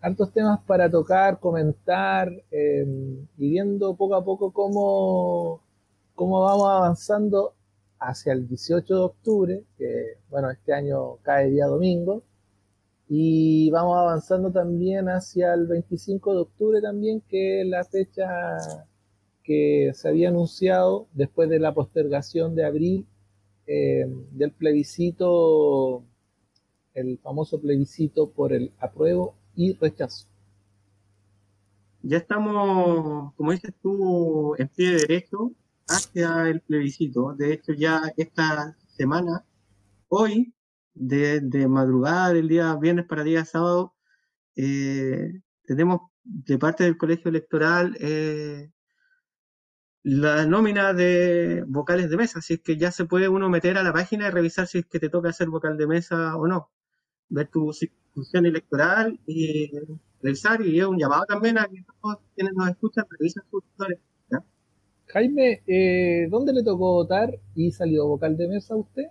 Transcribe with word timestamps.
hartos 0.00 0.32
temas 0.32 0.60
para 0.66 0.90
tocar, 0.90 1.38
comentar 1.40 2.28
em, 2.50 3.26
y 3.36 3.50
viendo 3.50 3.94
poco 3.96 4.14
a 4.14 4.24
poco 4.24 4.52
cómo, 4.52 5.60
cómo 6.14 6.42
vamos 6.42 6.68
avanzando 6.70 7.54
hacia 7.98 8.32
el 8.32 8.48
18 8.48 8.94
de 8.94 9.00
octubre, 9.00 9.64
que 9.76 10.18
bueno, 10.30 10.50
este 10.50 10.72
año 10.72 11.16
cae 11.22 11.50
día 11.50 11.66
domingo, 11.66 12.22
y 13.08 13.70
vamos 13.70 13.98
avanzando 13.98 14.50
también 14.52 15.08
hacia 15.08 15.52
el 15.54 15.66
25 15.66 16.32
de 16.32 16.40
octubre 16.40 16.80
también, 16.80 17.20
que 17.28 17.62
es 17.62 17.66
la 17.66 17.84
fecha 17.84 18.28
que 19.42 19.90
se 19.94 20.08
había 20.08 20.28
anunciado 20.28 21.08
después 21.12 21.48
de 21.50 21.58
la 21.58 21.74
postergación 21.74 22.54
de 22.54 22.64
abril 22.64 23.06
em, 23.66 24.24
del 24.32 24.52
plebiscito, 24.52 26.04
el 26.94 27.18
famoso 27.18 27.60
plebiscito 27.60 28.30
por 28.30 28.52
el 28.52 28.72
apruebo 28.78 29.34
y 29.60 29.74
rechazo. 29.74 30.26
Ya 32.02 32.16
estamos, 32.16 33.34
como 33.34 33.52
dices 33.52 33.74
tú, 33.82 34.54
en 34.56 34.68
pie 34.68 34.92
de 34.92 34.96
derecho 35.00 35.52
hacia 35.86 36.48
el 36.48 36.62
plebiscito. 36.62 37.34
De 37.34 37.52
hecho, 37.52 37.74
ya 37.74 38.10
esta 38.16 38.76
semana, 38.96 39.44
hoy, 40.08 40.54
de, 40.94 41.42
madrugada 41.68 42.32
del 42.32 42.48
día 42.48 42.74
viernes 42.76 43.06
para 43.06 43.22
día 43.22 43.44
sábado, 43.44 43.94
eh, 44.56 45.42
tenemos 45.64 46.00
de 46.24 46.58
parte 46.58 46.84
del 46.84 46.96
colegio 46.96 47.28
electoral 47.28 47.96
eh, 48.00 48.70
la 50.02 50.46
nómina 50.46 50.94
de 50.94 51.64
vocales 51.68 52.08
de 52.08 52.16
mesa, 52.16 52.40
si 52.40 52.54
es 52.54 52.60
que 52.62 52.78
ya 52.78 52.90
se 52.92 53.04
puede 53.04 53.28
uno 53.28 53.50
meter 53.50 53.76
a 53.76 53.82
la 53.82 53.92
página 53.92 54.28
y 54.28 54.30
revisar 54.30 54.66
si 54.66 54.78
es 54.78 54.86
que 54.86 55.00
te 55.00 55.10
toca 55.10 55.32
ser 55.34 55.48
vocal 55.50 55.76
de 55.76 55.86
mesa 55.86 56.36
o 56.36 56.46
no 56.46 56.70
ver 57.30 57.48
tu 57.48 57.72
circunscripción 58.10 58.46
electoral 58.46 59.20
y 59.26 59.70
revisar 60.22 60.60
y 60.62 60.78
es 60.78 60.86
un 60.86 60.98
llamado 60.98 61.24
también 61.26 61.58
a 61.58 61.66
que 61.66 61.84
todos 62.00 62.18
quienes 62.34 62.54
nos 62.54 62.68
escuchan 62.68 63.04
revisen 63.10 63.42
sus 63.50 63.62
sectores. 63.64 63.98
Jaime, 65.12 65.62
eh, 65.66 66.28
¿dónde 66.30 66.52
le 66.52 66.62
tocó 66.62 66.92
votar 66.92 67.36
y 67.56 67.72
salió 67.72 68.06
vocal 68.06 68.36
de 68.36 68.46
mesa 68.46 68.74
a 68.74 68.76
usted? 68.76 69.06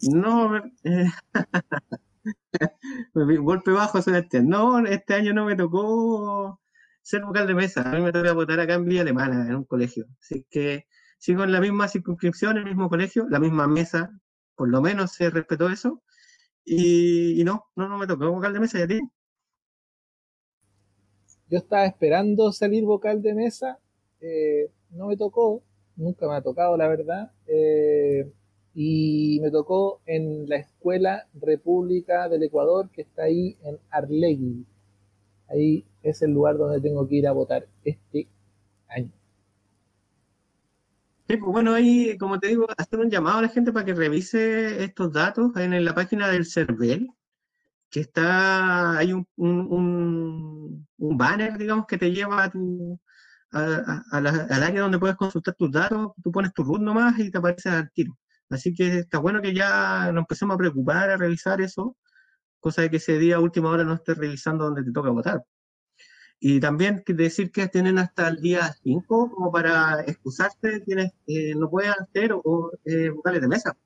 No, 0.00 0.56
eh, 0.84 1.10
golpe 3.14 3.70
bajo 3.70 4.00
Sebastián. 4.00 4.48
No, 4.48 4.78
este 4.86 5.14
año 5.14 5.34
no 5.34 5.44
me 5.44 5.54
tocó 5.54 6.58
ser 7.02 7.22
vocal 7.22 7.46
de 7.46 7.54
mesa. 7.54 7.82
A 7.82 7.94
mí 7.94 8.00
me 8.00 8.12
tocó 8.12 8.34
votar 8.34 8.60
acá 8.60 8.74
en 8.74 8.86
Villa 8.86 9.02
Alemana, 9.02 9.46
en 9.46 9.56
un 9.56 9.64
colegio. 9.64 10.06
Así 10.22 10.46
que 10.48 10.86
sigo 11.18 11.44
en 11.44 11.52
la 11.52 11.60
misma 11.60 11.88
circunscripción, 11.88 12.52
en 12.52 12.62
el 12.62 12.68
mismo 12.68 12.88
colegio, 12.88 13.26
la 13.28 13.38
misma 13.38 13.66
mesa, 13.66 14.10
por 14.54 14.70
lo 14.70 14.80
menos 14.80 15.12
se 15.12 15.28
respetó 15.28 15.68
eso. 15.68 16.02
Y, 16.68 17.42
no, 17.44 17.64
no, 17.76 17.88
no 17.88 17.96
me 17.96 18.08
tocó 18.08 18.30
vocal 18.30 18.52
de 18.52 18.60
mesa 18.60 18.80
y 18.80 18.82
a 18.82 18.88
ti. 18.88 19.00
Yo 21.48 21.58
estaba 21.58 21.86
esperando 21.86 22.50
salir 22.50 22.84
vocal 22.84 23.22
de 23.22 23.34
mesa, 23.34 23.78
eh, 24.20 24.68
no 24.90 25.06
me 25.06 25.16
tocó, 25.16 25.62
nunca 25.94 26.26
me 26.26 26.34
ha 26.34 26.42
tocado 26.42 26.76
la 26.76 26.88
verdad, 26.88 27.30
eh, 27.46 28.28
y 28.74 29.38
me 29.40 29.52
tocó 29.52 30.00
en 30.06 30.48
la 30.48 30.56
Escuela 30.56 31.28
República 31.40 32.28
del 32.28 32.42
Ecuador 32.42 32.90
que 32.90 33.02
está 33.02 33.22
ahí 33.24 33.56
en 33.62 33.78
Arlegui. 33.90 34.66
Ahí 35.48 35.84
es 36.02 36.20
el 36.22 36.32
lugar 36.32 36.58
donde 36.58 36.80
tengo 36.80 37.06
que 37.06 37.14
ir 37.14 37.28
a 37.28 37.32
votar 37.32 37.68
este 37.84 38.26
año. 38.88 39.12
Pues 41.26 41.40
bueno, 41.40 41.74
ahí, 41.74 42.16
como 42.18 42.38
te 42.38 42.48
digo, 42.48 42.66
hacer 42.76 43.00
un 43.00 43.10
llamado 43.10 43.38
a 43.38 43.42
la 43.42 43.48
gente 43.48 43.72
para 43.72 43.84
que 43.84 43.94
revise 43.94 44.84
estos 44.84 45.12
datos 45.12 45.50
en, 45.56 45.84
la 45.84 45.94
página 45.94 46.28
del 46.28 46.46
CERVEL, 46.46 47.08
que 47.90 48.00
está, 48.00 48.98
hay 48.98 49.12
un, 49.12 50.86
banner, 50.96 51.58
digamos, 51.58 51.86
que 51.86 51.98
te 51.98 52.12
lleva 52.12 52.44
a 52.44 52.50
tu, 52.50 53.00
al 53.50 54.26
área 54.62 54.82
donde 54.82 54.98
puedes 54.98 55.16
consultar 55.16 55.54
tus 55.54 55.72
datos, 55.72 56.12
tú 56.22 56.30
pones 56.32 56.52
tu 56.54 56.64
root 56.64 56.80
nomás 56.82 57.18
y 57.18 57.30
te 57.30 57.38
aparece 57.38 57.70
al 57.70 57.90
tiro. 57.92 58.18
Así 58.50 58.74
que 58.74 58.98
está 59.00 59.18
bueno 59.18 59.42
que 59.42 59.54
ya 59.54 60.12
nos 60.12 60.22
empecemos 60.22 60.54
a 60.54 60.58
preocupar, 60.58 61.10
a 61.10 61.16
revisar 61.16 61.60
eso, 61.60 61.96
cosa 62.60 62.82
de 62.82 62.90
que 62.90 62.98
ese 62.98 63.18
día, 63.18 63.40
última 63.40 63.70
hora, 63.70 63.84
no 63.84 63.94
estés 63.94 64.18
revisando 64.18 64.64
donde 64.66 64.84
te 64.84 64.92
toca 64.92 65.10
votar. 65.10 65.42
Y 66.38 66.60
también 66.60 67.02
decir 67.06 67.50
que 67.50 67.66
tienen 67.68 67.98
hasta 67.98 68.28
el 68.28 68.40
día 68.40 68.74
5 68.82 69.30
como 69.30 69.50
para 69.50 70.02
excusarse 70.02 70.82
quienes 70.84 71.12
eh, 71.26 71.54
no 71.54 71.70
pueden 71.70 71.92
hacer 71.92 72.32
o 72.32 72.70
eh, 72.84 73.10
vocales 73.10 73.40
de 73.40 73.48
mesa. 73.48 73.76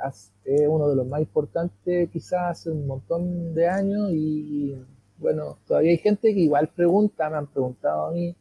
es 0.45 0.67
uno 0.67 0.89
de 0.89 0.95
los 0.95 1.07
más 1.07 1.19
importantes 1.19 2.09
quizás 2.09 2.51
hace 2.51 2.71
un 2.71 2.87
montón 2.87 3.53
de 3.53 3.67
años 3.67 4.11
y 4.13 4.75
bueno, 5.17 5.57
todavía 5.67 5.91
hay 5.91 5.97
gente 5.97 6.33
que 6.33 6.39
igual 6.39 6.69
pregunta, 6.69 7.29
me 7.29 7.37
han 7.37 7.47
preguntado 7.47 8.07
a 8.07 8.11
mí 8.11 8.35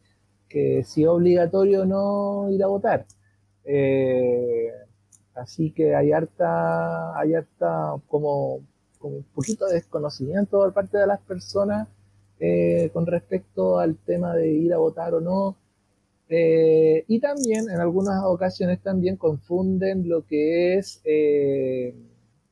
que 0.47 0.83
si 0.83 1.03
es 1.03 1.07
obligatorio 1.09 1.85
no 1.85 2.49
ir 2.49 2.63
a 2.63 2.67
votar. 2.67 3.05
Eh, 3.65 4.71
así 5.41 5.71
que 5.71 5.95
hay 5.95 6.11
harta, 6.11 7.17
hay 7.17 7.33
harta 7.35 7.95
como, 8.07 8.61
un 9.01 9.23
poquito 9.33 9.65
de 9.67 9.75
desconocimiento 9.75 10.59
por 10.59 10.73
parte 10.73 10.97
de 10.97 11.07
las 11.07 11.19
personas 11.21 11.87
eh, 12.39 12.89
con 12.93 13.05
respecto 13.05 13.79
al 13.79 13.95
tema 13.97 14.35
de 14.35 14.51
ir 14.51 14.73
a 14.73 14.77
votar 14.77 15.13
o 15.13 15.21
no. 15.21 15.55
Eh, 16.29 17.05
y 17.07 17.19
también 17.19 17.69
en 17.69 17.79
algunas 17.79 18.23
ocasiones 18.23 18.79
también 18.81 19.17
confunden 19.17 20.07
lo 20.07 20.25
que 20.25 20.77
es 20.77 21.01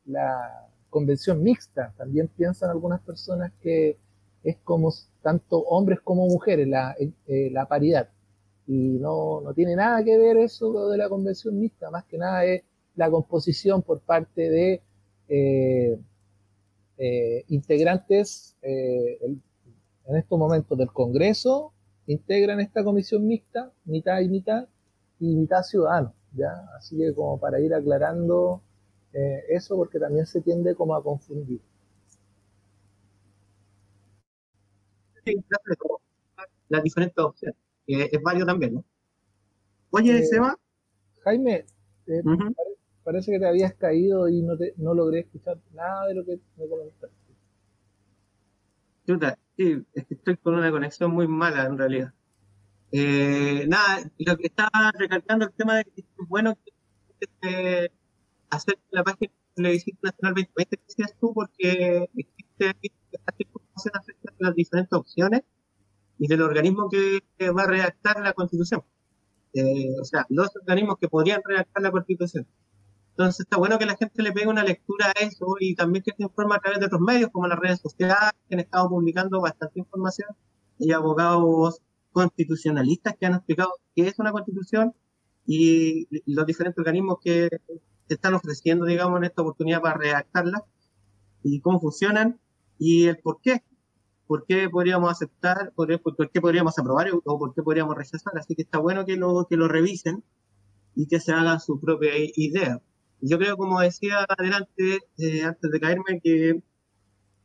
la 0.06 0.68
convención 0.90 1.42
mixta. 1.42 1.92
También 1.96 2.28
piensan 2.28 2.70
algunas 2.70 3.00
personas 3.00 3.52
que 3.62 3.96
es 4.42 4.56
como 4.64 4.92
tanto 5.22 5.58
hombres 5.60 6.00
como 6.00 6.26
mujeres, 6.26 6.68
la, 6.68 6.96
eh, 7.26 7.50
la 7.52 7.66
paridad. 7.66 8.08
Y 8.66 8.98
no, 8.98 9.40
no, 9.40 9.54
tiene 9.54 9.76
nada 9.76 10.02
que 10.04 10.18
ver 10.18 10.36
eso 10.38 10.88
de 10.90 10.98
la 10.98 11.08
convención 11.08 11.58
mixta, 11.58 11.90
más 11.90 12.04
que 12.04 12.18
nada 12.18 12.44
es 12.44 12.62
la 12.98 13.08
composición 13.10 13.82
por 13.82 14.00
parte 14.00 14.50
de 14.50 14.82
eh, 15.28 15.98
eh, 16.98 17.44
integrantes 17.48 18.56
en 18.60 19.40
estos 20.16 20.38
momentos 20.38 20.76
del 20.76 20.88
Congreso, 20.88 21.72
integran 22.06 22.60
esta 22.60 22.82
comisión 22.82 23.24
mixta, 23.26 23.70
mitad 23.84 24.20
y 24.20 24.28
mitad, 24.28 24.68
y 25.20 25.36
mitad 25.36 25.62
ciudadanos, 25.62 26.12
¿ya? 26.34 26.52
Así 26.76 26.96
que 26.96 27.14
como 27.14 27.38
para 27.38 27.60
ir 27.60 27.72
aclarando 27.72 28.62
eso, 29.48 29.76
porque 29.76 29.98
también 29.98 30.26
se 30.26 30.40
tiende 30.40 30.74
como 30.74 30.94
a 30.94 31.02
confundir. 31.02 31.60
las 36.68 36.82
diferentes 36.82 37.18
opciones, 37.18 37.56
es 37.86 38.22
válido 38.22 38.46
también, 38.46 38.74
¿no? 38.74 38.84
Oye, 39.90 40.18
eh, 40.18 40.24
Seba. 40.24 40.58
Jaime, 41.24 41.64
eh, 42.06 42.22
parece 43.08 43.32
que 43.32 43.38
te 43.38 43.46
habías 43.46 43.72
caído 43.72 44.28
y 44.28 44.42
no, 44.42 44.54
te, 44.54 44.74
no 44.76 44.92
logré 44.92 45.20
escuchar 45.20 45.58
nada 45.72 46.08
de 46.08 46.14
lo 46.14 46.26
que 46.26 46.38
me 46.58 46.68
comentaste. 46.68 47.16
sí, 49.56 49.86
estoy 49.94 50.36
con 50.36 50.56
una 50.56 50.70
conexión 50.70 51.12
muy 51.12 51.26
mala 51.26 51.64
en 51.64 51.78
realidad. 51.78 52.12
Eh, 52.92 53.64
nada, 53.66 54.02
lo 54.18 54.36
que 54.36 54.48
estaba 54.48 54.92
recalcando 54.92 55.46
el 55.46 55.52
tema 55.52 55.78
de 55.78 55.84
que 55.84 56.02
es 56.02 56.28
bueno 56.28 56.58
que 57.40 57.90
hacer 58.50 58.78
la 58.90 59.02
página 59.02 59.32
de 59.56 59.70
Visita 59.70 59.98
Nacional 60.02 60.34
2020 60.34 60.76
que 60.76 60.82
decías 60.86 61.14
tú, 61.18 61.32
porque 61.32 62.10
existe 62.14 62.90
información 63.38 63.92
acerca 63.94 64.34
de 64.38 64.44
las 64.44 64.54
diferentes 64.54 64.92
opciones 64.92 65.44
y 66.18 66.28
del 66.28 66.42
organismo 66.42 66.90
que, 66.90 67.22
va 67.52 67.62
a 67.62 67.68
redactar 67.68 68.20
la 68.20 68.34
Constitución. 68.34 68.82
Eh, 69.54 69.94
o 69.98 70.04
sea, 70.04 70.26
los 70.28 70.54
organismos 70.56 70.98
que 71.00 71.08
podrían 71.08 71.40
redactar 71.42 71.82
la 71.82 71.90
Constitución. 71.90 72.46
Entonces 73.18 73.40
está 73.40 73.56
bueno 73.56 73.80
que 73.80 73.86
la 73.86 73.96
gente 73.96 74.22
le 74.22 74.30
pegue 74.30 74.46
una 74.46 74.62
lectura 74.62 75.08
a 75.08 75.24
eso 75.24 75.56
y 75.58 75.74
también 75.74 76.04
que 76.04 76.12
se 76.16 76.22
informe 76.22 76.54
a 76.54 76.60
través 76.60 76.78
de 76.78 76.86
otros 76.86 77.00
medios 77.00 77.30
como 77.32 77.48
las 77.48 77.58
redes 77.58 77.80
sociales, 77.80 78.30
que 78.48 78.54
han 78.54 78.60
estado 78.60 78.88
publicando 78.88 79.40
bastante 79.40 79.80
información, 79.80 80.28
y 80.78 80.92
abogados 80.92 81.82
constitucionalistas 82.12 83.16
que 83.18 83.26
han 83.26 83.34
explicado 83.34 83.72
qué 83.96 84.06
es 84.06 84.20
una 84.20 84.30
constitución 84.30 84.94
y 85.44 86.06
los 86.32 86.46
diferentes 86.46 86.78
organismos 86.78 87.18
que 87.20 87.48
se 88.06 88.14
están 88.14 88.34
ofreciendo, 88.34 88.84
digamos, 88.84 89.18
en 89.18 89.24
esta 89.24 89.42
oportunidad 89.42 89.80
para 89.80 89.96
redactarla 89.96 90.62
y 91.42 91.60
cómo 91.60 91.80
funcionan 91.80 92.38
y 92.78 93.06
el 93.06 93.18
por 93.18 93.40
qué 93.40 93.64
por 94.28 94.44
qué 94.46 94.70
podríamos 94.70 95.10
aceptar, 95.10 95.72
por, 95.74 95.88
qué 96.30 96.40
podríamos 96.40 96.78
aprobar 96.78 97.08
o 97.24 97.38
por 97.38 97.52
qué 97.52 97.64
podríamos 97.64 97.96
rechazar. 97.96 98.38
Así 98.38 98.54
que 98.54 98.62
está 98.62 98.78
bueno 98.78 99.04
que 99.04 99.16
lo, 99.16 99.44
que 99.50 99.56
lo 99.56 99.66
revisen 99.66 100.22
y 100.94 101.08
que 101.08 101.18
se 101.18 101.32
hagan 101.32 101.58
su 101.58 101.80
propia 101.80 102.12
idea. 102.36 102.80
Yo 103.20 103.38
creo, 103.38 103.56
como 103.56 103.80
decía 103.80 104.24
adelante, 104.28 105.00
eh, 105.18 105.42
antes 105.42 105.70
de 105.70 105.80
caerme, 105.80 106.20
que, 106.22 106.62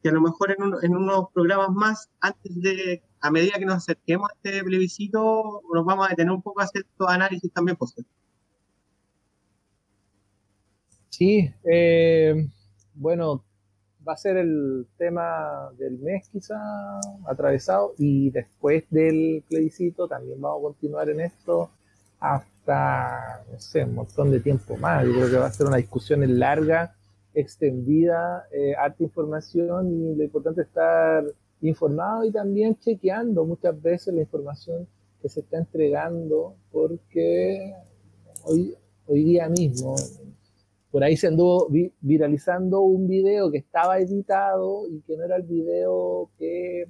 que 0.02 0.10
a 0.10 0.12
lo 0.12 0.22
mejor 0.22 0.56
en, 0.82 0.96
unos 0.96 1.32
programas 1.34 1.70
más, 1.72 2.10
antes 2.20 2.62
de, 2.62 3.02
a 3.22 3.32
medida 3.32 3.58
que 3.58 3.66
nos 3.66 3.78
acerquemos 3.78 4.30
a 4.30 4.34
este 4.36 4.64
plebiscito, 4.64 5.62
nos 5.74 5.86
vamos 5.86 6.06
a 6.06 6.10
detener 6.10 6.32
un 6.32 6.42
poco 6.42 6.62
a 6.62 6.66
hacer 6.66 6.84
estos 6.84 7.08
análisis 7.10 7.52
también 7.52 7.78
posibles. 7.78 8.12
Sí, 11.10 11.52
eh, 11.64 12.48
bueno, 12.96 13.44
va 14.08 14.14
a 14.14 14.18
ser 14.18 14.38
el 14.38 14.88
tema 14.98 15.70
del 15.78 15.98
mes 16.00 16.28
quizá 16.30 16.58
atravesado 17.28 17.94
y 17.98 18.30
después 18.32 18.84
del 18.90 19.44
plebiscito 19.48 20.08
también 20.08 20.42
vamos 20.42 20.60
a 20.60 20.64
continuar 20.64 21.10
en 21.10 21.22
esto 21.22 21.70
hasta, 22.64 23.44
no 23.52 23.60
sé, 23.60 23.84
un 23.84 23.96
montón 23.96 24.32
de 24.32 24.40
tiempo 24.40 24.78
más. 24.78 25.06
Yo 25.06 25.14
creo 25.14 25.30
que 25.30 25.38
va 25.38 25.48
a 25.48 25.52
ser 25.52 25.68
una 25.68 25.78
discusión 25.78 26.22
larga, 26.40 26.96
extendida, 27.34 28.48
eh, 28.52 28.74
harta 28.78 29.04
información 29.04 29.92
y 29.92 30.16
lo 30.16 30.24
importante 30.24 30.62
es 30.62 30.68
estar 30.68 31.26
informado 31.62 32.26
y 32.26 32.32
también 32.32 32.78
chequeando 32.80 33.46
muchas 33.46 33.82
veces 33.82 34.14
la 34.14 34.22
información 34.22 34.88
que 35.22 35.30
se 35.30 35.42
está 35.42 35.58
entregando 35.58 36.56
porque 36.72 37.74
hoy, 38.44 38.76
hoy 39.08 39.24
día 39.24 39.50
mismo 39.50 39.96
por 40.92 41.04
ahí 41.04 41.18
se 41.18 41.28
anduvo 41.28 41.70
viralizando 42.02 42.82
un 42.82 43.08
video 43.08 43.50
que 43.50 43.58
estaba 43.58 44.00
editado 44.00 44.88
y 44.88 45.02
que 45.02 45.18
no 45.18 45.24
era 45.24 45.38
el 45.38 45.44
video 45.44 46.30
que 46.38 46.88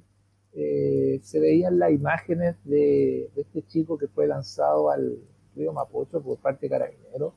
eh, 0.52 1.20
se 1.22 1.40
veían 1.40 1.78
las 1.78 1.90
imágenes 1.90 2.56
de, 2.64 3.30
este 3.34 3.62
chico 3.66 3.96
que 3.96 4.08
fue 4.08 4.26
lanzado 4.26 4.90
al 4.90 5.16
río 5.54 5.72
Mapocho 5.72 6.20
por 6.22 6.38
parte 6.38 6.66
de 6.66 6.70
Carabineros. 6.70 7.34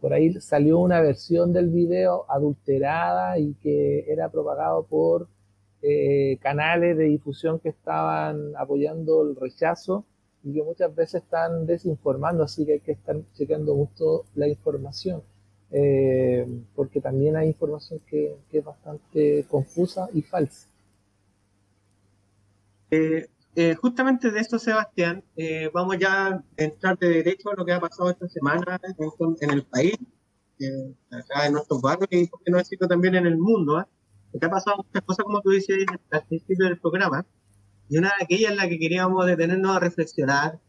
Por 0.00 0.12
ahí 0.12 0.32
salió 0.40 0.78
una 0.78 1.00
versión 1.00 1.52
del 1.52 1.68
video 1.68 2.26
adulterada 2.28 3.38
y 3.38 3.54
que 3.54 4.04
era 4.10 4.28
propagado 4.28 4.84
por 4.84 5.28
eh, 5.82 6.38
canales 6.40 6.96
de 6.96 7.04
difusión 7.04 7.58
que 7.60 7.70
estaban 7.70 8.54
apoyando 8.56 9.22
el 9.22 9.36
rechazo 9.36 10.04
y 10.42 10.54
que 10.54 10.62
muchas 10.62 10.94
veces 10.94 11.22
están 11.22 11.66
desinformando, 11.66 12.44
así 12.44 12.64
que 12.64 12.74
hay 12.74 12.80
que 12.80 12.92
estar 12.92 13.16
chequeando 13.34 13.74
mucho 13.74 14.24
la 14.34 14.48
información. 14.48 15.22
Eh, 15.70 16.46
porque 16.74 17.00
también 17.00 17.36
hay 17.36 17.48
información 17.48 18.00
que, 18.06 18.36
es 18.52 18.64
bastante 18.64 19.44
confusa 19.48 20.08
y 20.12 20.22
falsa. 20.22 20.68
Eh, 22.90 23.26
eh, 23.56 23.74
justamente 23.74 24.30
de 24.30 24.40
esto, 24.40 24.58
Sebastián, 24.58 25.24
vamos 25.72 25.98
ya 25.98 26.28
a 26.28 26.44
entrar 26.56 26.98
de 26.98 27.08
derecho 27.08 27.50
a 27.50 27.54
lo 27.54 27.64
que 27.64 27.72
ha 27.72 27.80
pasado 27.80 28.10
esta 28.10 28.28
semana 28.28 28.78
en, 29.40 29.50
el 29.50 29.64
país, 29.64 29.96
acá 31.10 31.46
en 31.46 31.52
nuestros 31.54 31.80
barrios 31.80 32.08
y, 32.10 32.26
por 32.26 32.42
qué 32.42 32.50
no 32.50 32.58
decirlo, 32.58 32.86
también 32.86 33.14
en 33.14 33.26
el 33.26 33.38
mundo. 33.38 33.86
Porque 34.30 34.46
ha 34.46 34.50
pasado 34.50 34.76
muchas 34.78 35.02
cosas, 35.02 35.24
como 35.24 35.40
tú 35.40 35.50
dices 35.50 35.86
al 36.10 36.26
principio 36.26 36.66
del 36.66 36.78
programa, 36.78 37.24
y 37.88 37.98
una 37.98 38.08
de 38.18 38.24
aquellas 38.24 38.50
en 38.50 38.56
la 38.56 38.68
que 38.68 38.78
queríamos 38.78 39.26
detenernos 39.26 39.76
a 39.76 39.80
reflexionar, 39.80 40.60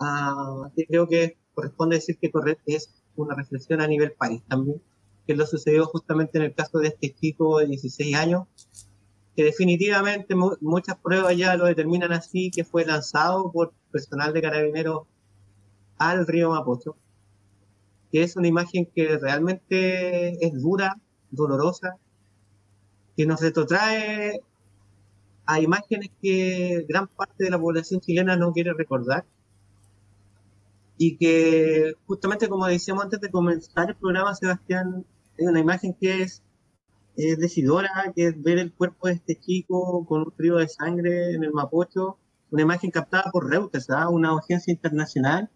uh, 0.00 0.68
creo 0.88 1.08
que 1.08 1.38
corresponde 1.54 1.96
decir 1.96 2.18
que 2.18 2.30
es 2.66 2.90
una 3.16 3.34
reflexión 3.34 3.80
a 3.80 3.86
nivel 3.86 4.12
país 4.12 4.42
también, 4.48 4.82
que 5.26 5.36
lo 5.36 5.46
sucedió 5.46 5.86
justamente 5.86 6.38
en 6.38 6.44
el 6.44 6.54
caso 6.54 6.78
de 6.78 6.88
este 6.88 7.14
chico 7.14 7.58
de 7.58 7.66
16 7.66 8.16
años, 8.16 8.46
que 9.36 9.44
definitivamente 9.44 10.34
muchas 10.60 10.96
pruebas 10.96 11.36
ya 11.36 11.56
lo 11.56 11.66
determinan 11.66 12.12
así, 12.12 12.50
que 12.50 12.64
fue 12.64 12.84
lanzado 12.84 13.50
por 13.50 13.72
personal 13.90 14.32
de 14.32 14.42
carabineros 14.42 15.02
al 15.98 16.26
río 16.26 16.50
Mapocho, 16.50 16.96
que 18.12 18.22
es 18.22 18.36
una 18.36 18.48
imagen 18.48 18.86
que 18.86 19.18
realmente 19.18 20.44
es 20.44 20.62
dura, 20.62 21.00
dolorosa, 21.30 21.96
que 23.16 23.26
nos 23.26 23.40
retrotrae 23.40 24.40
a 25.46 25.60
imágenes 25.60 26.10
que 26.22 26.84
gran 26.88 27.06
parte 27.06 27.44
de 27.44 27.50
la 27.50 27.58
población 27.58 28.00
chilena 28.00 28.36
no 28.36 28.52
quiere 28.52 28.72
recordar 28.72 29.24
y 30.96 31.16
que 31.16 31.94
justamente 32.06 32.48
como 32.48 32.66
decíamos 32.66 33.04
antes 33.04 33.20
de 33.20 33.30
comenzar 33.30 33.90
el 33.90 33.96
programa, 33.96 34.34
Sebastián, 34.34 35.04
hay 35.38 35.46
una 35.46 35.60
imagen 35.60 35.94
que 35.94 36.22
es, 36.22 36.42
decidora, 37.16 38.12
que 38.14 38.28
es 38.28 38.42
ver 38.42 38.58
el 38.58 38.72
cuerpo 38.72 39.08
de 39.08 39.14
este 39.14 39.38
chico 39.38 40.04
con 40.06 40.22
un 40.22 40.32
frío 40.32 40.56
de 40.56 40.68
sangre 40.68 41.32
en 41.34 41.44
el 41.44 41.52
Mapocho, 41.52 42.18
una 42.50 42.62
imagen 42.62 42.90
captada 42.90 43.30
por 43.32 43.50
Reuters, 43.50 43.90
¿ah? 43.90 44.08
una 44.08 44.36
agencia 44.36 44.72
internacional, 44.72 45.50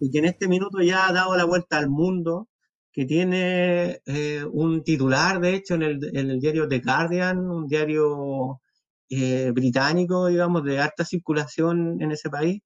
y 0.00 0.10
que 0.10 0.18
en 0.18 0.26
este 0.26 0.48
minuto 0.48 0.80
ya 0.80 1.08
ha 1.08 1.12
dado 1.12 1.36
la 1.36 1.44
vuelta 1.44 1.78
al 1.78 1.88
mundo, 1.88 2.48
que 2.92 3.06
tiene 3.06 4.02
eh, 4.06 4.44
un 4.52 4.82
titular, 4.84 5.40
de 5.40 5.54
hecho, 5.54 5.74
en 5.74 5.82
el, 5.82 6.16
en 6.16 6.30
el, 6.30 6.40
diario 6.40 6.68
The 6.68 6.80
Guardian, 6.80 7.38
un 7.38 7.66
diario 7.66 8.60
eh, 9.08 9.50
británico, 9.52 10.26
digamos, 10.26 10.64
de 10.64 10.80
alta 10.80 11.04
circulación 11.04 12.02
en 12.02 12.12
ese 12.12 12.28
país, 12.30 12.62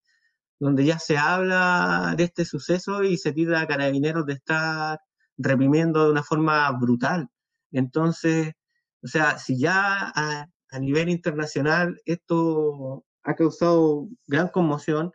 donde 0.59 0.85
ya 0.85 0.99
se 0.99 1.19
habla 1.19 2.15
de 2.17 2.25
este 2.25 2.45
suceso 2.45 3.03
y 3.03 3.19
se 3.19 3.33
tira 3.33 3.61
a 3.61 3.67
carabineros 3.67 4.27
de 4.27 4.35
estar 4.35 4.99
reprimiendo 5.37 6.05
de 6.07 6.13
una 6.13 6.23
forma 6.23 6.71
brutal. 6.73 7.29
Entonces, 7.73 8.53
o 9.03 9.09
sea, 9.09 9.39
si 9.39 9.59
ya 9.59 10.13
a, 10.15 10.49
nivel 10.81 11.09
internacional 11.09 12.01
esto 12.05 13.05
ha 13.23 13.35
causado 13.35 14.09
gran 14.27 14.49
conmoción, 14.49 15.13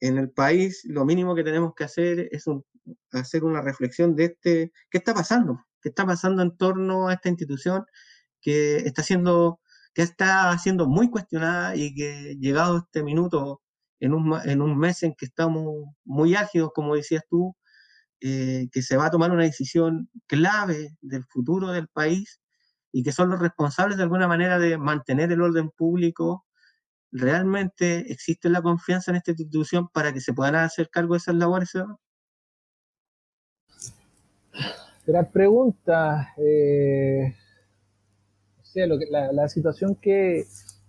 en 0.00 0.18
el 0.18 0.30
país 0.30 0.82
lo 0.84 1.04
mínimo 1.06 1.34
que 1.34 1.44
tenemos 1.44 1.74
que 1.74 1.84
hacer 1.84 2.28
es 2.32 2.44
hacer 3.12 3.44
una 3.44 3.62
reflexión 3.62 4.16
de 4.16 4.24
este, 4.26 4.72
qué 4.90 4.98
está 4.98 5.14
pasando, 5.14 5.64
qué 5.80 5.90
está 5.90 6.04
pasando 6.06 6.42
en 6.42 6.56
torno 6.56 7.08
a 7.08 7.14
esta 7.14 7.28
institución 7.30 7.84
que 8.42 8.78
está 8.78 9.02
siendo, 9.02 9.60
que 9.94 10.02
está 10.02 10.56
siendo 10.58 10.88
muy 10.88 11.10
cuestionada 11.10 11.76
y 11.76 11.94
que 11.94 12.36
llegado 12.40 12.78
este 12.78 13.02
minuto, 13.02 13.62
en 14.00 14.14
un, 14.14 14.34
en 14.44 14.60
un 14.60 14.76
mes 14.78 15.02
en 15.04 15.14
que 15.14 15.26
estamos 15.26 15.64
muy 16.04 16.34
ágidos, 16.34 16.72
como 16.74 16.96
decías 16.96 17.24
tú, 17.30 17.56
eh, 18.22 18.68
que 18.72 18.82
se 18.82 18.96
va 18.96 19.06
a 19.06 19.10
tomar 19.10 19.30
una 19.30 19.44
decisión 19.44 20.08
clave 20.26 20.96
del 21.00 21.24
futuro 21.24 21.68
del 21.72 21.88
país 21.88 22.40
y 22.92 23.02
que 23.02 23.12
son 23.12 23.30
los 23.30 23.40
responsables 23.40 23.96
de 23.96 24.04
alguna 24.04 24.28
manera 24.28 24.58
de 24.58 24.78
mantener 24.78 25.32
el 25.32 25.42
orden 25.42 25.70
público 25.70 26.44
¿realmente 27.12 28.10
existe 28.10 28.48
la 28.48 28.62
confianza 28.62 29.10
en 29.10 29.18
esta 29.18 29.30
institución 29.32 29.88
para 29.92 30.12
que 30.12 30.20
se 30.20 30.32
puedan 30.32 30.56
hacer 30.56 30.88
cargo 30.88 31.14
de 31.14 31.18
esas 31.18 31.34
labores? 31.34 31.72
Gran 35.06 35.30
pregunta. 35.30 36.32
Eh, 36.38 37.34
o 38.60 38.64
sea, 38.64 38.86
lo 38.86 38.98
que, 38.98 39.06
la, 39.10 39.48
situación 39.48 39.94
que, 39.94 40.46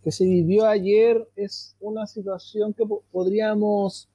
se 0.07 0.25
vivió 0.25 0.65
ayer 0.65 1.27
es 1.35 1.75
una 1.79 2.07
situación 2.07 2.73
que 2.73 2.85
podríamos 3.11 4.09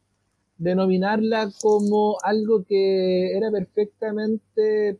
denominarla 0.59 1.51
como 1.63 2.19
algo 2.23 2.65
que 2.65 3.37
era 3.37 3.51
perfectamente 3.51 4.99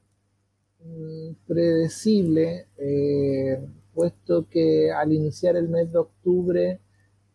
mm, 0.85 1.33
predecible, 1.47 2.69
eh, 2.79 3.61
puesto 3.95 4.49
que 4.49 4.91
al 4.93 5.13
iniciar 5.13 5.57
el 5.57 5.69
mes 5.69 5.93
de 5.93 5.99
octubre 5.99 6.81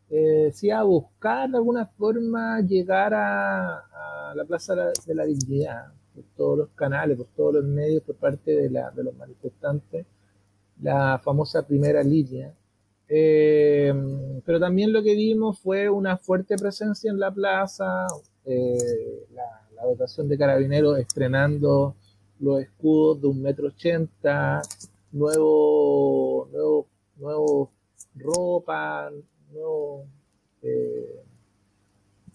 eh, 0.10 0.52
a 0.72 0.84
buscar 0.84 1.50
de 1.50 1.58
alguna 1.58 1.88
forma 1.88 2.62
llegar 2.62 3.14
a, 3.14 4.34
la 4.36 4.46
Plaza 4.46 4.76
de 4.76 5.16
la 5.16 5.26
Dignidad, 5.26 5.92
por 6.14 6.24
todos 6.36 6.58
los 6.58 6.70
canales, 6.70 7.18
por 7.18 7.28
todos 7.36 7.56
los 7.56 7.66
medios, 7.66 8.02
por 8.04 8.16
parte 8.16 8.52
de, 8.52 8.70
los 8.70 9.16
manifestantes, 9.16 10.06
la 10.82 11.20
famosa 11.20 11.66
primera 11.66 12.02
línea. 12.04 12.54
Eh, 13.10 13.94
pero 14.46 14.60
también 14.60 14.94
lo 14.94 15.04
que 15.04 15.16
vimos 15.16 15.60
fue 15.60 15.90
una 15.90 16.18
fuerte 16.18 16.56
presencia 16.56 17.12
en 17.12 17.20
la 17.20 17.32
plaza, 17.32 18.08
eh, 18.46 19.28
la, 19.34 19.60
dotación 19.84 20.30
de 20.30 20.38
carabineros 20.38 20.98
estrenando 20.98 21.96
los 22.40 22.62
escudos 22.62 23.20
de 23.22 23.28
un 23.28 23.42
metro 23.42 23.68
ochenta, 23.68 24.62
nuevo, 25.12 26.48
nuevo, 26.54 26.88
nuevo 27.18 27.72
ropa, 28.16 29.12
no, 29.54 30.06
eh, 30.62 31.24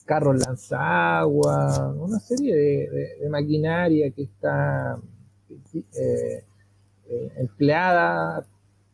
carros 0.09 0.39
lanzagua, 0.39 1.95
una 1.99 2.19
serie 2.19 2.57
de, 2.57 3.29
maquinaria 3.29 4.11
que 4.11 4.23
está 4.23 4.99
eh, 5.75 6.45
eh, 7.11 7.33
empleada, 7.37 8.47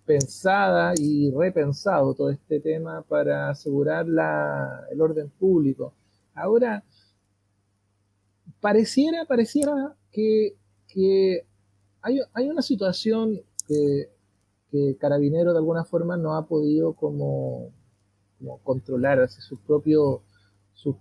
pensada 0.07 0.93
y 0.99 1.31
repensado 1.31 2.15
todo 2.15 2.31
este 2.31 2.61
tema 2.61 3.03
para 3.03 3.51
asegurar 3.51 4.07
el 4.91 5.01
orden 5.01 5.31
público. 5.31 5.95
Ahora, 6.35 6.85
pareciera, 8.61 9.25
pareciera 9.25 9.97
que, 10.11 10.57
hay, 12.03 12.21
hay, 12.33 12.49
una 12.49 12.63
situación 12.63 13.41
que, 13.67 14.11
que 14.71 14.97
Carabinero 14.99 15.53
de 15.53 15.59
alguna 15.59 15.85
forma 15.85 16.17
no 16.17 16.37
ha 16.37 16.47
podido 16.47 16.93
como 16.93 17.73
controlar 18.63 19.29
sus 19.31 19.59
propios, 19.61 20.21
sus 20.75 20.97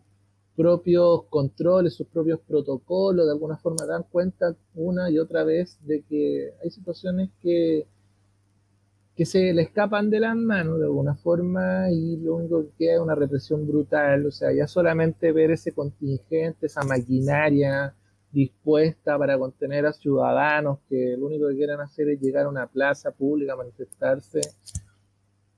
propios 0.55 1.23
controles, 1.29 1.95
sus 1.95 2.07
propios 2.07 2.39
protocolos, 2.41 3.25
de 3.25 3.31
alguna 3.31 3.57
forma 3.57 3.85
dan 3.85 4.03
cuenta 4.03 4.55
una 4.75 5.09
y 5.09 5.17
otra 5.17 5.43
vez 5.43 5.77
de 5.85 6.03
que 6.03 6.53
hay 6.63 6.69
situaciones 6.69 7.29
que, 7.41 7.87
que 9.15 9.25
se 9.25 9.53
le 9.53 9.61
escapan 9.61 10.09
de 10.09 10.19
las 10.19 10.35
manos 10.35 10.79
de 10.79 10.85
alguna 10.85 11.15
forma 11.15 11.91
y 11.91 12.17
lo 12.17 12.35
único 12.35 12.63
que 12.63 12.85
queda 12.85 12.95
es 12.95 12.99
una 12.99 13.15
represión 13.15 13.67
brutal, 13.67 14.25
o 14.25 14.31
sea, 14.31 14.51
ya 14.51 14.67
solamente 14.67 15.31
ver 15.31 15.51
ese 15.51 15.71
contingente, 15.71 16.65
esa 16.65 16.83
maquinaria 16.83 17.93
dispuesta 18.31 19.17
para 19.17 19.37
contener 19.37 19.85
a 19.85 19.93
ciudadanos 19.93 20.79
que 20.89 21.15
lo 21.17 21.27
único 21.27 21.47
que 21.49 21.55
quieren 21.55 21.79
hacer 21.79 22.09
es 22.09 22.19
llegar 22.19 22.45
a 22.45 22.49
una 22.49 22.65
plaza 22.65 23.11
pública, 23.11 23.55
manifestarse, 23.55 24.41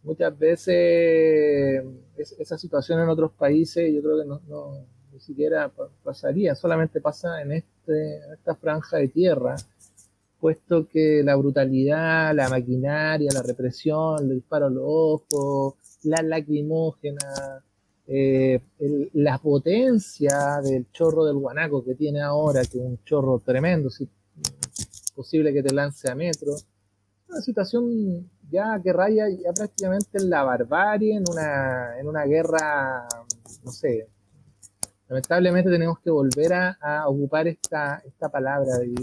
muchas 0.03 0.37
veces 0.37 1.83
esa 2.17 2.57
situación 2.57 2.99
en 2.99 3.09
otros 3.09 3.31
países 3.31 3.91
yo 3.93 4.01
creo 4.01 4.19
que 4.19 4.25
no, 4.25 4.85
ni 5.13 5.19
siquiera 5.21 5.71
pasaría, 6.03 6.55
solamente 6.55 6.99
pasa 6.99 7.41
en, 7.41 7.53
este, 7.53 8.17
esta 8.33 8.55
franja 8.55 8.97
de 8.97 9.07
tierra, 9.07 9.55
puesto 10.39 10.87
que 10.87 11.21
la 11.23 11.35
brutalidad, 11.35 12.35
la 12.35 12.49
maquinaria, 12.49 13.31
la 13.33 13.41
represión, 13.41 14.23
el 14.23 14.35
disparo 14.35 14.67
a 14.67 14.69
los 14.69 14.83
ojos, 14.85 15.75
la 16.03 16.21
lacrimógena, 16.21 17.63
eh, 18.07 18.61
la 19.13 19.39
potencia 19.39 20.59
del 20.63 20.91
chorro 20.91 21.25
del 21.25 21.35
guanaco 21.35 21.83
que 21.83 21.95
tiene 21.95 22.21
ahora, 22.21 22.61
que 22.61 22.77
es 22.77 22.83
un 22.83 22.99
chorro 23.03 23.39
tremendo, 23.39 23.89
si 23.89 24.07
posible 25.15 25.53
que 25.53 25.63
te 25.63 25.73
lance 25.73 26.11
a 26.11 26.15
metro, 26.15 26.53
una 27.29 27.41
situación 27.41 28.29
ya 28.49 28.79
que 28.83 28.93
raya 28.93 29.27
ya 29.29 29.51
prácticamente 29.53 30.17
en 30.19 30.29
la 30.29 30.43
barbarie, 30.43 31.15
en 31.15 31.23
una, 31.31 31.99
en 31.99 32.07
una 32.07 32.25
guerra, 32.25 33.07
no 33.63 33.71
sé. 33.71 34.07
Lamentablemente 35.07 35.69
tenemos 35.69 35.99
que 35.99 36.09
volver 36.09 36.53
a, 36.53 37.07
ocupar 37.07 37.47
esta, 37.47 38.01
esta 38.05 38.29
palabra 38.29 38.77
de, 38.79 38.93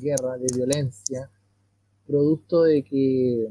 guerra, 0.00 0.36
de 0.38 0.46
violencia, 0.54 1.30
producto 2.06 2.64
de 2.64 2.82
que 2.82 3.48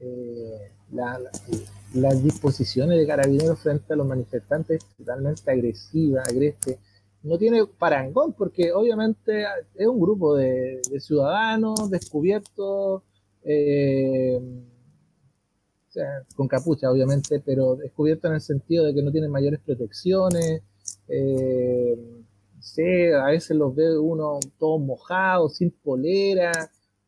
eh, 0.00 0.70
las 0.92 2.22
disposiciones 2.22 2.98
de 2.98 3.06
carabineros 3.06 3.58
frente 3.58 3.92
a 3.92 3.96
los 3.96 4.06
manifestantes 4.06 4.82
es 4.82 4.96
totalmente 4.96 5.50
agresiva, 5.50 6.22
agreste 6.22 6.78
no 7.24 7.38
tiene 7.38 7.66
parangón, 7.66 8.34
porque 8.34 8.72
obviamente 8.72 9.44
es 9.74 9.86
un 9.86 9.98
grupo 9.98 10.36
de, 10.36 10.80
ciudadanos 11.00 11.90
descubiertos, 11.90 13.02
eh, 13.42 14.40
con 16.36 16.48
capucha 16.48 16.90
obviamente, 16.90 17.40
pero 17.40 17.76
descubiertos 17.76 18.28
en 18.28 18.34
el 18.34 18.40
sentido 18.40 18.84
de 18.84 18.94
que 18.94 19.02
no 19.02 19.10
tienen 19.10 19.30
mayores 19.30 19.60
protecciones. 19.60 20.62
Eh, 21.08 22.23
a 23.16 23.26
veces 23.26 23.56
los 23.56 23.74
ve 23.74 23.98
uno 23.98 24.40
todos 24.58 24.80
mojados, 24.80 25.56
sin 25.56 25.70
polera, 25.70 26.52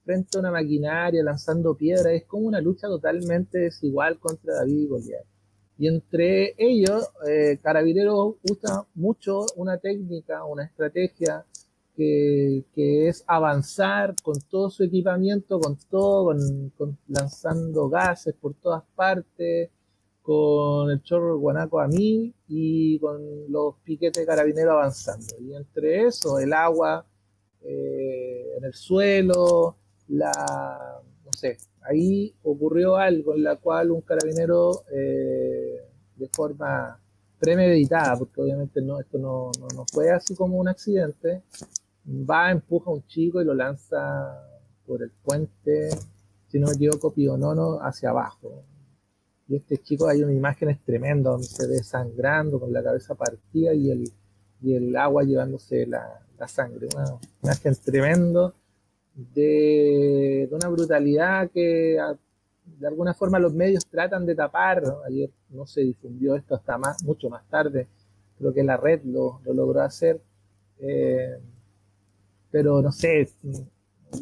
frente 0.05 0.37
a 0.37 0.41
una 0.41 0.51
maquinaria, 0.51 1.23
lanzando 1.23 1.75
piedras. 1.77 2.13
Es 2.13 2.25
como 2.25 2.47
una 2.47 2.61
lucha 2.61 2.87
totalmente 2.89 3.59
desigual 3.59 4.19
contra 4.19 4.55
David 4.57 4.81
y 4.83 4.87
Goliat. 4.87 5.25
Y 5.79 5.89
entre 5.89 6.55
ellos, 6.57 7.11
eh, 7.29 7.59
Carabineros 7.63 8.37
usa 8.51 8.87
mucho 8.95 9.45
una 9.57 9.77
técnica, 9.79 10.45
una 10.45 10.65
estrategia 10.65 11.45
que, 11.97 12.65
es 13.09 13.25
avanzar 13.27 14.15
con 14.23 14.35
todo 14.51 14.71
su 14.71 14.85
equipamiento, 14.85 15.59
con 15.61 15.77
todo, 15.91 16.35
con, 16.77 16.99
lanzando 17.09 17.89
gases 17.89 18.35
por 18.35 18.55
todas 18.55 18.85
partes, 18.95 19.71
con 20.27 20.91
el 20.91 21.01
chorro 21.05 21.39
guanaco 21.39 21.79
a 21.79 21.87
mí 21.87 22.35
y 22.49 22.99
con 22.99 23.23
los 23.49 23.77
piquetes 23.85 24.23
de 24.23 24.27
carabineros 24.27 24.73
avanzando. 24.73 25.37
Y 25.41 25.55
entre 25.55 26.05
eso, 26.05 26.41
el 26.41 26.53
agua 26.53 27.07
eh, 27.63 28.57
en 28.59 28.65
el 28.65 28.75
suelo, 28.75 29.77
la, 30.09 30.33
no 31.25 31.33
sé, 31.33 31.59
ahí 31.83 32.35
ocurrió 32.43 32.97
algo 32.97 33.37
en 33.37 33.45
la 33.45 33.55
cual 33.55 33.93
un 33.93 34.01
carabinero 34.01 34.83
eh, 34.93 35.81
de 36.17 36.29
forma 36.33 37.01
premeditada, 37.39 38.17
porque 38.19 38.41
obviamente 38.41 38.83
no, 38.83 38.99
esto 38.99 39.19
no, 39.19 39.53
fue 39.93 40.11
así 40.11 40.35
como 40.35 40.59
un 40.59 40.67
accidente, 40.67 41.45
va, 42.05 42.51
empuja 42.51 42.91
a 42.91 42.95
un 42.95 43.07
chico 43.07 43.41
y 43.41 43.45
lo 43.45 43.55
lanza 43.55 44.43
por 44.89 45.05
el 45.05 45.13
puente, 45.23 45.91
si 46.49 46.59
no 46.59 46.67
me 46.67 46.73
equivoco, 46.73 47.13
Pionono, 47.13 47.79
hacia 47.81 48.11
abajo. 48.11 48.65
Y 49.49 49.57
este 49.57 49.79
chico 49.79 50.09
hay 50.09 50.23
una 50.23 50.33
imagen 50.33 50.77
tremenda 50.85 51.31
donde 51.31 51.47
se 51.47 51.67
ve 51.69 51.83
sangrando 51.83 52.59
con 52.59 52.73
la 52.73 52.83
cabeza 52.83 53.15
partida 53.15 53.73
y 53.75 53.91
el, 53.91 54.13
y 54.61 54.75
el 54.75 54.97
agua 54.97 55.23
llevándose 55.23 55.87
la, 55.87 56.23
sangre. 56.49 56.89
Una 56.95 57.19
imagen 57.43 57.75
tremendo 57.83 58.53
de, 59.15 60.49
una 60.51 60.69
brutalidad 60.69 61.51
que 61.51 61.99
de 62.79 62.87
alguna 62.87 63.15
forma 63.15 63.39
los 63.39 63.55
medios 63.55 63.87
tratan 63.87 64.27
de 64.27 64.35
tapar. 64.35 64.83
Ayer 65.07 65.31
no 65.51 65.67
se 65.67 65.83
difundió 65.83 66.35
esto 66.35 66.55
hasta 66.55 66.77
más, 66.77 67.03
mucho 67.05 67.31
más 67.31 67.49
tarde. 67.49 67.87
Creo 68.39 68.53
que 68.53 68.63
la 68.63 68.77
red 68.77 69.03
lo, 69.05 69.41
logró 69.45 69.81
hacer. 69.81 70.21
Eh, 70.79 71.39
pero 72.51 72.83
no 72.83 72.93
sé, 72.93 73.29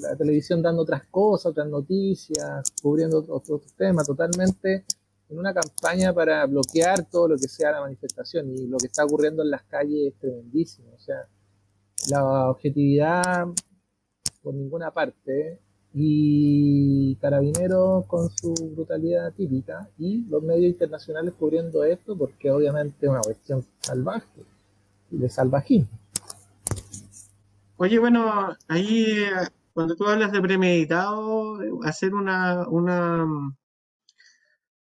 la 0.01 0.17
televisión 0.17 0.63
dando 0.63 0.83
otras 0.83 1.05
cosas, 1.07 1.47
otras 1.47 1.69
noticias, 1.69 2.73
cubriendo 2.83 3.25
otros, 3.29 3.63
temas 3.77 4.07
totalmente 4.07 4.85
en 5.29 5.39
una 5.39 5.55
campaña 5.55 6.13
para 6.13 6.45
bloquear 6.47 7.05
todo 7.11 7.29
lo 7.29 7.37
que 7.37 7.49
sea 7.49 7.73
la 7.73 7.81
manifestación 7.81 8.51
y 8.51 8.67
lo 8.67 8.77
que 8.79 8.87
está 8.87 9.05
ocurriendo 9.05 9.43
en 9.43 9.51
las 9.51 9.63
calles 9.65 10.13
es 10.13 10.19
tremendísimo. 10.19 10.89
O 10.95 10.99
sea, 10.99 11.27
la 12.11 12.51
objetividad 12.51 13.47
por 14.43 14.55
ninguna 14.55 14.91
parte 14.91 15.61
y 15.95 17.17
Carabineros 17.17 18.05
con 18.07 18.29
su 18.31 18.53
brutalidad 18.75 19.33
típica 19.33 19.89
y 19.97 20.25
los 20.27 20.43
medios 20.43 20.73
internacionales 20.73 21.35
cubriendo 21.39 21.85
esto 21.85 22.17
porque 22.17 22.51
obviamente 22.51 23.07
es 23.07 23.11
una 23.11 23.21
cuestión 23.21 23.65
salvaje 23.81 24.45
y 25.11 25.19
de 25.19 25.29
salvajismo. 25.29 25.99
Oye, 27.77 27.99
bueno, 27.99 28.57
ahí 28.69 29.07
cuando 29.73 29.97
tú 29.97 30.07
hablas 30.07 30.33
de 30.33 30.41
premeditado, 30.41 31.59
hacer 31.83 32.15
una, 32.15 32.69
una 32.69 33.27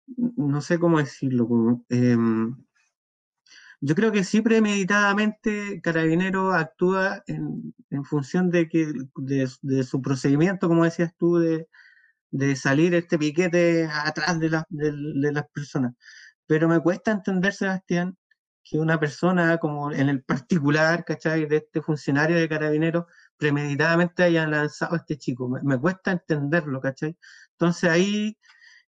no 0.07 0.61
sé 0.61 0.79
cómo 0.79 0.99
decirlo, 0.99 1.85
em, 1.89 2.57
yo 3.85 3.97
creo 3.97 4.13
que 4.13 4.23
sí 4.23 4.41
premeditadamente 4.43 5.81
Carabinero 5.83 6.53
actúa 6.53 7.25
en, 7.27 7.75
función 8.05 8.49
de 8.51 8.69
que 8.69 8.93
de, 9.17 9.83
su 9.83 10.01
procedimiento, 10.01 10.69
como 10.69 10.85
decías 10.85 11.13
tú, 11.19 11.39
de, 11.39 11.67
salir 12.57 12.95
este 12.95 13.19
piquete 13.19 13.89
atrás 13.93 14.39
de, 14.39 14.51
de, 14.71 15.33
las 15.33 15.49
personas. 15.53 15.95
Pero 16.47 16.69
me 16.69 16.81
cuesta 16.81 17.11
entender, 17.11 17.53
Sebastián, 17.55 18.17
que 18.65 18.79
una 18.79 19.01
persona 19.01 19.59
como 19.59 19.93
en 19.93 20.09
el 20.09 20.23
particular, 20.23 21.05
¿cachai? 21.05 21.47
De 21.47 21.57
este 21.59 21.83
funcionario 21.83 22.37
de 22.37 22.49
Carabinero 22.49 23.07
premeditadamente 23.37 24.23
haya 24.23 24.47
lanzado 24.47 24.95
a 24.95 24.99
este 24.99 25.19
chico. 25.19 25.49
Me, 25.49 25.61
me 25.63 25.79
cuesta 25.79 26.13
entenderlo, 26.13 26.81
¿cachai? 26.81 27.17
Entonces 27.53 27.91
ahí 27.91 28.39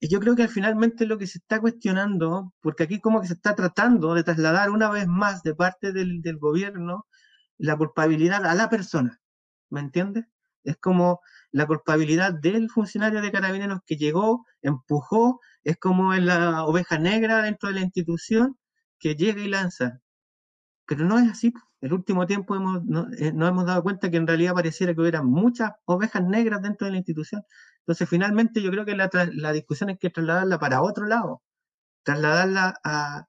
yo 0.07 0.19
creo 0.19 0.35
que 0.35 0.47
finalmente 0.47 1.05
lo 1.05 1.17
que 1.17 1.27
se 1.27 1.39
está 1.39 1.59
cuestionando, 1.59 2.53
porque 2.61 2.83
aquí 2.83 2.99
como 3.01 3.21
que 3.21 3.27
se 3.27 3.33
está 3.33 3.55
tratando 3.55 4.13
de 4.13 4.23
trasladar 4.23 4.69
una 4.69 4.89
vez 4.89 5.07
más 5.07 5.43
de 5.43 5.55
parte 5.55 5.91
del, 5.91 6.21
gobierno 6.39 7.05
la 7.57 7.77
culpabilidad 7.77 8.45
a 8.45 8.55
la 8.55 8.69
persona, 8.69 9.19
¿me 9.69 9.81
entiendes? 9.81 10.25
Es 10.63 10.77
como 10.77 11.21
la 11.51 11.67
culpabilidad 11.67 12.33
del 12.33 12.69
funcionario 12.69 13.21
de 13.21 13.31
carabineros 13.31 13.79
que 13.85 13.97
llegó, 13.97 14.45
empujó, 14.61 15.41
es 15.63 15.77
como 15.77 16.13
la 16.15 16.65
oveja 16.65 16.97
negra 16.99 17.41
dentro 17.41 17.69
de 17.69 17.75
la 17.75 17.81
institución 17.81 18.57
que 18.99 19.15
llega 19.15 19.41
y 19.41 19.49
lanza. 19.49 20.01
Pero 20.85 21.05
no 21.05 21.19
es 21.19 21.29
así. 21.29 21.53
El 21.81 21.93
último 21.93 22.25
tiempo 22.27 22.55
hemos, 22.55 22.83
eh, 23.19 23.31
nos 23.33 23.49
hemos 23.49 23.65
dado 23.65 23.83
cuenta 23.83 24.09
que 24.11 24.17
en 24.17 24.27
realidad 24.27 24.53
pareciera 24.53 24.93
que 24.93 25.01
hubiera 25.01 25.23
muchas 25.23 25.71
ovejas 25.85 26.23
negras 26.23 26.61
dentro 26.61 26.85
de 26.87 26.91
la 26.91 26.97
institución. 26.97 27.43
Entonces, 27.89 28.07
finalmente, 28.07 28.61
yo 28.61 28.69
creo 28.69 28.85
que 28.85 28.95
la, 28.95 29.09
la 29.33 29.51
discusión 29.51 29.89
hay 29.89 29.97
que 29.97 30.11
trasladarla 30.11 30.59
para 30.59 30.83
otro 30.83 31.07
lado, 31.07 31.41
trasladarla 32.03 32.75
a, 32.83 33.25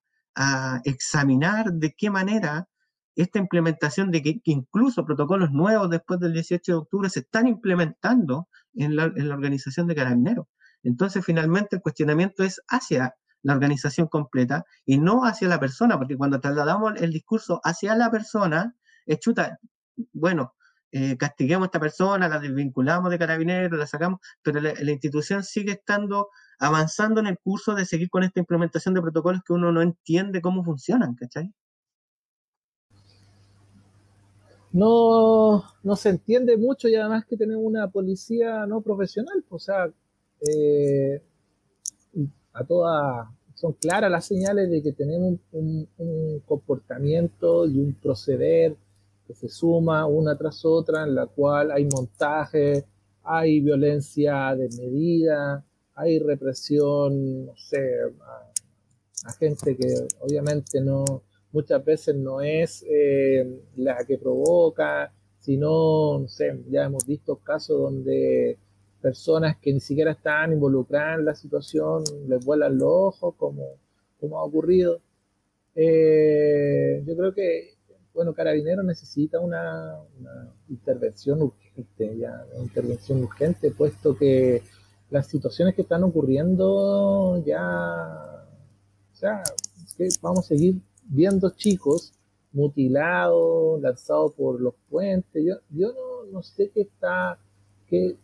examinar 0.84 1.72
de 1.72 1.94
qué 1.96 2.10
manera 2.10 2.68
esta 3.16 3.38
implementación 3.38 4.10
de 4.10 4.22
que, 4.22 4.40
incluso 4.44 5.06
protocolos 5.06 5.50
nuevos 5.50 5.88
después 5.88 6.20
del 6.20 6.34
18 6.34 6.72
de 6.72 6.78
octubre 6.78 7.08
se 7.08 7.20
están 7.20 7.48
implementando 7.48 8.48
en 8.74 8.96
la, 8.96 9.04
en 9.04 9.30
la 9.30 9.34
organización 9.34 9.86
de 9.86 9.94
carabineros. 9.94 10.46
Entonces, 10.82 11.24
finalmente, 11.24 11.76
el 11.76 11.82
cuestionamiento 11.82 12.44
es 12.44 12.60
hacia 12.68 13.14
la 13.42 13.54
organización 13.54 14.08
completa 14.08 14.66
y 14.84 14.98
no 14.98 15.24
hacia 15.24 15.48
la 15.48 15.58
persona, 15.58 15.96
porque 15.96 16.18
cuando 16.18 16.38
trasladamos 16.38 17.00
el 17.00 17.12
discurso 17.12 17.62
hacia 17.64 17.96
la 17.96 18.10
persona, 18.10 18.74
es 19.06 19.20
chuta, 19.20 19.58
bueno, 20.12 20.52
eh, 20.92 21.16
castiguemos 21.16 21.64
a 21.64 21.66
esta 21.66 21.80
persona, 21.80 22.28
la 22.28 22.38
desvinculamos 22.38 23.10
de 23.10 23.18
carabineros, 23.18 23.78
la 23.78 23.86
sacamos, 23.86 24.20
pero 24.42 24.60
la, 24.60 24.90
institución 24.90 25.44
sigue 25.44 25.72
estando 25.72 26.28
avanzando 26.58 27.20
en 27.20 27.26
el 27.26 27.38
curso 27.38 27.74
de 27.74 27.84
seguir 27.84 28.10
con 28.10 28.22
esta 28.24 28.40
implementación 28.40 28.94
de 28.94 29.02
protocolos 29.02 29.42
que 29.46 29.52
uno 29.52 29.72
no 29.72 29.82
entiende 29.82 30.40
cómo 30.40 30.64
funcionan, 30.64 31.14
¿cachai? 31.14 31.52
No, 34.72 35.64
no 35.82 35.96
se 35.96 36.10
entiende 36.10 36.56
mucho 36.56 36.88
y 36.88 36.94
además 36.94 37.24
que 37.24 37.36
tenemos 37.36 37.64
una 37.64 37.88
policía 37.88 38.66
no 38.66 38.80
profesional, 38.80 39.44
o 39.48 39.58
sea, 39.58 39.90
eh, 40.48 41.22
a 42.52 42.64
todas, 42.64 43.28
son 43.54 43.72
claras 43.74 44.10
las 44.10 44.24
señales 44.24 44.70
de 44.70 44.82
que 44.82 44.92
tenemos 44.92 45.38
un, 45.52 45.88
comportamiento 46.46 47.66
y 47.66 47.78
un 47.78 47.94
proceder 47.94 48.76
que 49.30 49.36
se 49.36 49.48
suma 49.48 50.06
una 50.06 50.36
tras 50.36 50.64
otra, 50.64 51.04
en 51.04 51.14
la 51.14 51.26
cual 51.26 51.70
hay 51.70 51.84
montaje, 51.84 52.84
hay 53.22 53.60
violencia 53.60 54.56
de 54.56 54.68
medida, 54.76 55.64
hay 55.94 56.18
represión, 56.18 57.46
no 57.46 57.56
sé, 57.56 57.78
a, 59.24 59.32
gente 59.34 59.76
que 59.76 59.86
obviamente 60.20 60.80
no, 60.80 61.04
muchas 61.52 61.84
veces 61.84 62.16
no 62.16 62.40
es 62.40 62.84
eh, 62.90 63.62
la 63.76 64.04
que 64.04 64.18
provoca, 64.18 65.12
sino, 65.38 66.18
no 66.18 66.26
sé, 66.28 66.64
ya 66.68 66.86
hemos 66.86 67.06
visto 67.06 67.36
casos 67.36 67.80
donde 67.80 68.58
personas 69.00 69.58
que 69.58 69.72
ni 69.72 69.80
siquiera 69.80 70.10
están 70.10 70.54
involucradas 70.54 71.20
en 71.20 71.24
la 71.24 71.34
situación 71.36 72.02
les 72.26 72.44
vuelan 72.44 72.78
los 72.78 72.88
ojos, 72.88 73.36
como, 73.36 73.78
como 74.18 74.40
ha 74.40 74.42
ocurrido. 74.42 75.00
Eh, 75.76 77.00
yo 77.06 77.16
creo 77.16 77.32
que, 77.32 77.79
bueno, 78.14 78.34
Carabinero 78.34 78.82
necesita 78.82 79.40
una, 79.40 79.98
intervención 80.68 81.42
urgente, 81.42 82.16
ya, 82.18 82.44
una 82.54 82.64
intervención 82.64 83.22
urgente, 83.22 83.70
puesto 83.70 84.16
que 84.16 84.62
las 85.10 85.26
situaciones 85.26 85.74
que 85.74 85.82
están 85.82 86.04
ocurriendo 86.04 87.42
ya, 87.44 88.46
o 89.12 89.16
sea, 89.16 89.42
que 89.96 90.08
vamos 90.22 90.40
a 90.40 90.48
seguir 90.48 90.80
viendo 91.04 91.50
chicos 91.50 92.12
mutilados, 92.52 93.80
lanzados 93.80 94.32
por 94.32 94.60
los 94.60 94.74
puentes. 94.88 95.44
Yo, 95.44 95.56
yo 95.70 95.92
no, 95.92 96.30
no 96.32 96.42
sé 96.42 96.70
qué 96.70 96.82
está, 96.82 97.38
qué, 97.88 98.16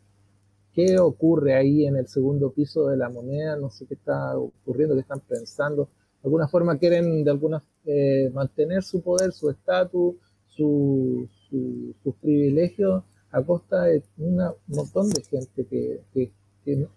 qué 0.72 0.98
ocurre 0.98 1.54
ahí 1.54 1.86
en 1.86 1.96
el 1.96 2.08
segundo 2.08 2.50
piso 2.50 2.86
de 2.88 2.96
la 2.96 3.08
moneda, 3.08 3.56
no 3.56 3.70
sé 3.70 3.86
qué 3.86 3.94
está 3.94 4.36
ocurriendo, 4.38 4.94
qué 4.94 5.00
están 5.00 5.20
pensando. 5.20 5.88
De 6.26 6.28
alguna 6.28 6.48
forma 6.48 6.76
quieren 6.76 7.22
de 7.22 7.30
alguna 7.30 7.62
eh, 7.84 8.32
mantener 8.34 8.82
su 8.82 9.00
poder, 9.00 9.30
su 9.30 9.48
estatus, 9.48 10.16
su, 10.48 11.28
sus 11.48 12.14
privilegios 12.16 13.04
a 13.30 13.44
costa 13.44 13.84
de 13.84 14.02
un 14.18 14.36
montón 14.66 15.08
de 15.10 15.22
gente 15.22 15.64
que, 15.68 16.32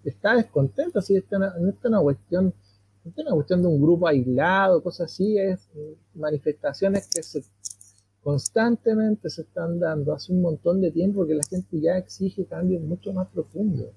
está 0.04 0.34
descontenta, 0.34 1.00
si 1.04 1.16
esta 1.16 1.38
no 1.38 1.70
está 1.70 1.90
una 1.90 2.02
cuestión, 2.02 2.56
no 3.06 3.14
una 3.18 3.34
cuestión 3.34 3.62
de 3.62 3.68
un 3.68 3.80
grupo 3.80 4.08
aislado, 4.08 4.82
cosas 4.82 5.12
así, 5.12 5.38
es 5.38 5.70
manifestaciones 6.16 7.08
que 7.14 7.22
se 7.22 7.44
constantemente 8.24 9.30
se 9.30 9.44
están 9.44 9.80
dando 9.80 10.12
hace 10.12 10.34
un 10.34 10.42
montón 10.42 10.82
de 10.82 10.90
tiempo 10.90 11.28
que 11.28 11.36
la 11.36 11.44
gente 11.44 11.80
ya 11.80 12.00
exige 12.00 12.46
cambios 12.46 12.82
mucho 12.82 13.14
más 13.14 13.28
profundos. 13.28 13.90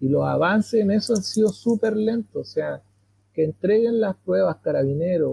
Y 0.00 0.08
los 0.08 0.24
avances 0.24 0.80
en 0.80 0.90
eso 0.90 1.14
han 1.14 1.22
sido 1.22 1.50
súper 1.50 1.96
lentos. 1.96 2.48
O 2.48 2.50
sea, 2.52 2.82
que 3.34 3.44
entreguen 3.44 4.00
las 4.00 4.16
pruebas 4.16 4.56
carabineros, 4.58 5.32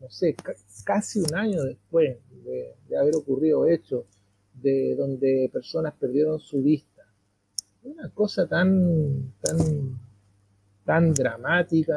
no 0.00 0.10
sé, 0.10 0.36
casi 0.84 1.20
un 1.20 1.34
año 1.34 1.62
después 1.64 2.16
de, 2.44 2.96
haber 2.96 3.16
ocurrido 3.16 3.66
hechos 3.66 4.04
de 4.54 4.94
donde 4.96 5.50
personas 5.52 5.94
perdieron 5.94 6.38
su 6.38 6.62
vista. 6.62 7.02
Una 7.82 8.08
cosa 8.10 8.46
tan, 8.46 9.32
tan, 9.42 9.98
tan 10.84 11.12
dramática 11.12 11.96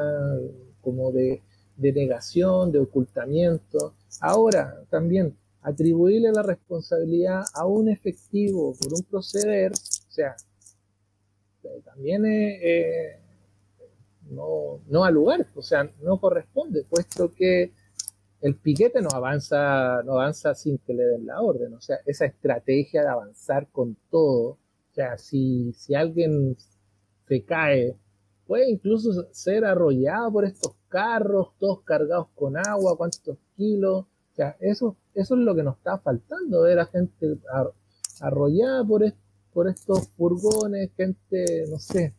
como 0.82 1.12
de, 1.12 1.42
de 1.78 1.94
negación, 1.94 2.72
de 2.72 2.80
ocultamiento. 2.80 3.96
Ahora 4.22 4.84
también 4.90 5.36
atribuirle 5.62 6.32
la 6.32 6.44
responsabilidad 6.44 7.44
a 7.54 7.66
un 7.66 7.90
efectivo 7.90 8.76
por 8.76 8.94
un 8.94 9.04
proceder, 9.04 9.72
o 9.72 10.12
sea, 10.12 10.36
también 11.86 12.26
eh, 12.26 13.20
no, 14.30 14.82
no 14.88 15.04
al 15.04 15.14
lugar, 15.14 15.48
o 15.56 15.62
sea, 15.62 15.90
no 16.02 16.20
corresponde, 16.20 16.86
puesto 16.90 17.32
que 17.32 17.74
el 18.42 18.56
piquete 18.56 19.02
no 19.02 19.10
avanza, 19.14 20.02
no 20.04 20.14
avanza 20.14 20.56
sin 20.56 20.78
que 20.80 20.94
le 20.94 21.04
den 21.04 21.26
la 21.26 21.42
orden, 21.42 21.74
o 21.74 21.82
sea, 21.82 21.98
esa 22.06 22.26
estrategia 22.26 23.02
de 23.02 23.10
avanzar 23.10 23.68
con 23.72 23.98
todo, 24.10 24.52
o 24.52 24.94
sea, 24.94 25.18
si, 25.18 25.74
si 25.74 25.96
alguien 25.96 26.58
se 27.28 27.44
cae, 27.44 27.98
puede 28.48 28.70
incluso 28.70 29.28
ser 29.32 29.66
arrollado 29.66 30.32
por 30.32 30.46
estos 30.46 30.76
carros, 30.88 31.50
todos 31.60 31.82
cargados 31.82 32.28
con 32.36 32.58
agua, 32.58 32.98
cuántos 32.98 33.38
kilos, 33.56 34.06
sea, 34.40 34.56
eso, 34.62 34.96
eso 35.14 35.36
es 35.36 35.42
lo 35.42 35.54
que 35.54 35.64
nos 35.64 35.78
está 35.78 35.98
faltando, 35.98 36.62
ver 36.62 36.80
a 36.80 36.86
gente 36.86 37.38
arrollada 38.22 38.86
por, 38.86 39.04
por 39.54 39.68
estos 39.68 40.08
furgones, 40.16 40.92
gente, 40.96 41.66
no 41.70 41.78
sé, 41.78 42.16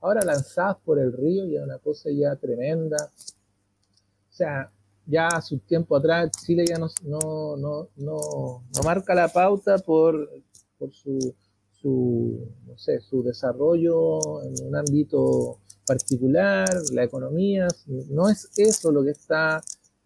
ahora 0.00 0.22
lanzadas 0.24 0.76
por 0.84 0.98
el 0.98 1.12
río, 1.12 1.46
ya 1.46 1.62
una 1.62 1.78
cosa 1.78 2.10
ya 2.10 2.36
tremenda. 2.36 2.96
O 3.06 4.36
sea, 4.36 4.70
ya 5.06 5.28
hace 5.28 5.54
un 5.54 5.60
tiempo 5.60 5.96
atrás 5.96 6.30
Chile 6.44 6.64
ya 6.66 6.78
no, 6.78 6.88
no, 7.04 7.56
no, 7.56 7.88
no, 7.96 8.62
marca 8.84 9.14
la 9.14 9.28
pauta 9.28 9.78
por, 9.78 10.30
por 10.78 10.92
su, 10.92 11.34
su, 11.72 12.48
no 12.66 12.78
sé, 12.78 13.00
su 13.00 13.22
desarrollo 13.22 14.42
en 14.42 14.66
un 14.66 14.76
ámbito 14.76 15.58
particular, 15.86 16.68
la 16.92 17.04
economía, 17.04 17.68
no 18.08 18.28
es 18.28 18.50
eso 18.56 18.90
lo 18.90 19.04
que 19.04 19.10
está, 19.10 19.60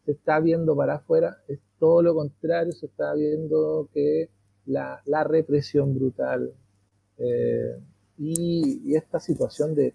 se 0.05 0.13
está 0.13 0.41
viendo 0.41 0.77
para 0.77 0.97
afuera, 0.97 1.39
es 1.47 1.61
todo 1.79 2.03
lo 2.03 2.15
contrario, 2.15 2.73
se 2.73 2.87
está 2.87 3.15
viendo 3.15 3.89
que 3.93 4.29
la, 4.67 5.01
represión 5.25 5.95
brutal 5.95 6.53
eh, 7.19 7.79
y, 8.19 8.95
esta 8.97 9.21
situación 9.21 9.75
de, 9.75 9.95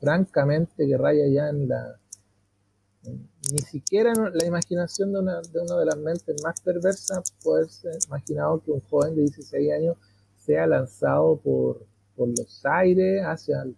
francamente, 0.00 0.86
que 0.86 0.96
raya 0.96 1.26
ya 1.28 1.48
en 1.48 1.68
la, 1.68 1.98
ni 3.52 3.60
siquiera 3.60 4.12
la 4.14 4.46
imaginación 4.46 5.12
de 5.12 5.20
una, 5.20 5.40
de 5.40 5.60
una 5.60 5.76
de 5.76 5.86
las 5.86 5.96
mentes 5.98 6.42
más 6.42 6.60
perversas 6.60 7.32
puede 7.42 7.68
ser 7.68 7.94
imaginado 8.06 8.62
que 8.62 8.72
un 8.72 8.80
joven 8.80 9.14
de 9.14 9.22
16 9.22 9.72
años 9.72 9.96
sea 10.36 10.66
lanzado 10.66 11.36
por, 11.36 11.86
por 12.16 12.28
los 12.28 12.64
aires 12.64 13.22
hacia 13.24 13.62
el 13.62 13.76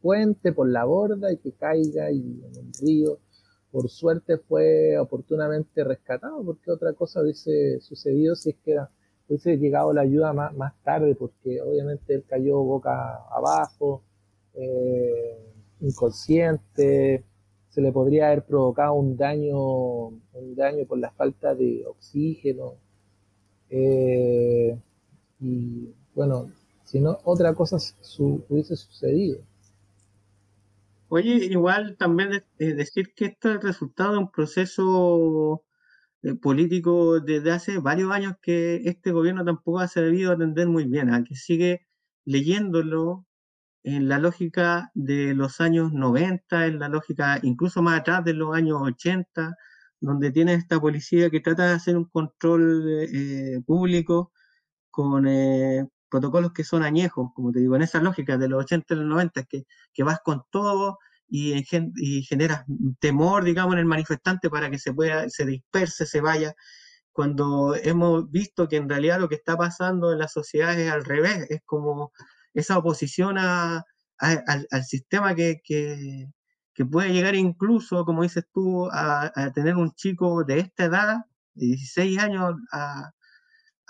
puente, 0.00 0.52
por 0.52 0.68
la 0.68 0.84
borda 0.84 1.32
y 1.32 1.38
que 1.38 1.52
caiga 1.52 2.10
y 2.10 2.20
en 2.20 2.58
un 2.58 2.72
río. 2.80 3.18
Por 3.70 3.88
suerte 3.88 4.36
fue 4.36 4.98
oportunamente 4.98 5.82
rescatado 5.82 6.44
porque 6.44 6.70
otra 6.70 6.92
cosa 6.92 7.22
hubiese 7.22 7.80
sucedido 7.80 8.36
si 8.36 8.50
es 8.50 8.56
que 8.64 8.78
hubiese 9.28 9.56
llegado 9.56 9.92
la 9.92 10.02
ayuda 10.02 10.32
más, 10.32 10.54
más 10.54 10.74
tarde 10.82 11.14
porque 11.14 11.60
obviamente 11.60 12.14
él 12.14 12.24
cayó 12.28 12.58
boca 12.58 13.16
abajo, 13.30 14.02
eh, 14.54 15.52
inconsciente, 15.80 17.24
se 17.74 17.80
le 17.80 17.90
podría 17.90 18.26
haber 18.28 18.44
provocado 18.44 18.94
un 18.94 19.16
daño, 19.16 20.06
un 20.06 20.54
daño 20.54 20.86
por 20.86 20.98
la 20.98 21.10
falta 21.10 21.56
de 21.56 21.84
oxígeno. 21.86 22.74
Eh, 23.68 24.78
y 25.40 25.92
bueno, 26.14 26.52
si 26.84 27.00
no, 27.00 27.18
otra 27.24 27.52
cosa 27.54 27.78
hubiese 28.48 28.76
sucedido. 28.76 29.40
Oye, 31.08 31.46
igual 31.46 31.96
también 31.96 32.44
decir 32.58 33.12
que 33.14 33.26
esto 33.26 33.50
es 33.50 33.56
el 33.56 33.62
resultado 33.62 34.12
de 34.12 34.18
un 34.18 34.30
proceso 34.30 35.63
eh, 35.63 35.63
político 36.42 37.20
desde 37.20 37.52
hace 37.52 37.78
varios 37.78 38.10
años 38.12 38.34
que 38.42 38.82
este 38.84 39.12
gobierno 39.12 39.44
tampoco 39.44 39.80
ha 39.80 39.88
sabido 39.88 40.32
atender 40.32 40.68
muy 40.68 40.84
bien, 40.84 41.12
a 41.12 41.24
que 41.24 41.36
sigue 41.36 41.86
leyéndolo, 42.24 43.26
en 43.84 44.08
la 44.08 44.18
lógica 44.18 44.90
de 44.94 45.34
los 45.34 45.60
años 45.60 45.92
90, 45.92 46.66
en 46.66 46.78
la 46.80 46.88
lógica 46.88 47.38
incluso 47.42 47.82
más 47.82 48.00
atrás 48.00 48.24
de 48.24 48.34
los 48.34 48.54
años 48.56 48.78
80, 48.82 49.56
donde 50.00 50.32
tiene 50.32 50.54
esta 50.54 50.80
policía 50.80 51.30
que 51.30 51.40
trata 51.40 51.66
de 51.68 51.74
hacer 51.74 51.96
un 51.96 52.06
control 52.06 52.84
eh, 53.12 53.60
público 53.66 54.32
con 54.90 55.26
eh, 55.28 55.86
protocolos 56.10 56.52
que 56.52 56.64
son 56.64 56.82
añejos, 56.82 57.30
como 57.34 57.52
te 57.52 57.60
digo, 57.60 57.76
en 57.76 57.82
esa 57.82 58.00
lógica 58.00 58.38
de 58.38 58.48
los 58.48 58.64
80 58.64 58.94
y 58.94 58.96
los 58.98 59.06
90, 59.06 59.44
que, 59.44 59.64
que 59.92 60.02
vas 60.04 60.20
con 60.24 60.44
todo 60.50 60.98
y, 61.36 61.64
y 61.96 62.22
generas 62.22 62.64
temor, 63.00 63.42
digamos, 63.42 63.74
en 63.74 63.80
el 63.80 63.86
manifestante 63.86 64.48
para 64.50 64.70
que 64.70 64.78
se 64.78 64.94
pueda, 64.94 65.28
se 65.28 65.44
disperse, 65.44 66.06
se 66.06 66.20
vaya, 66.20 66.54
cuando 67.12 67.74
hemos 67.76 68.30
visto 68.30 68.68
que 68.68 68.76
en 68.76 68.88
realidad 68.88 69.20
lo 69.20 69.28
que 69.28 69.36
está 69.36 69.56
pasando 69.56 70.12
en 70.12 70.18
la 70.20 70.28
sociedad 70.28 70.78
es 70.78 70.90
al 70.92 71.04
revés, 71.04 71.46
es 71.50 71.60
como 71.64 72.12
esa 72.54 72.78
oposición 72.78 73.36
al, 73.38 73.84
sistema 74.84 75.34
que, 75.34 75.60
puede 76.90 77.12
llegar 77.12 77.34
incluso, 77.34 78.04
como 78.04 78.22
dices 78.22 78.44
tú, 78.52 78.88
a, 78.92 79.32
tener 79.54 79.76
un 79.76 79.92
chico 79.94 80.44
de 80.44 80.60
esta 80.60 80.84
edad, 80.84 81.16
de 81.54 81.66
16 81.66 82.18
años, 82.18 82.54
a, 82.72 83.10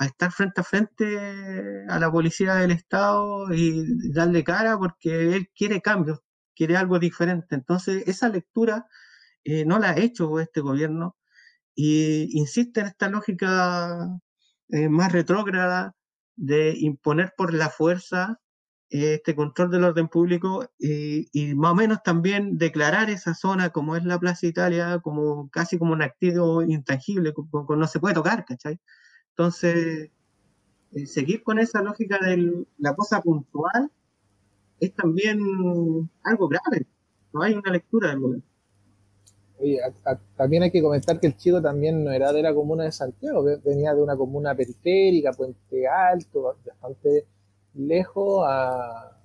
estar 0.01 0.33
frente 0.33 0.61
a 0.61 0.65
frente 0.65 1.87
a 1.89 1.99
la 1.99 2.11
policía 2.11 2.55
del 2.57 2.73
Estado 2.73 3.53
y 3.55 4.13
darle 4.13 4.45
cara 4.45 4.79
porque 4.79 5.37
él 5.37 5.51
quiere 5.55 5.81
cambios, 5.83 6.21
quiere 6.55 6.77
algo 6.77 6.99
diferente. 6.99 7.55
Entonces, 7.55 8.05
esa 8.07 8.29
lectura 8.29 8.87
eh, 9.45 9.65
no 9.65 9.79
la 9.79 9.91
ha 9.91 9.99
hecho 9.99 10.41
este 10.41 10.61
gobierno 10.61 11.17
y 11.75 12.39
insiste 12.39 12.81
en 12.81 12.87
esta 12.87 13.09
lógica 13.09 14.09
eh, 14.71 14.89
más 14.89 15.13
retrógrada 15.13 15.95
de 16.37 16.75
imponer 16.79 17.35
por 17.37 17.55
la 17.55 17.71
fuerza 17.71 18.41
este 18.91 19.35
control 19.35 19.71
del 19.71 19.85
orden 19.85 20.09
público 20.09 20.71
y, 20.79 21.55
más 21.57 21.73
o 21.73 21.75
menos 21.75 22.03
también 22.05 22.59
declarar 22.59 23.11
esa 23.11 23.35
zona 23.35 23.71
como 23.71 23.97
es 23.97 24.05
la 24.05 24.21
Plaza 24.21 24.47
Italia 24.47 25.01
como 25.03 25.49
casi 25.51 25.79
como 25.79 25.93
un 25.95 26.03
activo 26.03 26.63
intangible, 26.63 27.33
como, 27.35 27.67
no 27.75 27.87
se 27.89 27.99
puede 27.99 28.15
tocar, 28.15 28.45
¿cachai? 28.45 28.79
Entonces, 29.31 30.11
eh, 30.93 31.07
seguir 31.07 31.43
con 31.43 31.59
esa 31.59 31.83
lógica 31.83 32.19
de 32.19 32.67
la 32.79 32.95
cosa 32.95 33.21
puntual 33.21 33.91
es 34.85 34.95
también 34.95 35.39
algo 36.23 36.49
grave, 36.49 36.87
no 37.33 37.43
hay 37.43 37.55
una 37.55 37.73
lectura 37.73 38.11
del 38.11 38.21
modelo. 38.21 38.43
Oye, 39.59 39.79
también 40.37 40.65
hay 40.65 40.71
que 40.71 40.83
comentar 40.83 41.21
que 41.21 41.29
el 41.29 41.37
chico 41.37 41.63
también 41.63 42.05
no 42.05 42.11
era 42.11 42.33
de 42.33 42.43
la 42.43 42.53
comuna 42.53 42.85
de 42.85 42.93
Santiago, 42.93 43.45
venía 43.65 43.95
de 43.95 44.03
una 44.03 44.17
comuna 44.17 44.55
periférica, 44.55 45.33
Puente 45.33 45.87
Alto, 45.87 46.57
bastante 46.67 47.27
lejos 47.75 48.45
a, 48.47 49.17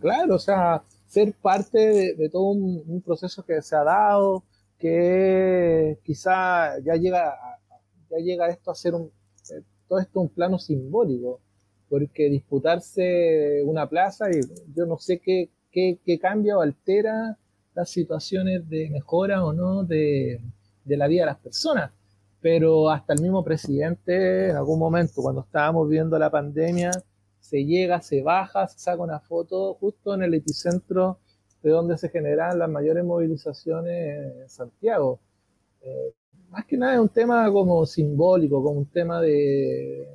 claro, 0.00 0.34
o 0.34 0.38
sea, 0.38 0.82
ser 1.06 1.34
parte 1.34 2.14
de, 2.16 2.28
todo 2.30 2.48
un, 2.50 3.02
proceso 3.02 3.44
que 3.44 3.60
se 3.62 3.76
ha 3.76 3.84
dado, 3.84 4.44
que 4.78 5.98
quizá 6.04 6.78
ya 6.80 6.94
llega, 6.94 7.36
ya 8.10 8.18
llega 8.18 8.48
esto 8.48 8.70
a 8.70 8.74
ser 8.74 8.94
un, 8.94 9.10
todo 9.88 9.98
esto 9.98 10.20
un 10.20 10.28
plano 10.28 10.58
simbólico, 10.58 11.40
porque 11.88 12.28
disputarse 12.28 13.62
una 13.64 13.88
plaza, 13.88 14.30
y 14.30 14.40
yo 14.74 14.86
no 14.86 14.98
sé 14.98 15.18
qué, 15.20 15.50
qué, 15.70 16.18
cambia 16.20 16.58
o 16.58 16.60
altera 16.60 17.38
las 17.74 17.90
situaciones 17.90 18.68
de 18.68 18.90
mejora 18.90 19.44
o 19.44 19.52
no 19.52 19.84
de, 19.84 20.40
de 20.84 20.96
la 20.96 21.06
vida 21.06 21.22
de 21.22 21.26
las 21.26 21.38
personas 21.38 21.92
pero 22.40 22.90
hasta 22.90 23.14
el 23.14 23.20
mismo 23.20 23.42
presidente 23.44 24.50
en 24.50 24.56
algún 24.56 24.78
momento 24.78 25.22
cuando 25.22 25.42
estábamos 25.42 25.88
viendo 25.88 26.18
la 26.18 26.30
pandemia 26.30 26.90
se 27.40 27.64
llega, 27.64 28.00
se 28.00 28.22
baja, 28.22 28.68
se 28.68 28.78
saca 28.78 29.02
una 29.02 29.20
foto 29.20 29.74
justo 29.74 30.14
en 30.14 30.22
el 30.22 30.34
epicentro 30.34 31.18
de 31.62 31.70
donde 31.70 31.96
se 31.98 32.08
generan 32.08 32.58
las 32.58 32.68
mayores 32.68 33.04
movilizaciones 33.04 34.42
en 34.42 34.48
Santiago. 34.48 35.18
Eh, 35.80 36.12
más 36.50 36.64
que 36.66 36.76
nada 36.76 36.94
es 36.94 37.00
un 37.00 37.08
tema 37.08 37.50
como 37.50 37.84
simbólico, 37.86 38.62
como 38.62 38.78
un 38.78 38.86
tema 38.86 39.20
de 39.20 40.06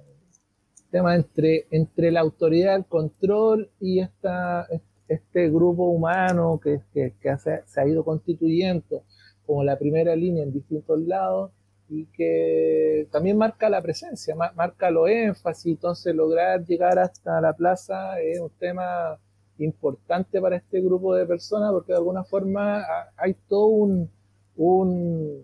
tema 0.94 1.16
entre, 1.16 1.66
entre 1.72 2.12
la 2.12 2.20
autoridad, 2.20 2.76
el 2.76 2.86
control 2.86 3.72
y 3.80 4.00
esta, 4.00 4.68
este 5.08 5.50
grupo 5.50 5.86
humano 5.88 6.60
que, 6.64 6.82
que, 6.94 7.16
que 7.20 7.36
se 7.40 7.82
ha 7.82 7.88
ido 7.88 8.06
constituyendo 8.06 9.04
como 9.48 9.64
la 9.64 9.76
primera 9.76 10.16
línea 10.16 10.44
en 10.44 10.54
distintos 10.54 11.00
lados 11.00 11.52
y 11.90 12.06
que 12.06 13.08
también 13.12 13.38
marca 13.38 13.72
la 13.72 13.82
presencia, 13.82 14.36
marca 14.36 14.92
lo 14.92 15.08
énfasis, 15.08 15.74
entonces 15.74 16.14
lograr 16.14 16.64
llegar 16.64 17.00
hasta 17.00 17.42
la 17.42 17.54
plaza 17.54 18.22
es 18.22 18.40
un 18.40 18.52
tema 18.60 19.18
importante 19.58 20.40
para 20.40 20.58
este 20.58 20.80
grupo 20.80 21.16
de 21.16 21.26
personas 21.26 21.72
porque 21.72 21.94
de 21.94 21.98
alguna 21.98 22.24
forma 22.24 22.84
hay 23.18 23.34
todo 23.50 23.66
un, 23.66 24.12
un, 24.58 25.44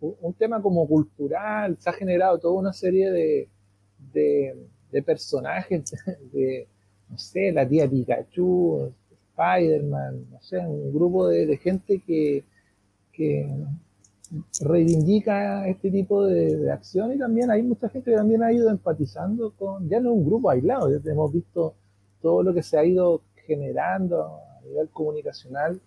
un 0.00 0.34
tema 0.34 0.60
como 0.60 0.88
cultural, 0.88 1.76
se 1.78 1.90
ha 1.90 1.92
generado 1.92 2.38
toda 2.40 2.54
una 2.54 2.72
serie 2.72 3.12
de, 3.12 3.48
de, 4.12 5.02
personajes, 5.04 5.94
de, 6.32 6.66
no 7.08 7.18
sé, 7.18 7.52
la 7.52 7.68
tía 7.68 7.88
Pikachu, 7.88 8.92
Spider-Man, 9.30 10.26
no 10.30 10.40
sé, 10.40 10.58
un 10.58 10.92
grupo 10.92 11.28
de, 11.28 11.46
de 11.46 11.56
gente 11.56 12.00
que, 12.06 12.44
que 13.12 13.48
reivindica 14.60 15.68
este 15.68 15.90
tipo 15.90 16.24
de, 16.26 16.70
acción 16.70 17.12
y 17.12 17.18
también 17.18 17.50
hay 17.50 17.62
mucha 17.62 17.88
gente 17.88 18.10
que 18.10 18.16
también 18.16 18.42
ha 18.42 18.52
ido 18.52 18.70
empatizando 18.70 19.52
con, 19.52 19.88
ya 19.88 20.00
no 20.00 20.12
un 20.12 20.24
grupo 20.24 20.50
aislado, 20.50 20.90
ya 20.90 21.10
hemos 21.10 21.32
visto 21.32 21.74
todo 22.20 22.42
lo 22.42 22.54
que 22.54 22.62
se 22.62 22.78
ha 22.78 22.84
ido 22.84 23.22
generando 23.46 24.22
a 24.24 24.60
nivel 24.66 24.88
comunicacional. 24.90 25.80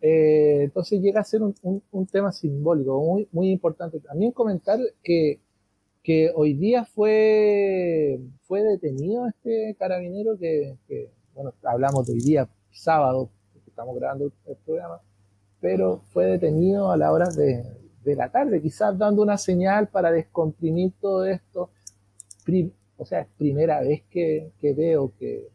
Eh, 0.00 0.64
entonces 0.64 1.00
llega 1.00 1.20
a 1.20 1.24
ser 1.24 1.42
un, 1.42 1.54
un, 1.90 2.06
tema 2.06 2.30
simbólico 2.32 3.00
muy, 3.00 3.28
muy 3.32 3.50
importante. 3.50 4.00
También 4.00 4.32
comentar 4.32 4.78
que, 5.02 5.40
que 6.04 6.30
hoy 6.34 6.52
día 6.52 6.84
fue, 6.84 8.20
fue 8.42 8.62
detenido 8.62 9.26
este 9.26 9.74
carabinero 9.78 10.38
que, 10.38 10.76
que, 10.86 11.10
bueno, 11.34 11.54
hablamos 11.64 12.06
de 12.06 12.12
hoy 12.12 12.20
día, 12.20 12.48
sábado, 12.70 13.30
estamos 13.66 13.96
grabando 13.96 14.30
el 14.46 14.56
programa, 14.64 15.00
pero 15.60 16.02
fue 16.12 16.26
detenido 16.26 16.92
a 16.92 16.96
la 16.98 17.10
hora 17.10 17.28
de, 17.30 17.64
la 18.14 18.28
tarde, 18.30 18.60
quizás 18.60 18.98
dando 18.98 19.22
una 19.22 19.38
señal 19.38 19.88
para 19.88 20.12
descomprimir 20.12 20.92
todo 21.00 21.24
esto. 21.24 21.70
o 22.98 23.04
sea, 23.06 23.20
es 23.20 23.28
primera 23.38 23.80
vez 23.80 24.02
que, 24.10 24.52
veo 24.60 25.10
que, 25.18 25.48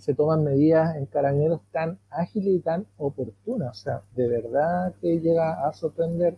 se 0.00 0.14
toman 0.14 0.44
medidas 0.44 0.96
en 0.96 1.06
carabineros 1.06 1.62
tan 1.72 1.98
ágiles 2.10 2.56
y 2.56 2.60
tan 2.60 2.86
oportunas. 2.98 3.70
O 3.70 3.82
sea, 3.82 4.02
de 4.14 4.28
verdad 4.28 4.94
que 5.00 5.18
llega 5.18 5.66
a 5.66 5.72
sorprender. 5.72 6.36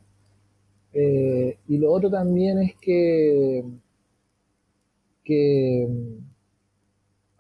Eh, 0.95 1.59
y 1.69 1.79
lo 1.79 1.91
otro 1.91 2.11
también 2.11 2.59
es 2.59 2.75
que, 2.77 3.65
que 5.25 5.89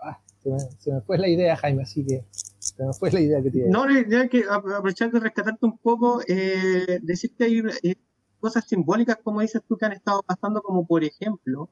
ah, 0.00 0.18
se 0.42 0.90
me, 0.92 1.00
fue 1.02 1.18
la 1.18 1.28
idea, 1.28 1.56
Jaime, 1.56 1.82
así 1.82 2.04
que 2.04 2.24
se 2.30 2.84
me 2.84 2.92
fue 2.94 3.10
la 3.10 3.20
idea 3.20 3.42
que 3.42 3.50
tiene. 3.50 3.68
No, 3.68 3.86
ya 4.08 4.28
que 4.28 4.44
aprovechar 4.48 5.10
de 5.12 5.20
rescatarte 5.20 5.66
un 5.66 5.76
poco, 5.78 6.22
eh, 6.26 6.98
decir 7.02 7.32
hay 7.40 7.62
eh, 7.82 7.96
cosas 8.40 8.64
simbólicas, 8.66 9.18
como 9.22 9.40
dices 9.42 9.62
tú, 9.68 9.76
que 9.76 9.84
han 9.84 9.92
estado 9.92 10.22
pasando, 10.22 10.62
como 10.62 10.86
por 10.86 11.04
ejemplo, 11.04 11.68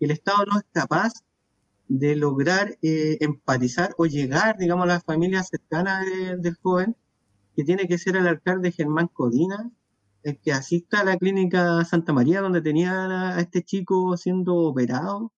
el 0.00 0.10
Estado 0.10 0.44
no 0.46 0.58
es 0.58 0.64
capaz 0.72 1.12
de 1.86 2.16
lograr 2.16 2.76
eh, 2.82 3.18
empatizar 3.20 3.94
o 3.96 4.06
llegar, 4.06 4.58
digamos, 4.58 4.84
a 4.84 4.88
las 4.88 5.04
familias 5.04 5.48
cercanas 5.48 6.04
del 6.38 6.56
joven, 6.56 6.96
que 7.54 7.64
tiene 7.64 7.86
que 7.86 7.98
ser 7.98 8.16
el 8.16 8.26
alcalde 8.26 8.72
Germán 8.72 9.08
Codina, 9.08 9.70
que 10.42 10.52
asista 10.52 11.00
a 11.00 11.04
la 11.04 11.16
clínica 11.16 11.84
Santa 11.84 12.12
María, 12.12 12.40
donde 12.40 12.62
tenía 12.62 13.36
a 13.36 13.40
este 13.40 13.62
chico 13.62 14.16
siendo 14.16 14.56
operado, 14.56 15.32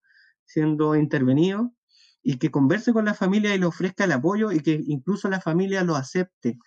siendo 0.44 0.96
intervenido, 0.96 1.72
y 2.22 2.38
que 2.38 2.50
converse 2.50 2.92
con 2.92 3.04
la 3.04 3.14
familia 3.14 3.54
y 3.54 3.58
le 3.58 3.66
ofrezca 3.66 4.04
el 4.04 4.12
apoyo 4.12 4.52
y 4.52 4.60
que 4.60 4.80
incluso 4.86 5.28
la 5.28 5.40
familia 5.40 5.84
lo 5.84 5.96
acepte. 5.96 6.58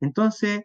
Entonces, 0.00 0.64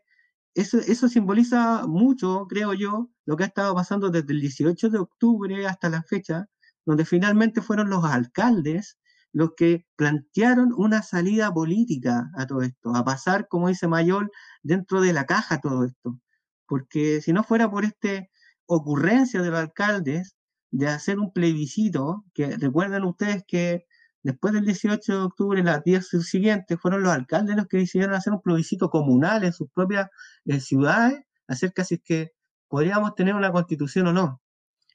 eso, 0.56 0.80
eso 0.80 1.10
simboliza 1.10 1.86
mucho, 1.88 2.48
creo 2.50 2.74
yo, 2.74 3.10
lo 3.26 3.38
que 3.38 3.44
ha 3.44 3.48
estado 3.48 3.76
pasando 3.76 4.10
desde 4.10 4.34
el 4.34 4.42
18 4.42 4.90
de 4.90 5.00
octubre 5.00 5.68
hasta 5.68 5.90
la 5.90 6.04
fecha, 6.04 6.48
donde 6.86 7.06
finalmente 7.06 7.62
fueron 7.62 7.90
los 7.90 8.06
alcaldes 8.06 8.98
los 9.34 9.52
que 9.56 9.86
plantearon 9.96 10.74
una 10.76 11.04
salida 11.04 11.54
política 11.54 12.32
a 12.36 12.48
todo 12.48 12.62
esto, 12.62 12.96
a 12.96 13.04
pasar, 13.06 13.48
como 13.48 13.68
dice 13.68 13.88
Mayol, 13.88 14.32
dentro 14.64 15.02
de 15.02 15.14
la 15.14 15.26
caja 15.26 15.60
todo 15.62 15.86
esto. 15.86 16.20
Porque 16.68 17.22
si 17.22 17.34
no 17.34 17.44
fuera 17.44 17.70
por 17.70 17.86
esta 17.86 18.28
ocurrencia 18.66 19.42
de 19.42 19.50
los 19.50 19.60
alcaldes 19.60 20.36
de 20.72 20.88
hacer 20.88 21.20
un 21.20 21.32
plebiscito, 21.32 22.26
que 22.34 22.58
recuerden 22.58 23.04
ustedes 23.06 23.44
que 23.48 23.86
después 24.24 24.54
del 24.54 24.66
18 24.66 25.14
de 25.14 25.24
octubre, 25.24 25.64
las 25.64 25.84
días 25.84 26.08
siguientes, 26.08 26.80
fueron 26.80 27.04
los 27.04 27.14
alcaldes 27.14 27.56
los 27.56 27.68
que 27.68 27.78
decidieron 27.78 28.16
hacer 28.16 28.34
un 28.34 28.42
plebiscito 28.42 28.90
comunal 28.90 29.44
en 29.44 29.54
sus 29.54 29.70
propias 29.72 30.10
eh, 30.46 30.60
ciudades 30.60 31.22
acerca 31.48 31.84
si 31.86 31.96
es 31.96 32.02
que 32.04 32.32
podríamos 32.68 33.16
tener 33.16 33.36
una 33.36 33.52
constitución 33.52 34.08
o 34.08 34.14
no, 34.14 34.42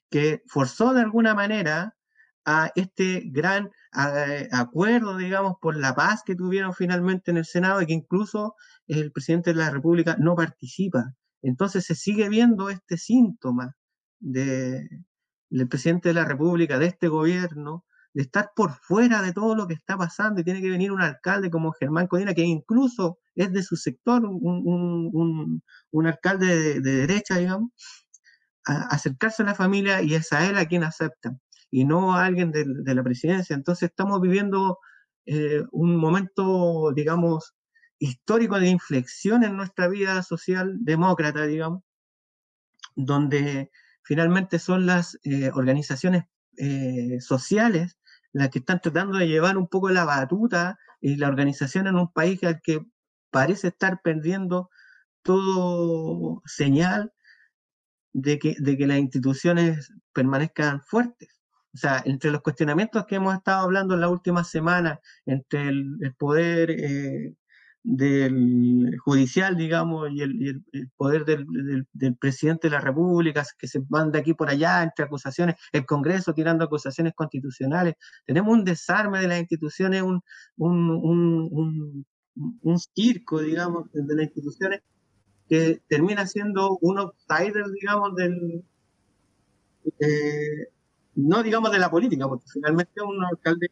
que 0.09 0.43
forzó 0.47 0.93
de 0.93 1.01
alguna 1.01 1.33
manera 1.33 1.95
a 2.45 2.71
este 2.75 3.23
gran 3.25 3.71
eh, 3.97 4.49
acuerdo, 4.51 5.17
digamos, 5.17 5.55
por 5.61 5.77
la 5.77 5.95
paz 5.95 6.23
que 6.25 6.35
tuvieron 6.35 6.73
finalmente 6.73 7.31
en 7.31 7.37
el 7.37 7.45
Senado 7.45 7.81
y 7.81 7.87
que 7.87 7.93
incluso 7.93 8.55
el 8.87 9.11
presidente 9.11 9.53
de 9.53 9.59
la 9.59 9.69
República 9.71 10.15
no 10.19 10.35
participa. 10.35 11.15
Entonces 11.43 11.85
se 11.85 11.95
sigue 11.95 12.29
viendo 12.29 12.69
este 12.69 12.97
síntoma 12.97 13.75
de, 14.19 14.89
del 15.49 15.67
presidente 15.67 16.09
de 16.09 16.15
la 16.15 16.25
República, 16.25 16.79
de 16.79 16.87
este 16.87 17.07
gobierno, 17.07 17.85
de 18.13 18.23
estar 18.23 18.51
por 18.55 18.71
fuera 18.71 19.21
de 19.21 19.33
todo 19.33 19.55
lo 19.55 19.67
que 19.67 19.73
está 19.73 19.97
pasando 19.97 20.41
y 20.41 20.43
tiene 20.43 20.61
que 20.61 20.69
venir 20.69 20.91
un 20.91 21.01
alcalde 21.01 21.49
como 21.49 21.73
Germán 21.73 22.07
Codina, 22.07 22.33
que 22.33 22.43
incluso 22.43 23.19
es 23.35 23.51
de 23.51 23.63
su 23.63 23.75
sector, 23.75 24.23
un, 24.25 25.61
alcalde 26.05 26.79
de, 26.79 26.81
derecha, 26.81 27.37
digamos, 27.37 27.71
acercarse 28.65 29.43
a 29.43 29.47
la 29.47 29.55
familia 29.55 30.01
y 30.01 30.15
es 30.15 30.31
a 30.31 30.47
él 30.49 30.57
a 30.57 30.65
quien 30.67 30.83
aceptan 30.83 31.39
y 31.69 31.85
no 31.85 32.15
a 32.15 32.25
alguien 32.25 32.51
de, 32.51 32.65
la 32.95 33.03
presidencia. 33.03 33.55
Entonces 33.55 33.89
estamos 33.89 34.21
viviendo 34.21 34.79
eh, 35.25 35.63
un 35.71 35.97
momento, 35.97 36.91
digamos, 36.95 37.53
histórico 38.03 38.59
de 38.59 38.67
inflexión 38.67 39.43
en 39.43 39.55
nuestra 39.55 39.87
vida 39.87 40.21
social 40.23 40.77
demócrata, 40.81 41.45
digamos, 41.45 41.83
donde 42.95 43.71
finalmente 44.03 44.59
son 44.59 44.85
las 44.85 45.17
eh, 45.23 45.51
organizaciones 45.53 46.25
eh, 46.57 47.19
sociales 47.21 47.97
las 48.33 48.49
que 48.49 48.59
están 48.59 48.81
tratando 48.81 49.17
de 49.17 49.27
llevar 49.27 49.57
un 49.57 49.67
poco 49.67 49.89
la 49.89 50.05
batuta 50.05 50.77
y 50.99 51.15
la 51.15 51.29
organización 51.29 51.87
en 51.87 51.95
un 51.95 52.11
país 52.11 52.43
al 52.43 52.61
que 52.61 52.85
parece 53.31 53.69
estar 53.69 54.01
perdiendo 54.03 54.69
todo 55.21 56.41
señal 56.45 57.13
de 58.11 58.39
que, 58.39 58.55
de 58.59 58.77
que 58.77 58.87
las 58.87 58.97
instituciones 58.97 59.93
permanezcan 60.13 60.81
fuertes. 60.81 61.29
O 61.73 61.77
sea, 61.77 62.01
entre 62.05 62.31
los 62.31 62.41
cuestionamientos 62.41 63.05
que 63.05 63.15
hemos 63.15 63.35
estado 63.35 63.61
hablando 63.61 63.95
en 63.95 64.01
la 64.01 64.09
última 64.09 64.43
semana, 64.43 64.99
entre 65.25 65.69
el, 65.69 66.15
poder 66.17 66.71
eh, 66.71 67.35
del 67.83 68.97
judicial, 68.99 69.57
digamos, 69.57 70.09
y 70.11 70.21
el, 70.21 70.63
poder 70.95 71.25
del, 71.25 72.15
presidente 72.17 72.67
de 72.67 72.71
la 72.71 72.81
República, 72.81 73.45
que 73.57 73.67
se 73.67 73.79
van 73.89 74.11
de 74.11 74.19
aquí 74.19 74.33
por 74.33 74.49
allá 74.49 74.83
entre 74.83 75.05
acusaciones, 75.05 75.55
el 75.71 75.85
Congreso 75.85 76.33
tirando 76.33 76.63
acusaciones 76.63 77.13
constitucionales. 77.13 77.95
Tenemos 78.25 78.53
un 78.53 78.63
desarme 78.63 79.19
de 79.19 79.27
las 79.27 79.39
instituciones, 79.39 80.01
un, 80.01 80.23
circo, 82.95 83.41
digamos, 83.41 83.91
de 83.91 84.15
las 84.15 84.25
instituciones 84.25 84.81
que 85.49 85.81
termina 85.87 86.25
siendo 86.25 86.77
un 86.81 86.99
outsider, 86.99 87.65
digamos, 87.79 88.15
del... 88.15 88.63
Eh, 89.99 90.69
no 91.15 91.43
digamos 91.43 91.71
de 91.71 91.79
la 91.79 91.91
política, 91.91 92.27
porque 92.27 92.45
finalmente 92.51 93.01
un 93.01 93.23
alcalde 93.23 93.67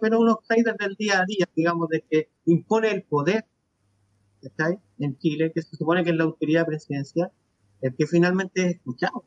pero 0.00 0.20
unos 0.20 0.36
outsiders 0.36 0.76
del 0.78 0.94
día 0.96 1.20
a 1.20 1.24
día, 1.26 1.48
digamos, 1.54 1.88
de 1.88 2.04
que 2.08 2.28
impone 2.46 2.90
el 2.90 3.02
poder 3.02 3.44
¿está 4.42 4.76
en 4.98 5.18
Chile, 5.18 5.52
que 5.52 5.62
se 5.62 5.76
supone 5.76 6.04
que 6.04 6.10
es 6.10 6.16
la 6.16 6.24
autoridad 6.24 6.66
presidencial, 6.66 7.30
el 7.80 7.94
que 7.94 8.06
finalmente 8.06 8.62
es 8.62 8.74
escuchado. 8.76 9.24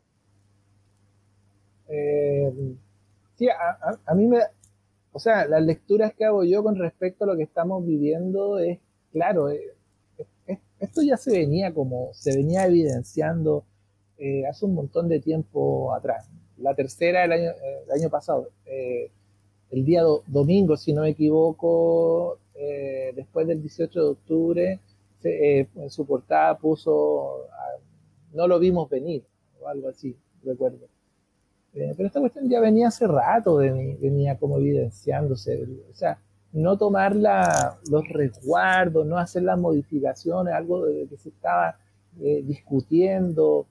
Eh, 1.87 2.51
sí, 3.35 3.47
a, 3.49 4.13
mí 4.13 4.27
me. 4.27 4.39
O 5.11 5.19
sea, 5.19 5.45
las 5.47 5.63
lecturas 5.63 6.13
que 6.13 6.25
hago 6.25 6.43
yo 6.43 6.63
con 6.63 6.75
respecto 6.75 7.23
a 7.23 7.27
lo 7.27 7.37
que 7.37 7.43
estamos 7.43 7.85
viviendo 7.85 8.59
es, 8.59 8.79
claro, 9.11 9.49
eh, 9.49 9.75
esto 10.79 11.01
ya 11.01 11.17
se 11.17 11.31
venía 11.31 11.73
como, 11.73 12.09
se 12.13 12.35
venía 12.35 12.65
evidenciando 12.65 13.65
eh, 14.17 14.45
hace 14.45 14.65
un 14.65 14.75
montón 14.75 15.07
de 15.07 15.19
tiempo 15.21 15.93
atrás. 15.93 16.29
La 16.57 16.75
tercera 16.75 17.23
el 17.23 17.31
año, 17.31 17.51
el 17.85 17.91
año 17.91 18.09
pasado 18.09 18.49
el 19.71 19.85
día 19.85 20.03
domingo, 20.27 20.77
si 20.77 20.93
no 20.93 21.01
me 21.01 21.09
equivoco, 21.09 22.39
eh, 22.55 23.11
después 23.15 23.47
del 23.47 23.61
18 23.61 23.99
de 23.99 24.09
octubre, 24.09 24.79
eh, 25.23 25.67
en 25.75 25.89
su 25.89 26.05
portada 26.05 26.57
puso, 26.57 27.47
ah, 27.51 27.79
no 28.33 28.47
lo 28.47 28.59
vimos 28.59 28.89
venir, 28.89 29.23
o 29.61 29.67
algo 29.67 29.89
así, 29.89 30.15
recuerdo. 30.43 30.87
Eh, 31.73 31.93
pero 31.97 32.07
esta 32.07 32.19
cuestión 32.19 32.49
ya 32.49 32.59
venía 32.61 32.87
hace 32.87 33.07
rato, 33.07 33.57
venía 33.57 34.37
como 34.37 34.57
evidenciándose, 34.59 35.67
o 35.91 35.95
sea, 35.95 36.17
no 36.53 36.77
tomar 36.77 37.15
los 37.15 38.07
resguardos, 38.07 39.05
no 39.05 39.17
hacer 39.17 39.43
las 39.43 39.59
modificaciones, 39.59 40.53
algo 40.53 40.85
de 40.85 41.05
que 41.07 41.17
se 41.17 41.29
estaba 41.29 41.77
discutiendo, 42.17 43.67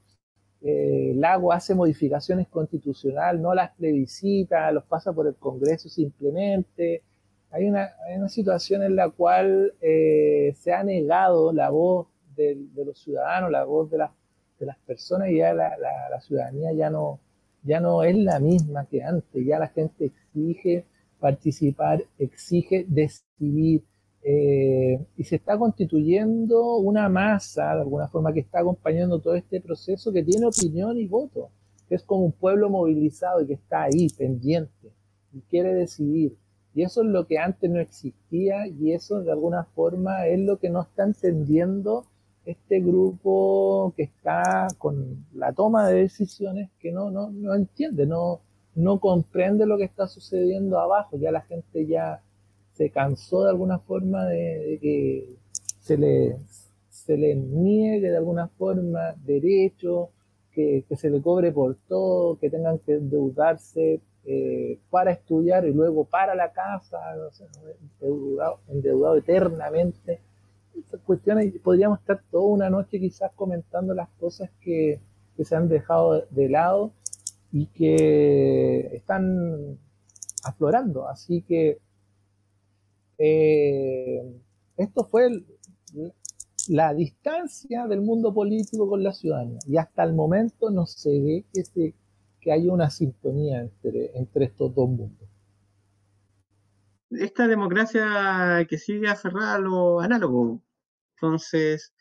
eh, 0.66 1.12
Lago 1.14 1.52
hace 1.52 1.74
modificaciones 1.74 2.48
constitucionales, 2.48 3.38
no 3.38 3.54
las 3.54 3.72
plebiscita, 3.72 4.72
los 4.72 4.84
pasa 4.84 5.12
por 5.12 5.26
el 5.26 5.34
Congreso 5.34 5.90
simplemente. 5.90 7.02
Hay 7.50 7.66
una, 7.68 7.90
situación 8.28 8.82
en 8.82 8.96
la 8.96 9.10
cual 9.10 9.74
eh, 9.82 10.54
se 10.56 10.72
ha 10.72 10.82
negado 10.82 11.52
la 11.52 11.68
voz 11.68 12.08
de, 12.34 12.56
los 12.74 12.98
ciudadanos, 12.98 13.50
la 13.50 13.64
voz 13.64 13.90
de, 13.90 13.98
de 14.58 14.66
las 14.66 14.78
personas 14.78 15.28
y 15.28 15.36
ya 15.36 15.52
la, 15.52 15.76
ciudadanía 16.22 16.72
ya 16.72 16.88
no, 16.88 17.20
ya 17.62 17.80
no 17.80 18.02
es 18.02 18.16
la 18.16 18.40
misma 18.40 18.86
que 18.86 19.02
antes, 19.02 19.44
ya 19.44 19.58
la 19.58 19.68
gente 19.68 20.06
exige 20.06 20.86
participar, 21.20 22.04
exige 22.18 22.86
decidir, 22.88 23.84
eh, 24.26 25.04
y 25.18 25.24
se 25.24 25.36
está 25.36 25.58
constituyendo 25.58 26.76
una 26.78 27.10
masa, 27.10 27.74
de 27.74 27.82
alguna 27.82 28.08
forma, 28.08 28.32
que 28.32 28.40
está 28.40 28.60
acompañando 28.60 29.20
todo 29.20 29.34
este 29.34 29.60
proceso, 29.60 30.14
que 30.14 30.22
tiene 30.22 30.46
opinión 30.46 30.96
y 30.96 31.06
voto, 31.06 31.50
que 31.88 31.96
es 31.96 32.02
como 32.02 32.24
un 32.24 32.32
pueblo 32.32 32.70
movilizado 32.70 33.42
y 33.42 33.46
que 33.46 33.52
está 33.52 33.82
ahí, 33.82 34.08
pendiente, 34.16 34.92
y 35.34 35.40
quiere 35.42 35.74
decidir. 35.74 36.38
Y 36.74 36.82
eso 36.82 37.02
es 37.02 37.08
lo 37.08 37.26
que 37.26 37.38
antes 37.38 37.70
no 37.70 37.78
existía 37.78 38.66
y 38.66 38.92
eso 38.92 39.20
de 39.22 39.30
alguna 39.30 39.64
forma 39.64 40.26
es 40.26 40.40
lo 40.40 40.58
que 40.58 40.70
no 40.70 40.82
está 40.82 41.04
entendiendo 41.04 42.06
este 42.46 42.80
grupo 42.80 43.92
que 43.96 44.04
está 44.04 44.66
con 44.78 45.26
la 45.34 45.52
toma 45.52 45.86
de 45.88 46.00
decisiones 46.00 46.70
que 46.80 46.92
no, 46.92 47.10
no, 47.10 47.30
no 47.30 47.54
entiende, 47.54 48.06
no, 48.06 48.40
no 48.74 49.00
comprende 49.00 49.66
lo 49.66 49.78
que 49.78 49.84
está 49.84 50.08
sucediendo 50.08 50.80
abajo. 50.80 51.16
Ya 51.18 51.30
la 51.30 51.42
gente 51.42 51.86
ya 51.86 52.22
se 52.74 52.90
cansó 52.90 53.44
de 53.44 53.50
alguna 53.50 53.78
forma 53.78 54.24
de, 54.26 54.78
que 54.82 55.36
se 55.80 55.96
le, 55.96 56.36
se 56.88 57.16
le 57.16 57.36
niegue 57.36 58.10
de 58.10 58.16
alguna 58.16 58.48
forma 58.48 59.14
derecho, 59.24 60.10
que, 60.52 60.84
se 60.96 61.10
le 61.10 61.20
cobre 61.22 61.52
por 61.52 61.76
todo, 61.88 62.38
que 62.38 62.50
tengan 62.50 62.78
que 62.80 62.94
endeudarse 62.94 64.00
eh, 64.24 64.78
para 64.90 65.12
estudiar 65.12 65.66
y 65.66 65.72
luego 65.72 66.04
para 66.04 66.34
la 66.34 66.52
casa, 66.52 66.98
endeudado, 68.00 68.60
endeudado 68.68 69.16
eternamente. 69.16 70.20
Estas 70.76 71.00
cuestiones 71.00 71.52
podríamos 71.62 72.00
estar 72.00 72.20
toda 72.30 72.44
una 72.44 72.70
noche 72.70 72.98
quizás 72.98 73.30
comentando 73.36 73.94
las 73.94 74.08
cosas 74.18 74.50
que, 74.60 75.00
que 75.36 75.44
se 75.44 75.54
han 75.54 75.68
dejado 75.68 76.26
de 76.30 76.48
lado 76.48 76.92
y 77.52 77.66
que 77.66 78.96
están 78.96 79.78
aflorando. 80.42 81.08
Así 81.08 81.42
que 81.42 81.78
eh, 83.18 84.22
esto 84.76 85.04
fue 85.10 85.28
la 86.68 86.94
distancia 86.94 87.86
del 87.86 88.00
mundo 88.00 88.32
político 88.32 88.88
con 88.88 89.02
la 89.02 89.12
ciudadanía. 89.12 89.58
Y 89.66 89.76
hasta 89.76 90.02
el 90.04 90.14
momento 90.14 90.70
no 90.70 90.86
se 90.86 91.10
ve 91.20 91.46
que, 91.52 91.64
se, 91.64 91.94
haya 92.50 92.72
una 92.72 92.90
sintonía 92.90 93.60
entre, 93.60 94.16
entre 94.16 94.46
estos 94.46 94.74
dos 94.74 94.88
mundos. 94.88 95.28
Esta 97.10 97.46
democracia 97.46 98.66
que 98.68 98.78
sigue 98.78 99.08
aferrada 99.08 99.54
a 99.54 99.58
lo 99.58 100.00
análogo. 100.00 100.62
Entonces, 101.16 101.94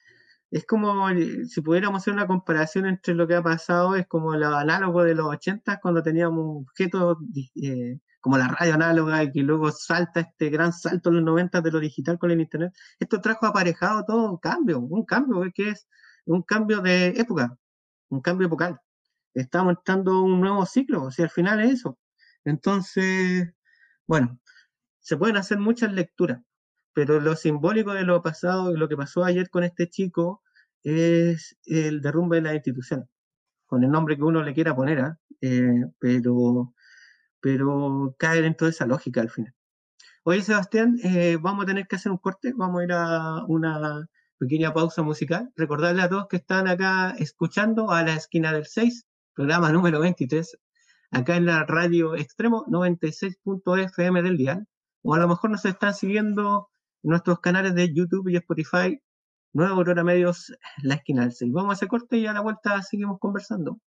es 0.54 0.66
como 0.66 1.08
si 1.48 1.62
pudiéramos 1.62 2.02
hacer 2.02 2.14
una 2.14 2.28
comparación 2.28 2.86
entre 2.86 3.16
lo 3.16 3.28
que 3.28 3.36
ha 3.36 3.42
pasado, 3.42 3.96
es 3.96 4.08
como 4.08 4.36
lo 4.36 4.56
análogo 4.56 5.04
de 5.04 5.16
los 5.16 5.28
80 5.28 5.80
cuando 5.82 6.04
teníamos 6.04 6.64
objetos 6.68 7.18
eh, 7.56 8.00
como 8.24 8.38
la 8.38 8.48
radio 8.48 8.76
análoga 8.76 9.22
y 9.22 9.32
que 9.34 9.42
luego 9.42 9.70
salta 9.74 10.22
este 10.22 10.50
gran 10.50 10.72
salto 10.72 11.10
en 11.10 11.18
los 11.18 11.26
90 11.26 11.60
de 11.60 11.72
lo 11.72 11.80
digital 11.82 12.18
con 12.18 12.32
el 12.32 12.40
Internet, 12.40 12.74
esto 12.98 13.20
trajo 13.20 13.46
aparejado 13.48 14.06
todo 14.06 14.32
un 14.32 14.38
cambio, 14.38 14.80
un 14.80 15.04
cambio 15.04 15.44
que 15.54 15.72
es 15.72 15.90
un 16.26 16.42
cambio 16.42 16.80
de 16.82 17.08
época, 17.10 17.58
un 18.08 18.22
cambio 18.22 18.48
epocal. 18.48 18.80
Estamos 19.34 19.76
entrando 19.78 20.22
un 20.24 20.40
nuevo 20.40 20.66
ciclo, 20.66 21.04
o 21.04 21.12
sea, 21.12 21.26
al 21.26 21.32
final 21.32 21.60
es 21.62 21.74
eso. 21.74 22.00
Entonces, 22.46 23.52
bueno, 24.08 24.40
se 25.02 25.18
pueden 25.18 25.36
hacer 25.36 25.60
muchas 25.60 25.92
lecturas, 25.92 26.42
pero 26.94 27.20
lo 27.20 27.36
simbólico 27.36 27.94
de 27.94 28.04
lo 28.04 28.22
pasado 28.22 28.72
y 28.74 28.78
lo 28.78 28.88
que 28.88 28.96
pasó 28.96 29.26
ayer 29.26 29.50
con 29.50 29.66
este 29.66 29.90
chico 29.90 30.44
es 30.84 31.58
el 31.66 32.02
derrumbe 32.02 32.38
de 32.38 32.44
la 32.44 32.56
institución, 32.56 33.10
con 33.66 33.84
el 33.84 33.92
nombre 33.92 34.16
que 34.16 34.24
uno 34.24 34.44
le 34.44 34.54
quiera 34.54 34.74
poner, 34.76 35.00
¿ah? 35.02 35.20
eh, 35.42 35.84
pero 36.00 36.73
pero 37.44 38.16
cae 38.18 38.42
dentro 38.42 38.68
de 38.68 38.72
esa 38.72 38.86
lógica 38.86 39.20
al 39.20 39.30
final. 39.30 39.54
Oye, 40.24 40.42
Sebastián, 40.42 40.98
eh, 41.04 41.38
vamos 41.42 41.64
a 41.64 41.68
tener 41.68 41.88
que 41.88 41.98
hacer 41.98 42.10
un 42.10 42.18
corte, 42.18 42.54
vamos 42.56 42.80
a 42.80 42.84
ir 42.86 42.94
a 42.94 43.44
una 43.48 44.08
pequeña 44.38 44.74
pausa 44.74 45.02
musical. 45.04 45.52
Recordarle 45.58 46.04
a 46.04 46.10
todos 46.10 46.28
que 46.30 46.38
están 46.38 46.70
acá 46.70 47.14
escuchando 47.20 47.92
a 47.92 48.02
la 48.04 48.16
esquina 48.16 48.54
del 48.54 48.66
6, 48.66 49.06
programa 49.34 49.74
número 49.74 50.00
23, 50.00 50.58
acá 51.12 51.36
en 51.36 51.46
la 51.46 51.66
radio 51.66 52.16
extremo 52.16 52.66
96.fm 52.68 54.22
del 54.22 54.38
dial, 54.38 54.66
o 55.02 55.14
a 55.14 55.20
lo 55.20 55.28
mejor 55.28 55.50
nos 55.50 55.66
están 55.66 55.94
siguiendo 55.94 56.70
en 57.04 57.10
nuestros 57.10 57.42
canales 57.42 57.76
de 57.76 57.94
YouTube 57.94 58.30
y 58.30 58.38
Spotify, 58.38 59.02
Nueva 59.52 59.76
Aurora 59.76 60.06
Medios, 60.06 60.54
la 60.82 60.96
esquina 60.96 61.24
del 61.24 61.34
6. 61.34 61.52
Vamos 61.52 61.72
a 61.72 61.74
hacer 61.74 61.90
corte 61.90 62.18
y 62.20 62.26
a 62.26 62.32
la 62.32 62.40
vuelta 62.40 62.82
seguimos 62.84 63.20
conversando. 63.20 63.80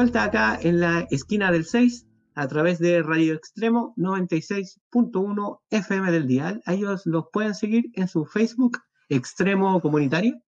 Vuelta 0.00 0.24
acá 0.24 0.58
en 0.62 0.80
la 0.80 1.06
esquina 1.10 1.52
del 1.52 1.66
6 1.66 2.06
a 2.34 2.48
través 2.48 2.78
de 2.78 3.02
Radio 3.02 3.34
Extremo 3.34 3.92
96.1 3.98 5.60
FM 5.68 6.10
del 6.10 6.26
dial. 6.26 6.62
Ellos 6.64 7.04
los 7.04 7.26
pueden 7.30 7.54
seguir 7.54 7.90
en 7.92 8.08
su 8.08 8.24
Facebook 8.24 8.78
Extremo 9.10 9.78
Comunitario 9.82 10.40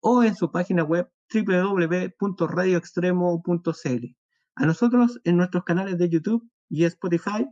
o 0.00 0.24
en 0.24 0.34
su 0.34 0.50
página 0.50 0.84
web 0.84 1.10
www.radioextremo.cl. 1.30 4.16
A 4.54 4.64
nosotros 4.64 5.20
en 5.24 5.36
nuestros 5.36 5.64
canales 5.64 5.98
de 5.98 6.08
YouTube 6.08 6.50
y 6.70 6.84
Spotify, 6.84 7.46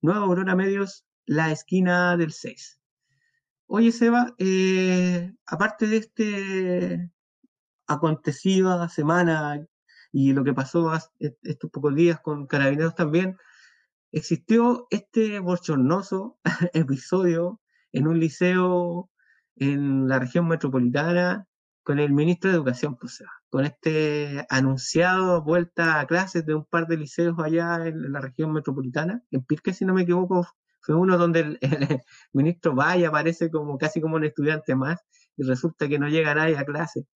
Nueva 0.00 0.20
Aurora 0.20 0.56
Medios, 0.56 1.04
la 1.26 1.52
esquina 1.52 2.16
del 2.16 2.32
6. 2.32 2.80
Oye, 3.66 3.92
Seba, 3.92 4.34
eh, 4.38 5.30
aparte 5.44 5.88
de 5.88 5.96
este 5.98 7.10
acontecido 7.86 8.88
semana 8.88 9.62
y 10.12 10.32
lo 10.32 10.44
que 10.44 10.54
pasó 10.54 10.92
estos 11.18 11.70
pocos 11.70 11.94
días 11.94 12.20
con 12.20 12.46
carabineros 12.46 12.94
también, 12.94 13.36
existió 14.12 14.86
este 14.90 15.38
bochornoso 15.40 16.38
episodio 16.72 17.60
en 17.92 18.06
un 18.06 18.18
liceo 18.18 19.10
en 19.56 20.08
la 20.08 20.18
región 20.18 20.48
metropolitana 20.48 21.46
con 21.82 21.98
el 22.00 22.12
ministro 22.12 22.50
de 22.50 22.56
Educación, 22.56 22.96
pues, 22.96 23.22
con 23.48 23.64
este 23.64 24.44
anunciado 24.50 25.42
vuelta 25.42 26.00
a 26.00 26.06
clases 26.06 26.44
de 26.44 26.54
un 26.54 26.64
par 26.64 26.88
de 26.88 26.96
liceos 26.96 27.38
allá 27.38 27.86
en 27.86 28.12
la 28.12 28.20
región 28.20 28.52
metropolitana, 28.52 29.22
en 29.30 29.44
Pirque, 29.44 29.72
si 29.72 29.84
no 29.84 29.94
me 29.94 30.02
equivoco, 30.02 30.46
fue 30.80 30.94
uno 30.96 31.16
donde 31.16 31.40
el, 31.40 31.58
ministro 32.32 32.74
va 32.74 32.96
y 32.96 33.04
aparece 33.04 33.50
como 33.50 33.78
casi 33.78 34.00
como 34.00 34.16
un 34.16 34.24
estudiante 34.24 34.74
más 34.74 35.00
y 35.36 35.44
resulta 35.44 35.88
que 35.88 35.98
no 35.98 36.08
llega 36.08 36.34
nadie 36.34 36.56
a 36.58 36.64
clase 36.64 37.06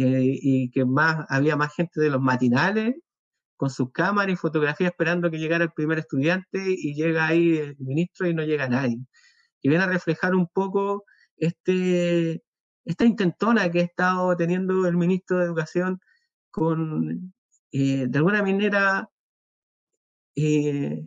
eh, 0.00 0.38
y 0.42 0.70
que 0.70 0.84
más 0.84 1.26
había 1.28 1.56
más 1.56 1.74
gente 1.74 2.00
de 2.00 2.10
los 2.10 2.20
matinales 2.20 2.94
con 3.56 3.70
sus 3.70 3.90
cámaras 3.92 4.32
y 4.34 4.36
fotografías 4.36 4.92
esperando 4.92 5.30
que 5.30 5.38
llegara 5.38 5.64
el 5.64 5.72
primer 5.72 5.98
estudiante 5.98 6.60
y 6.68 6.94
llega 6.94 7.26
ahí 7.26 7.58
el 7.58 7.76
ministro 7.80 8.28
y 8.28 8.34
no 8.34 8.44
llega 8.44 8.68
nadie. 8.68 8.98
Y 9.60 9.68
viene 9.68 9.84
a 9.84 9.88
reflejar 9.88 10.36
un 10.36 10.46
poco 10.48 11.04
este, 11.36 12.44
esta 12.84 13.04
intentona 13.04 13.70
que 13.72 13.80
ha 13.80 13.84
estado 13.84 14.36
teniendo 14.36 14.86
el 14.86 14.96
ministro 14.96 15.38
de 15.38 15.46
Educación 15.46 16.00
con, 16.52 17.34
eh, 17.72 18.06
de 18.08 18.18
alguna 18.18 18.42
manera, 18.42 19.10
eh, 20.36 21.04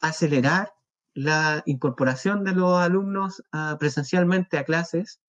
acelerar 0.00 0.72
la 1.14 1.62
incorporación 1.66 2.44
de 2.44 2.52
los 2.54 2.78
alumnos 2.78 3.42
presencialmente 3.78 4.56
a 4.56 4.64
clases 4.64 5.20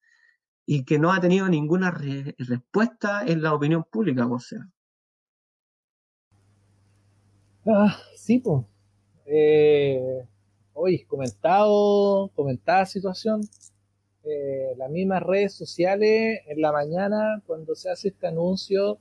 y 0.73 0.85
que 0.85 0.97
no 0.97 1.11
ha 1.11 1.19
tenido 1.19 1.49
ninguna 1.49 1.91
respuesta 1.91 3.25
en 3.27 3.41
la 3.41 3.53
opinión 3.53 3.83
pública, 3.83 4.25
o 4.25 4.39
sea. 4.39 4.69
Ah, 7.65 7.97
sí, 8.15 8.39
pues. 8.39 8.63
hoy 10.71 11.03
comentado, 11.03 12.29
comentada 12.35 12.85
situación, 12.85 13.41
eh, 14.23 14.73
las 14.77 14.89
mismas 14.89 15.21
redes 15.23 15.53
sociales 15.53 16.39
en 16.47 16.61
la 16.61 16.71
mañana 16.71 17.43
cuando 17.45 17.75
se 17.75 17.89
hace 17.89 18.07
este 18.07 18.27
anuncio 18.27 18.97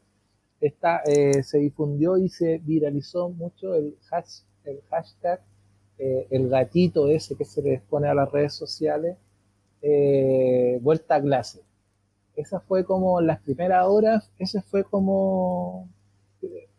está, 0.61 1.03
eh, 1.07 1.45
se 1.45 1.59
difundió 1.59 2.17
y 2.19 2.29
se 2.31 2.59
viralizó 2.59 3.29
mucho 3.29 3.77
el, 3.77 3.97
el 4.65 4.81
hashtag 4.91 5.41
eh, 5.99 6.27
el 6.31 6.49
gatito 6.49 7.09
ese 7.09 7.37
que 7.37 7.45
se 7.45 7.63
les 7.63 7.81
pone 7.83 8.09
a 8.09 8.15
las 8.15 8.33
redes 8.33 8.55
sociales 8.55 9.17
vuelta 10.81 11.17
a 11.17 11.23
clase. 11.23 11.61
Esa 12.37 12.61
fue 12.61 12.85
como 12.85 13.21
las 13.21 13.41
primeras 13.41 13.87
horas 13.87 14.31
esa 14.39 14.63
fue 14.63 14.85
como 14.85 15.89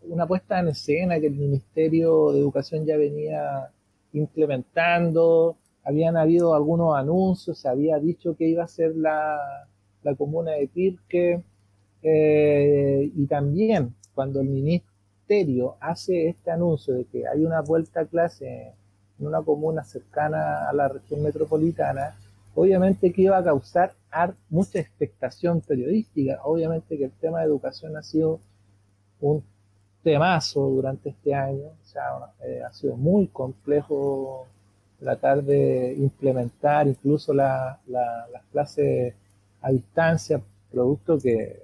una 0.02 0.28
puesta 0.28 0.60
en 0.60 0.70
escena 0.70 1.20
que 1.20 1.28
el 1.28 1.36
Ministerio 1.36 2.32
de 2.32 2.40
Educación 2.40 2.86
ya 2.86 2.98
venía 2.98 3.70
implementando. 4.14 5.58
Habían 5.84 6.18
habido 6.18 6.54
algunos 6.54 6.96
anuncios, 6.96 7.60
se 7.60 7.70
había 7.70 7.98
dicho 8.00 8.36
que 8.36 8.48
iba 8.48 8.64
a 8.64 8.68
ser 8.68 8.96
la, 8.96 9.40
comuna 10.18 10.52
de 10.52 10.68
Pirque, 10.68 11.42
eh, 12.04 13.12
y 13.16 13.26
también 13.28 13.96
cuando 14.14 14.42
el 14.42 14.48
ministerio 14.48 15.76
hace 15.80 16.30
este 16.30 16.52
anuncio 16.52 16.96
de 16.96 17.06
que 17.06 17.28
hay 17.28 17.44
una 17.46 17.62
vuelta 17.62 18.02
a 18.02 18.06
clase 18.06 18.74
en 19.20 19.28
una 19.28 19.42
comuna 19.42 19.84
cercana 19.84 20.68
a 20.68 20.74
la 20.74 20.88
región 20.88 21.24
metropolitana, 21.24 22.16
obviamente 22.56 23.12
que 23.12 23.24
iba 23.24 23.38
a 23.38 23.44
causar 23.44 23.94
mucha 24.50 24.80
expectación 24.80 25.62
periodística, 25.62 26.40
obviamente 26.44 26.98
que 26.98 27.06
el 27.06 27.12
tema 27.12 27.40
de 27.40 27.46
educación 27.46 27.96
ha 27.96 28.04
sido 28.04 28.40
un 29.20 29.44
temazo 30.04 30.62
durante 30.62 31.10
este 31.10 31.34
año, 31.34 31.68
o 31.68 31.86
sea, 31.86 32.04
eh, 32.44 32.62
ha 32.64 32.74
sido 32.74 32.98
muy 32.98 33.28
complejo 33.28 34.48
tratar 35.00 35.44
de 35.44 35.94
implementar 35.98 36.88
incluso 36.88 37.34
las 37.34 37.78
clases 38.52 39.14
a 39.62 39.72
distancia, 39.72 40.42
producto 40.72 41.18
que 41.18 41.60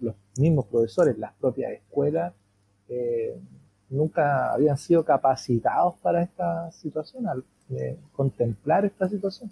los, 0.00 0.14
mismos 0.38 0.66
profesores, 0.66 1.18
las 1.18 1.32
propias 1.34 1.72
escuelas, 1.72 2.32
eh, 2.88 3.36
nunca 3.90 4.52
habían 4.52 4.76
sido 4.76 5.04
capacitados 5.04 5.96
para 6.00 6.22
esta 6.22 6.70
situación, 6.72 7.26
al 7.26 7.44
contemplar 8.12 8.84
esta 8.84 9.08
situación. 9.08 9.50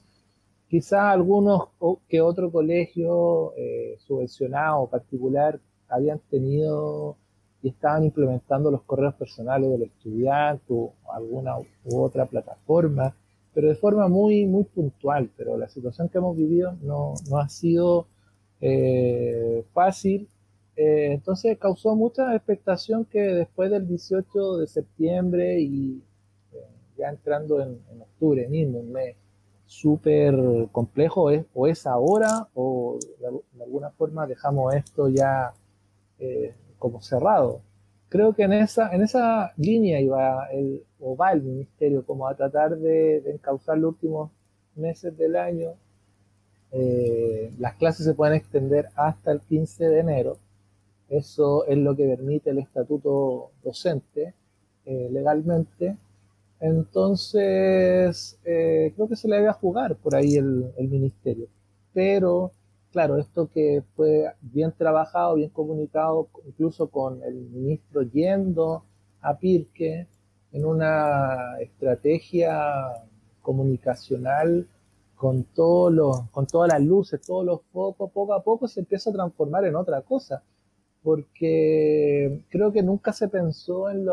Quizás 0.76 1.04
algunos 1.04 1.68
que 2.06 2.20
otro 2.20 2.52
colegio 2.52 3.54
eh, 3.56 3.96
subvencionado 4.06 4.82
o 4.82 4.90
particular 4.90 5.58
habían 5.88 6.18
tenido 6.28 7.16
y 7.62 7.70
estaban 7.70 8.04
implementando 8.04 8.70
los 8.70 8.82
correos 8.82 9.14
personales 9.14 9.70
del 9.70 9.84
estudiante 9.84 10.66
o 10.68 10.92
alguna 11.10 11.56
u 11.58 12.02
otra 12.02 12.26
plataforma, 12.26 13.16
pero 13.54 13.68
de 13.68 13.74
forma 13.76 14.06
muy, 14.08 14.44
muy 14.44 14.64
puntual. 14.64 15.30
Pero 15.38 15.56
la 15.56 15.66
situación 15.66 16.10
que 16.10 16.18
hemos 16.18 16.36
vivido 16.36 16.76
no, 16.82 17.14
no 17.30 17.38
ha 17.38 17.48
sido 17.48 18.06
eh, 18.60 19.64
fácil. 19.72 20.28
Eh, 20.76 21.12
entonces 21.12 21.56
causó 21.56 21.96
mucha 21.96 22.36
expectación 22.36 23.06
que 23.06 23.20
después 23.20 23.70
del 23.70 23.88
18 23.88 24.58
de 24.58 24.66
septiembre 24.66 25.58
y 25.58 26.02
eh, 26.52 26.58
ya 26.98 27.08
entrando 27.08 27.62
en, 27.62 27.78
octubre 27.98 28.46
mismo, 28.46 28.80
un 28.80 28.92
mes 28.92 29.16
súper 29.66 30.34
complejo, 30.72 31.30
es, 31.30 31.44
o 31.54 31.66
es 31.66 31.86
ahora 31.86 32.48
o 32.54 32.98
de, 33.20 33.62
alguna 33.62 33.90
forma 33.90 34.26
dejamos 34.26 34.74
esto 34.74 35.08
ya 35.08 35.52
como 36.78 37.02
cerrado. 37.02 37.60
Creo 38.08 38.32
que 38.34 38.44
en 38.44 38.52
esa, 38.52 38.94
en 38.94 39.02
esa 39.02 39.52
línea 39.56 40.00
iba 40.00 40.46
el, 40.52 40.84
o 41.00 41.16
va 41.16 41.32
el 41.32 41.42
ministerio 41.42 42.04
como 42.04 42.28
a 42.28 42.34
tratar 42.34 42.76
de, 42.78 43.18
encauzar 43.30 43.78
los 43.78 43.94
últimos 43.94 44.30
meses 44.76 45.16
del 45.16 45.36
año. 45.36 45.70
Eh, 46.72 47.52
las 47.58 47.74
clases 47.74 48.06
se 48.06 48.14
pueden 48.14 48.34
extender 48.34 48.88
hasta 48.94 49.32
el 49.32 49.40
15 49.40 49.88
de 49.88 49.98
enero. 50.00 50.38
Eso 51.08 51.66
es 51.66 51.78
lo 51.78 51.96
que 51.96 52.06
permite 52.06 52.50
el 52.50 52.58
estatuto 52.58 53.50
docente 53.62 54.34
eh, 54.84 55.08
legalmente. 55.10 55.96
Entonces, 56.60 58.38
eh, 58.44 58.92
creo 58.94 59.08
que 59.08 59.16
se 59.16 59.28
le 59.28 59.36
debe 59.36 59.52
jugar 59.52 59.96
por 59.96 60.14
ahí 60.14 60.36
el, 60.36 60.72
el 60.76 60.88
ministerio. 60.88 61.48
Pero 61.92 62.52
claro, 62.96 63.18
esto 63.18 63.50
que 63.52 63.82
fue 63.94 64.24
bien 64.40 64.72
trabajado, 64.72 65.34
bien 65.34 65.50
comunicado, 65.50 66.28
incluso 66.46 66.88
con 66.88 67.22
el 67.24 67.34
ministro 67.34 68.02
yendo 68.02 68.84
a 69.20 69.38
Pirque 69.38 70.06
en 70.52 70.64
una 70.64 71.58
estrategia 71.60 72.58
comunicacional 73.42 74.66
con, 75.14 75.44
todos 75.44 75.92
los, 75.92 76.22
con 76.30 76.46
todas 76.46 76.72
las 76.72 76.80
luces, 76.80 77.20
todos 77.20 77.44
los 77.44 77.60
focos, 77.72 78.10
poco 78.12 78.32
a 78.32 78.42
poco 78.42 78.66
se 78.66 78.80
empieza 78.80 79.10
a 79.10 79.12
transformar 79.12 79.66
en 79.66 79.76
otra 79.76 80.00
cosa, 80.02 80.42
porque 81.02 82.40
creo 82.48 82.72
que 82.72 82.82
nunca 82.82 83.12
se 83.12 83.28
pensó 83.28 83.90
en 83.90 84.06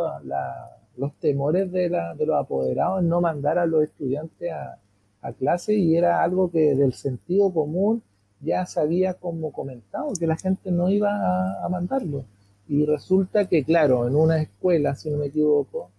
los 0.97 1.13
temores 1.15 1.71
de, 1.71 1.89
los 1.89 2.35
apoderados 2.35 3.03
no 3.03 3.21
mandar 3.21 3.57
a 3.57 3.65
los 3.65 3.83
estudiantes 3.83 4.51
a, 4.51 4.77
a 5.21 5.33
clase 5.33 5.73
y 5.75 5.95
era 5.95 6.21
algo 6.21 6.51
que 6.51 6.75
del 6.75 6.93
sentido 6.93 7.51
común 7.51 8.03
ya 8.43 8.65
se 8.65 8.79
había 8.79 9.13
como 9.15 9.51
comentado 9.51 10.13
que 10.19 10.27
la 10.27 10.35
gente 10.35 10.71
no 10.71 10.89
iba 10.89 11.63
a, 11.63 11.69
mandarlo. 11.69 12.25
Y 12.67 12.85
resulta 12.85 13.47
que, 13.47 13.63
claro, 13.63 14.07
en 14.07 14.15
una 14.15 14.41
escuela, 14.41 14.95
si 14.95 15.09
no 15.09 15.17
me 15.17 15.27
equivoco, 15.27 15.89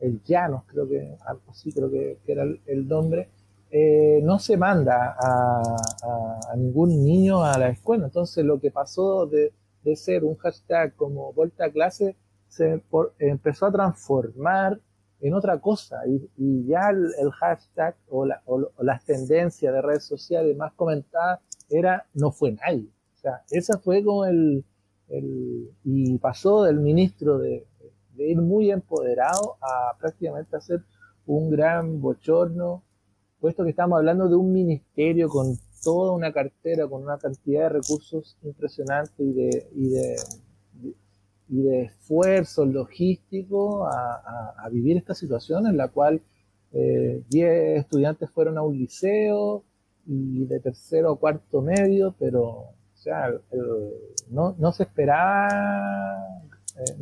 el 0.00 0.22
Llanos, 0.24 0.64
creo 0.66 0.88
que, 0.88 1.16
algo 1.26 1.42
creo 1.74 1.90
que, 1.90 2.18
era 2.26 2.44
el, 2.66 2.88
nombre, 2.88 3.28
eh, 3.70 4.20
no 4.22 4.38
se 4.38 4.56
manda 4.56 5.16
a, 5.18 6.56
ningún 6.56 7.04
niño 7.04 7.44
a 7.44 7.58
la 7.58 7.68
escuela. 7.68 8.06
Entonces 8.06 8.44
lo 8.44 8.58
que 8.60 8.70
pasó 8.70 9.26
de, 9.26 9.52
ser 9.94 10.24
un 10.24 10.36
hashtag 10.36 10.94
como 10.94 11.32
vuelta 11.32 11.66
a 11.66 11.70
clase 11.70 12.16
se 12.50 12.82
empezó 13.18 13.66
a 13.66 13.72
transformar 13.72 14.78
en 15.20 15.34
otra 15.34 15.58
cosa 15.60 16.02
y, 16.06 16.66
ya 16.66 16.90
el, 16.90 17.30
hashtag 17.30 17.96
o, 18.08 18.26
o 18.44 18.72
las 18.82 19.04
tendencias 19.04 19.72
de 19.72 19.82
redes 19.82 20.04
sociales 20.04 20.56
más 20.56 20.72
comentadas 20.74 21.40
era 21.70 22.06
no 22.14 22.30
fue 22.32 22.52
nadie. 22.52 22.90
O 23.14 23.18
sea, 23.20 23.42
esa 23.50 23.78
fue 23.78 24.02
como 24.04 24.24
el, 24.24 24.64
y 25.84 26.18
pasó 26.18 26.64
del 26.64 26.80
ministro 26.80 27.38
de, 27.38 27.66
ir 28.16 28.36
muy 28.36 28.70
empoderado 28.70 29.56
a 29.62 29.96
prácticamente 29.98 30.56
hacer 30.56 30.82
un 31.26 31.50
gran 31.50 32.00
bochorno, 32.00 32.82
puesto 33.40 33.64
que 33.64 33.70
estamos 33.70 33.96
hablando 33.96 34.28
de 34.28 34.36
un 34.36 34.52
ministerio 34.52 35.28
con 35.28 35.56
toda 35.82 36.12
una 36.12 36.32
cartera, 36.32 36.86
con 36.86 37.02
una 37.02 37.16
cantidad 37.18 37.62
de 37.62 37.80
recursos 37.80 38.36
impresionantes 38.42 39.18
y 39.18 39.32
de, 39.32 39.68
y 39.74 39.88
de, 39.88 40.16
y 41.50 41.62
de 41.62 41.82
esfuerzo 41.82 42.64
logístico 42.64 43.86
a, 43.86 44.68
vivir 44.70 44.96
esta 44.96 45.14
situación 45.14 45.66
en 45.66 45.76
la 45.76 45.88
cual 45.88 46.22
10 46.72 47.24
eh, 47.34 47.76
estudiantes 47.76 48.30
fueron 48.30 48.56
a 48.56 48.62
un 48.62 48.78
liceo, 48.78 49.64
y 50.06 50.44
de 50.46 50.60
tercero 50.60 51.12
o 51.12 51.16
cuarto 51.16 51.62
medio, 51.62 52.14
pero 52.18 52.42
o 52.42 52.74
sea, 52.94 53.30
no, 54.30 54.54
no, 54.58 54.72
se 54.72 54.82
esperaba 54.82 55.48
eh, 56.76 56.96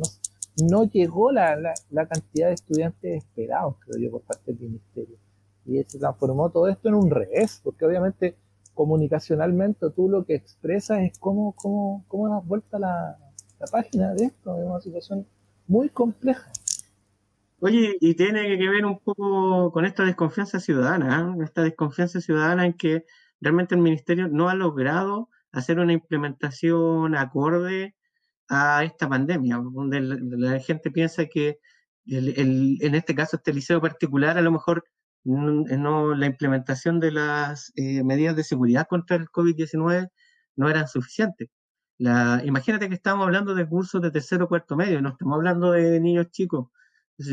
no, 0.69 0.83
llegó 0.85 1.31
la, 1.31 1.57
la, 1.89 2.07
cantidad 2.07 2.47
de 2.47 2.53
estudiantes 2.53 3.23
esperados, 3.23 3.75
creo 3.79 3.99
yo, 3.99 4.11
por 4.11 4.21
parte 4.21 4.53
del 4.53 4.59
ministerio. 4.59 5.17
Y 5.65 5.83
se 5.83 5.99
transformó 5.99 6.49
todo 6.49 6.67
esto 6.67 6.89
en 6.89 6.95
un 6.95 7.09
revés, 7.09 7.61
porque 7.63 7.85
obviamente 7.85 8.35
comunicacionalmente 8.73 9.89
tú 9.89 10.07
lo 10.09 10.25
que 10.25 10.35
expresas 10.35 10.99
es 10.99 11.17
cómo, 11.19 11.53
cómo, 11.53 12.05
cómo 12.07 12.29
das 12.29 12.45
vuelta 12.45 12.79
la, 12.79 13.17
la 13.59 13.67
página 13.67 14.13
de 14.13 14.25
esto, 14.25 14.57
es 14.57 14.65
una 14.65 14.81
situación 14.81 15.27
muy 15.67 15.89
compleja. 15.89 16.51
Oye, 17.59 17.97
y 17.99 18.13
tiene 18.15 18.57
que 18.57 18.69
ver 18.69 18.85
un 18.85 18.99
poco 18.99 19.71
con 19.71 19.85
esta 19.85 20.03
desconfianza 20.03 20.59
ciudadana, 20.59 21.35
¿eh? 21.37 21.43
esta 21.43 21.61
desconfianza 21.63 22.21
ciudadana 22.21 22.65
en 22.65 22.73
que 22.73 23.05
realmente 23.41 23.75
el 23.75 23.81
ministerio 23.81 24.29
no 24.29 24.49
ha 24.49 24.55
logrado 24.55 25.29
hacer 25.51 25.79
una 25.79 25.93
implementación 25.93 27.15
acorde 27.15 27.95
a 28.47 28.83
esta 28.83 29.09
pandemia, 29.09 29.57
donde 29.57 29.99
la, 30.01 30.59
gente 30.59 30.89
piensa 30.89 31.25
que 31.25 31.59
en 32.07 32.95
este 32.95 33.13
caso 33.13 33.37
este 33.37 33.53
liceo 33.53 33.81
particular 33.81 34.37
a 34.37 34.41
lo 34.41 34.51
mejor 34.51 34.85
no, 35.23 36.15
la 36.15 36.25
implementación 36.25 36.99
de 36.99 37.11
las 37.11 37.71
eh, 37.75 38.03
medidas 38.03 38.35
de 38.35 38.43
seguridad 38.43 38.87
contra 38.89 39.17
el 39.17 39.27
COVID-19 39.27 40.09
no 40.55 40.69
eran 40.69 40.87
suficientes. 40.87 41.49
La, 41.99 42.41
imagínate 42.45 42.87
que 42.87 42.95
estamos 42.95 43.25
hablando 43.25 43.53
de 43.53 43.67
cursos 43.67 44.01
de 44.01 44.09
tercero 44.11 44.47
cuarto 44.47 44.77
medio, 44.77 45.01
no 45.01 45.09
estamos 45.09 45.35
hablando 45.35 45.71
de 45.73 45.99
niños 45.99 46.31
chicos. 46.31 46.69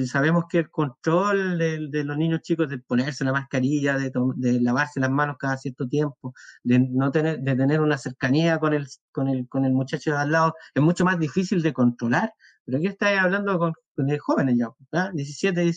Sabemos 0.07 0.47
que 0.51 0.59
el 0.59 0.71
control 0.71 1.59
de, 1.59 2.05
los 2.05 2.17
niños 2.19 2.41
chicos, 2.43 2.69
de 2.69 2.79
ponerse 2.79 3.25
la 3.25 3.33
mascarilla, 3.33 3.97
de, 3.97 4.11
de, 4.35 4.61
lavarse 4.61 4.99
las 4.99 5.11
manos 5.11 5.37
cada 5.39 5.57
cierto 5.57 5.87
tiempo, 5.89 6.35
de 6.65 6.81
no 6.81 7.13
tener, 7.13 7.39
de 7.39 7.55
tener 7.55 7.81
una 7.81 7.97
cercanía 7.97 8.59
con 8.59 8.75
el, 8.75 8.89
con 9.13 9.29
el, 9.29 9.49
con 9.49 9.65
el 9.65 9.73
muchacho 9.73 10.11
de 10.11 10.19
al 10.19 10.33
lado, 10.33 10.55
es 10.75 10.83
mucho 10.83 11.05
más 11.05 11.19
difícil 11.21 11.63
de 11.63 11.73
controlar. 11.73 12.33
Pero 12.65 12.79
aquí 12.79 12.89
está 12.89 13.23
hablando 13.23 13.59
con, 13.61 13.75
jóvenes 14.19 14.57
ya, 14.59 15.11
17, 15.15 15.73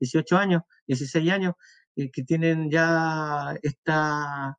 18 0.00 0.36
años, 0.36 0.62
16 0.88 1.30
años, 1.30 1.54
eh, 1.96 2.10
que 2.10 2.24
tienen 2.24 2.70
ya 2.70 3.54
esta 3.62 4.58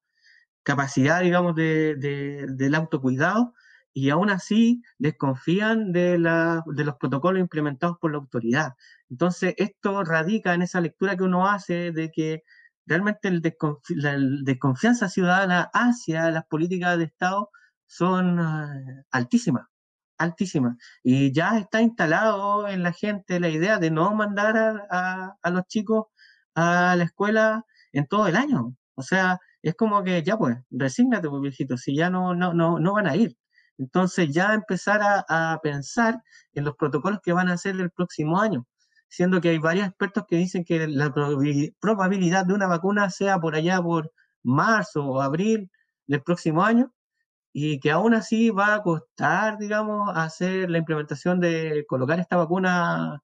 capacidad, 0.64 1.22
digamos, 1.22 1.56
de, 1.56 1.96
del 1.98 2.76
autocuidado 2.76 3.54
y 3.94 4.10
aún 4.10 4.30
así 4.30 4.82
desconfían 4.98 5.92
de, 5.92 6.18
la, 6.20 6.64
de 6.66 6.84
los 6.84 6.96
protocolos 6.96 7.40
implementados 7.40 7.98
por 8.00 8.12
la 8.12 8.18
autoridad. 8.18 8.74
Entonces, 9.10 9.54
esto 9.58 10.04
radica 10.04 10.54
en 10.54 10.64
esa 10.64 10.82
lectura 10.82 11.16
que 11.16 11.24
uno 11.24 11.48
hace 11.48 11.92
de 11.92 12.12
que 12.12 12.44
realmente 12.86 13.28
el 13.30 13.42
la 13.90 14.18
desconfianza 14.44 15.10
ciudadana 15.10 15.70
hacia 15.74 16.32
las 16.32 16.46
políticas 16.48 16.98
de 16.98 17.06
Estado 17.06 17.50
son 17.86 18.40
eh, 18.40 19.04
altísimas, 19.12 19.68
altísimas. 20.18 20.78
Y 21.04 21.32
ya 21.34 21.58
está 21.60 21.82
instalado 21.82 22.68
en 22.68 22.84
la 22.84 22.94
gente 22.94 23.40
la 23.40 23.50
idea 23.50 23.78
de 23.80 23.92
no 23.92 24.14
mandar 24.16 24.88
a, 24.90 25.36
a 25.42 25.50
los 25.52 25.66
chicos 25.68 26.06
a 26.56 26.96
la 26.96 27.04
escuela 27.06 27.66
en 27.92 28.08
todo 28.08 28.28
el 28.28 28.36
año. 28.36 28.76
O 28.96 29.02
sea, 29.04 29.40
es 29.62 29.76
como 29.76 30.04
que 30.04 30.24
ya 30.24 30.38
pues, 30.38 30.58
resígnate, 30.72 31.30
pues, 31.30 31.42
viejito, 31.42 31.78
si 31.78 31.96
ya 31.96 32.10
no, 32.10 32.36
no, 32.36 32.54
no, 32.54 32.80
no 32.80 32.94
van 32.94 33.08
a 33.08 33.16
ir. 33.16 33.38
Entonces 33.78 34.30
ya 34.32 34.54
empezar 34.54 35.02
a, 35.04 35.60
pensar 35.64 36.22
en 36.54 36.66
los 36.66 36.76
protocolos 36.76 37.20
que 37.24 37.34
van 37.34 37.50
a 37.50 37.54
hacer 37.54 37.80
el 37.80 37.92
próximo 37.92 38.40
año, 38.40 38.66
siendo 39.10 39.42
que 39.42 39.50
hay 39.50 39.58
varios 39.60 39.88
expertos 39.88 40.26
que 40.28 40.38
dicen 40.38 40.64
que 40.66 40.88
la 40.88 41.14
probabilidad 41.14 42.46
de 42.46 42.54
una 42.54 42.68
vacuna 42.68 43.10
sea 43.10 43.40
por 43.40 43.56
allá 43.56 43.82
por 43.82 44.12
marzo 44.44 45.06
o 45.06 45.22
abril 45.22 45.70
del 46.08 46.22
próximo 46.24 46.64
año 46.64 46.94
y 47.54 47.80
que 47.80 47.92
aún 47.92 48.14
así 48.16 48.50
va 48.50 48.76
a 48.76 48.82
costar, 48.84 49.58
digamos, 49.60 50.10
hacer 50.16 50.70
la 50.70 50.80
implementación 50.80 51.40
de 51.40 51.86
colocar 51.88 52.20
esta 52.20 52.38
vacuna 52.38 53.22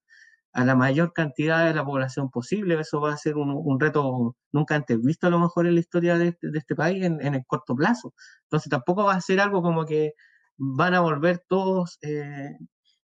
a 0.54 0.66
la 0.66 0.76
mayor 0.76 1.14
cantidad 1.14 1.66
de 1.66 1.74
la 1.74 1.86
población 1.86 2.30
posible. 2.30 2.80
Eso 2.80 3.02
va 3.02 3.14
a 3.14 3.18
ser 3.18 3.38
un, 3.38 3.80
reto 3.80 4.36
nunca 4.52 4.76
antes 4.76 5.02
visto 5.02 5.28
a 5.28 5.30
lo 5.30 5.40
mejor 5.40 5.68
en 5.68 5.76
la 5.76 5.80
historia 5.82 6.18
de, 6.18 6.38
este 6.54 6.76
país 6.76 7.04
en, 7.04 7.22
en, 7.26 7.36
el 7.36 7.46
corto 7.46 7.76
plazo. 7.76 8.14
Entonces 8.44 8.70
tampoco 8.70 9.04
va 9.06 9.16
a 9.16 9.22
ser 9.22 9.40
algo 9.40 9.62
como 9.62 9.86
que 9.86 10.14
van 10.60 10.94
a 10.94 11.00
volver 11.00 11.40
todos 11.48 11.98
eh, 12.02 12.58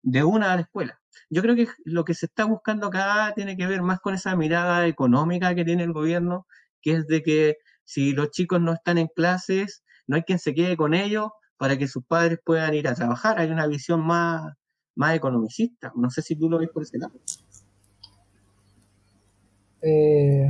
de 0.01 0.23
una 0.23 0.51
a 0.51 0.55
la 0.55 0.63
escuela. 0.63 0.99
Yo 1.29 1.41
creo 1.41 1.55
que 1.55 1.67
lo 1.85 2.03
que 2.03 2.15
se 2.15 2.25
está 2.25 2.45
buscando 2.45 2.87
acá 2.87 3.31
tiene 3.35 3.55
que 3.55 3.67
ver 3.67 3.81
más 3.83 3.99
con 3.99 4.15
esa 4.15 4.35
mirada 4.35 4.87
económica 4.87 5.55
que 5.55 5.63
tiene 5.63 5.83
el 5.83 5.93
gobierno, 5.93 6.47
que 6.81 6.93
es 6.93 7.07
de 7.07 7.21
que 7.21 7.57
si 7.85 8.11
los 8.13 8.31
chicos 8.31 8.59
no 8.59 8.73
están 8.73 8.97
en 8.97 9.07
clases, 9.07 9.83
no 10.07 10.15
hay 10.15 10.23
quien 10.23 10.39
se 10.39 10.53
quede 10.53 10.75
con 10.75 10.93
ellos 10.93 11.29
para 11.57 11.77
que 11.77 11.87
sus 11.87 12.03
padres 12.05 12.39
puedan 12.43 12.73
ir 12.73 12.87
a 12.87 12.95
trabajar. 12.95 13.39
Hay 13.39 13.51
una 13.51 13.67
visión 13.67 14.01
más, 14.05 14.53
más 14.95 15.15
economicista. 15.15 15.93
No 15.95 16.09
sé 16.09 16.23
si 16.23 16.35
tú 16.35 16.49
lo 16.49 16.57
ves 16.57 16.69
por 16.69 16.83
ese 16.83 16.97
lado. 16.97 17.13
Eh, 19.81 20.49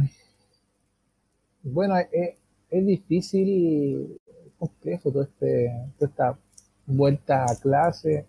bueno, 1.63 1.97
es, 1.97 2.39
es, 2.69 2.85
difícil, 2.85 4.19
complejo 4.57 5.11
todo 5.11 5.23
este, 5.23 5.71
toda 5.97 6.09
esta 6.09 6.39
vuelta 6.85 7.45
a 7.45 7.55
clase. 7.55 8.25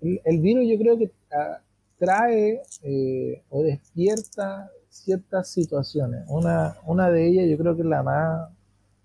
el, 0.00 0.40
virus 0.40 0.66
yo 0.68 0.78
creo 0.78 0.98
que 0.98 1.10
ah, 1.32 1.60
trae 1.98 2.62
eh, 2.82 3.42
o 3.50 3.62
despierta 3.62 4.70
ciertas 4.88 5.48
situaciones. 5.48 6.24
Una, 6.28 6.76
una 6.86 7.10
de 7.10 7.26
ellas 7.26 7.48
yo 7.48 7.56
creo 7.58 7.76
que 7.76 7.82
es 7.82 7.88
la 7.88 8.02
más, 8.02 8.50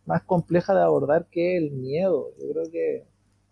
más 0.05 0.23
compleja 0.23 0.73
de 0.73 0.81
abordar 0.81 1.25
que 1.27 1.57
el 1.57 1.71
miedo. 1.71 2.31
Yo 2.39 2.51
creo 2.51 2.71
que 2.71 3.05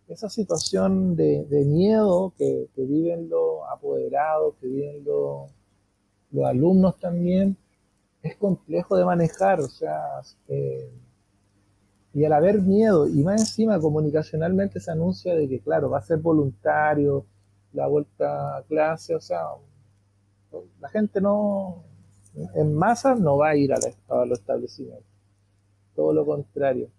esa 0.08 0.30
situación 0.30 1.16
de, 1.16 1.46
miedo 1.66 2.34
que, 2.38 2.68
viven 2.76 3.30
los 3.30 3.62
apoderados, 3.72 4.56
que 4.60 4.68
viven 4.68 5.04
los, 5.04 5.52
los 6.32 6.46
alumnos 6.46 7.00
también, 7.00 7.58
es 8.22 8.36
complejo 8.38 8.98
de 8.98 9.06
manejar. 9.06 9.60
O 9.62 9.68
sea, 9.68 10.22
eh, 10.48 10.90
y 12.14 12.26
al 12.26 12.34
haber 12.34 12.62
miedo, 12.62 13.08
y 13.08 13.24
más 13.24 13.42
encima 13.42 13.80
comunicacionalmente 13.80 14.80
se 14.80 14.92
anuncia 14.92 15.36
de 15.36 15.50
que, 15.50 15.60
claro, 15.60 15.90
va 15.90 15.98
a 15.98 16.04
ser 16.04 16.20
voluntario 16.20 17.26
la 17.74 17.88
vuelta 17.88 18.58
a 18.58 18.64
clase, 18.64 19.16
o 19.16 19.20
sea, 19.20 19.46
la 20.80 20.90
gente 20.90 21.20
no, 21.20 21.84
en 22.54 22.76
masa 22.76 23.16
no 23.16 23.38
va 23.38 23.50
a 23.50 23.56
ir 23.56 23.74
a, 23.74 23.78
los 24.26 24.40
establecimientos. 24.40 25.08
Todo 25.96 26.14
lo 26.14 26.26
contrario. 26.26 26.90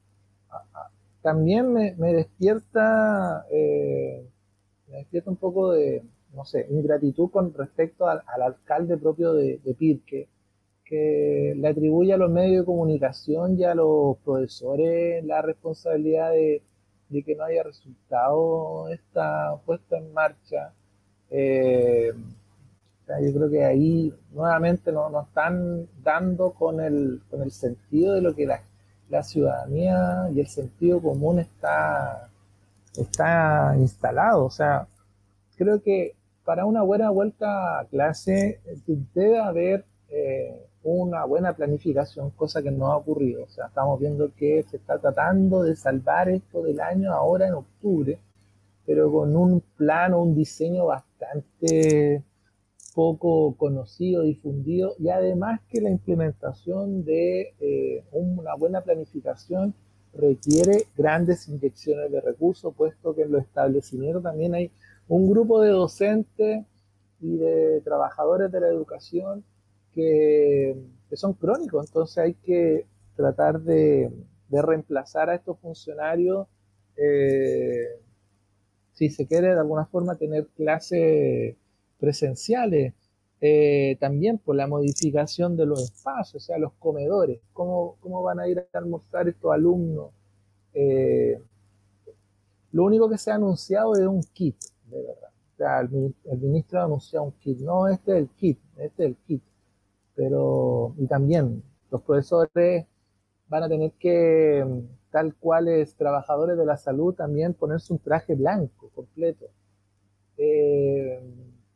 También 1.23 1.73
me, 1.73 1.95
despierta, 2.13 3.47
eh, 3.51 4.29
me 4.89 4.99
despierta 4.99 5.31
un 5.31 5.37
poco 5.37 5.73
de, 5.73 6.03
no 6.35 6.45
sé, 6.45 6.67
ingratitud 6.71 7.31
con 7.31 7.55
respecto 7.55 8.07
al, 8.09 8.23
alcalde 8.43 8.97
propio 8.99 9.33
de, 9.33 9.61
de 9.65 9.75
Pirque, 9.75 10.29
que 10.85 11.55
le 11.57 11.69
atribuye 11.69 12.13
a 12.13 12.17
los 12.17 12.31
medios 12.31 12.63
de 12.63 12.67
comunicación 12.67 13.59
y 13.59 13.65
a 13.65 13.75
los 13.75 14.19
profesores 14.19 15.25
la 15.25 15.43
responsabilidad 15.43 16.33
de, 16.33 16.63
que 17.25 17.37
no 17.37 17.45
haya 17.45 17.63
resultado 17.63 18.89
esta 18.89 19.57
puesta 19.65 19.99
en 19.99 20.13
marcha. 20.13 20.73
Eh, 21.31 22.13
yo 23.07 23.35
creo 23.35 23.51
que 23.51 23.65
ahí 23.65 24.13
nuevamente 24.33 24.91
nos 24.91 25.13
no 25.13 25.23
están 25.23 25.87
dando 26.03 26.53
con 26.53 26.81
el, 26.81 27.23
con 27.31 27.43
el 27.43 27.53
sentido 27.53 28.15
de 28.15 28.23
lo 28.23 28.35
que 28.35 28.47
la, 28.47 28.63
la 29.11 29.23
ciudadanía 29.23 30.29
y 30.35 30.41
el 30.41 30.47
sentido 30.47 31.01
común 31.01 31.39
está, 31.39 32.31
está 32.97 33.75
instalado. 33.79 34.45
O 34.47 34.51
sea, 34.51 34.89
creo 35.57 35.83
que 35.83 36.15
para 36.45 36.67
una 36.67 36.83
buena 36.83 37.11
vuelta 37.11 37.81
a 37.81 37.85
clase 37.87 38.61
debe 39.15 39.39
haber 39.39 39.85
eh, 40.09 40.67
una 40.85 41.25
buena 41.25 41.55
planificación, 41.55 42.31
cosa 42.31 42.63
que 42.63 42.71
no 42.71 42.93
ha 42.93 42.97
ocurrido. 42.99 43.45
O 43.45 43.49
sea, 43.49 43.67
estamos 43.67 43.99
viendo 43.99 44.33
que 44.35 44.65
se 44.71 44.77
está 44.77 44.99
tratando 44.99 45.63
de 45.63 45.77
salvar 45.77 46.29
esto 46.29 46.63
del 46.63 46.81
año 46.81 47.13
ahora 47.13 47.49
en 47.49 47.55
octubre, 47.55 48.19
pero 48.87 49.11
con 49.11 49.35
un 49.37 49.63
plano, 49.77 50.23
un 50.23 50.35
diseño 50.35 50.87
bastante 50.87 52.23
poco 52.95 53.57
conocido, 53.57 54.23
difundido, 54.23 54.95
y 54.99 55.09
además 55.09 55.61
que 55.69 55.81
la 55.81 55.91
implementación 55.91 57.05
de 57.05 57.55
eh, 57.61 58.05
una 58.13 58.55
buena 58.55 58.83
planificación 58.83 59.75
requiere 60.13 60.87
grandes 60.97 61.49
inyecciones 61.49 62.13
de 62.13 62.21
recursos, 62.21 62.73
puesto 62.77 63.15
que 63.15 63.23
en 63.23 63.33
los 63.33 63.43
establecimientos 63.43 64.23
también 64.23 64.55
hay 64.55 64.71
un 65.09 65.29
grupo 65.29 65.61
de 65.61 65.71
docentes 65.71 66.65
y 67.21 67.37
de 67.37 67.81
trabajadores 67.81 68.53
de 68.53 68.61
la 68.61 68.69
educación 68.69 69.45
que, 69.95 70.77
son 71.15 71.35
crónicos, 71.35 71.87
entonces 71.87 72.19
hay 72.19 72.35
que 72.35 72.87
tratar 73.17 73.61
de, 73.61 74.11
reemplazar 74.51 75.31
a 75.31 75.35
estos 75.35 75.59
funcionarios 75.59 76.47
eh, 76.97 78.01
si 78.93 79.11
se 79.11 79.27
quiere 79.27 79.49
de 79.49 79.59
alguna 79.59 79.87
forma 79.87 80.15
tener 80.17 80.47
clases 80.57 81.57
presenciales. 81.99 82.95
Eh, 83.41 83.97
también 84.01 84.39
por 84.39 84.57
la 84.57 84.67
modificación 84.67 85.57
de 85.57 85.67
los 85.67 85.83
espacios, 85.83 86.43
o 86.43 86.47
sea, 86.47 86.57
los 86.57 86.73
comedores, 86.79 87.41
cómo, 87.53 87.97
cómo 88.01 88.23
van 88.23 88.41
a 88.41 88.49
ir 88.49 88.59
a 88.61 88.79
almorzar 88.79 89.29
estos 89.29 89.53
alumnos. 89.53 90.13
Eh, 90.73 91.39
Lo 92.73 92.85
único 92.85 93.09
que 93.09 93.19
se 93.19 93.31
ha 93.31 93.35
anunciado 93.35 93.95
es 93.95 94.07
un 94.07 94.23
kit, 94.23 94.57
de 94.91 95.03
verdad. 95.03 95.31
O 95.55 95.57
sea, 95.57 95.81
el, 95.81 96.41
ministro 96.41 96.81
ha 96.81 96.85
anunciado 96.85 97.27
un 97.27 97.33
kit. 97.33 97.59
No, 97.61 97.87
este 97.89 98.13
es 98.13 98.19
el 98.19 98.29
kit, 98.31 98.59
este 98.79 99.05
es 99.05 99.09
el 99.11 99.17
kit. 99.17 99.43
Pero, 100.15 100.95
y 100.99 101.07
también, 101.07 101.63
los 101.91 102.03
profesores 102.03 102.87
van 103.49 103.63
a 103.65 103.69
tener 103.69 103.93
que, 103.93 104.65
tal 105.11 105.35
cuales 105.37 105.95
trabajadores 105.97 106.57
de 106.59 106.67
la 106.67 106.77
salud, 106.77 107.15
también 107.15 107.55
ponerse 107.55 107.93
un 107.93 107.99
traje 108.01 108.35
blanco 108.35 108.91
completo. 108.95 109.47
Eh, 110.37 111.21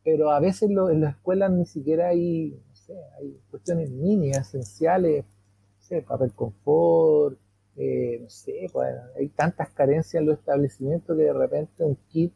pero 0.03 0.31
a 0.31 0.39
veces 0.39 0.69
en 0.71 1.01
la 1.01 1.09
escuela 1.11 1.49
ni 1.49 1.65
siquiera 1.65 2.09
hay, 2.09 2.51
no 2.67 2.75
sé, 2.75 2.93
hay 3.19 3.39
cuestiones 3.51 3.91
mínimas, 3.91 4.47
esenciales, 4.47 5.25
no 5.25 5.81
sé, 5.83 6.01
papel 6.01 6.33
confort, 6.33 7.37
eh, 7.77 8.19
no 8.21 8.29
sé, 8.29 8.67
pues, 8.73 8.95
hay 9.17 9.29
tantas 9.29 9.69
carencias 9.71 10.21
en 10.21 10.27
los 10.27 10.39
establecimientos 10.39 11.15
que 11.17 11.23
de 11.23 11.33
repente 11.33 11.83
un 11.83 11.95
kit 12.09 12.33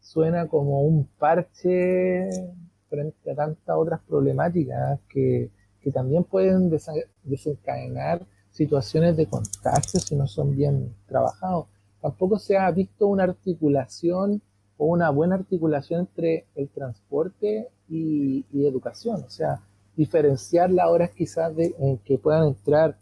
suena 0.00 0.46
como 0.48 0.82
un 0.82 1.06
parche 1.18 2.28
frente 2.94 3.30
a 3.30 3.34
tantas 3.34 3.76
otras 3.76 4.00
problemáticas 4.08 5.00
que, 5.08 5.50
también 5.92 6.24
pueden 6.24 6.70
desencadenar 7.24 8.24
situaciones 8.50 9.18
de 9.18 9.26
contagio 9.26 10.00
si 10.00 10.16
no 10.16 10.26
son 10.26 10.56
bien 10.56 10.94
trabajados. 11.06 11.66
Tampoco 12.00 12.38
se 12.38 12.56
ha 12.56 12.70
visto 12.70 13.06
una 13.06 13.24
articulación 13.24 14.40
o 14.78 14.86
una 14.86 15.10
buena 15.10 15.34
articulación 15.34 16.00
entre 16.00 16.46
el 16.54 16.70
transporte 16.70 17.68
y, 17.90 18.46
educación. 18.64 19.24
O 19.24 19.28
sea, 19.28 19.60
diferenciar 19.94 20.70
las 20.70 20.88
horas 20.88 21.10
quizás 21.10 21.54
de, 21.54 21.74
en 21.78 21.98
que 21.98 22.16
puedan 22.16 22.46
entrar 22.48 22.96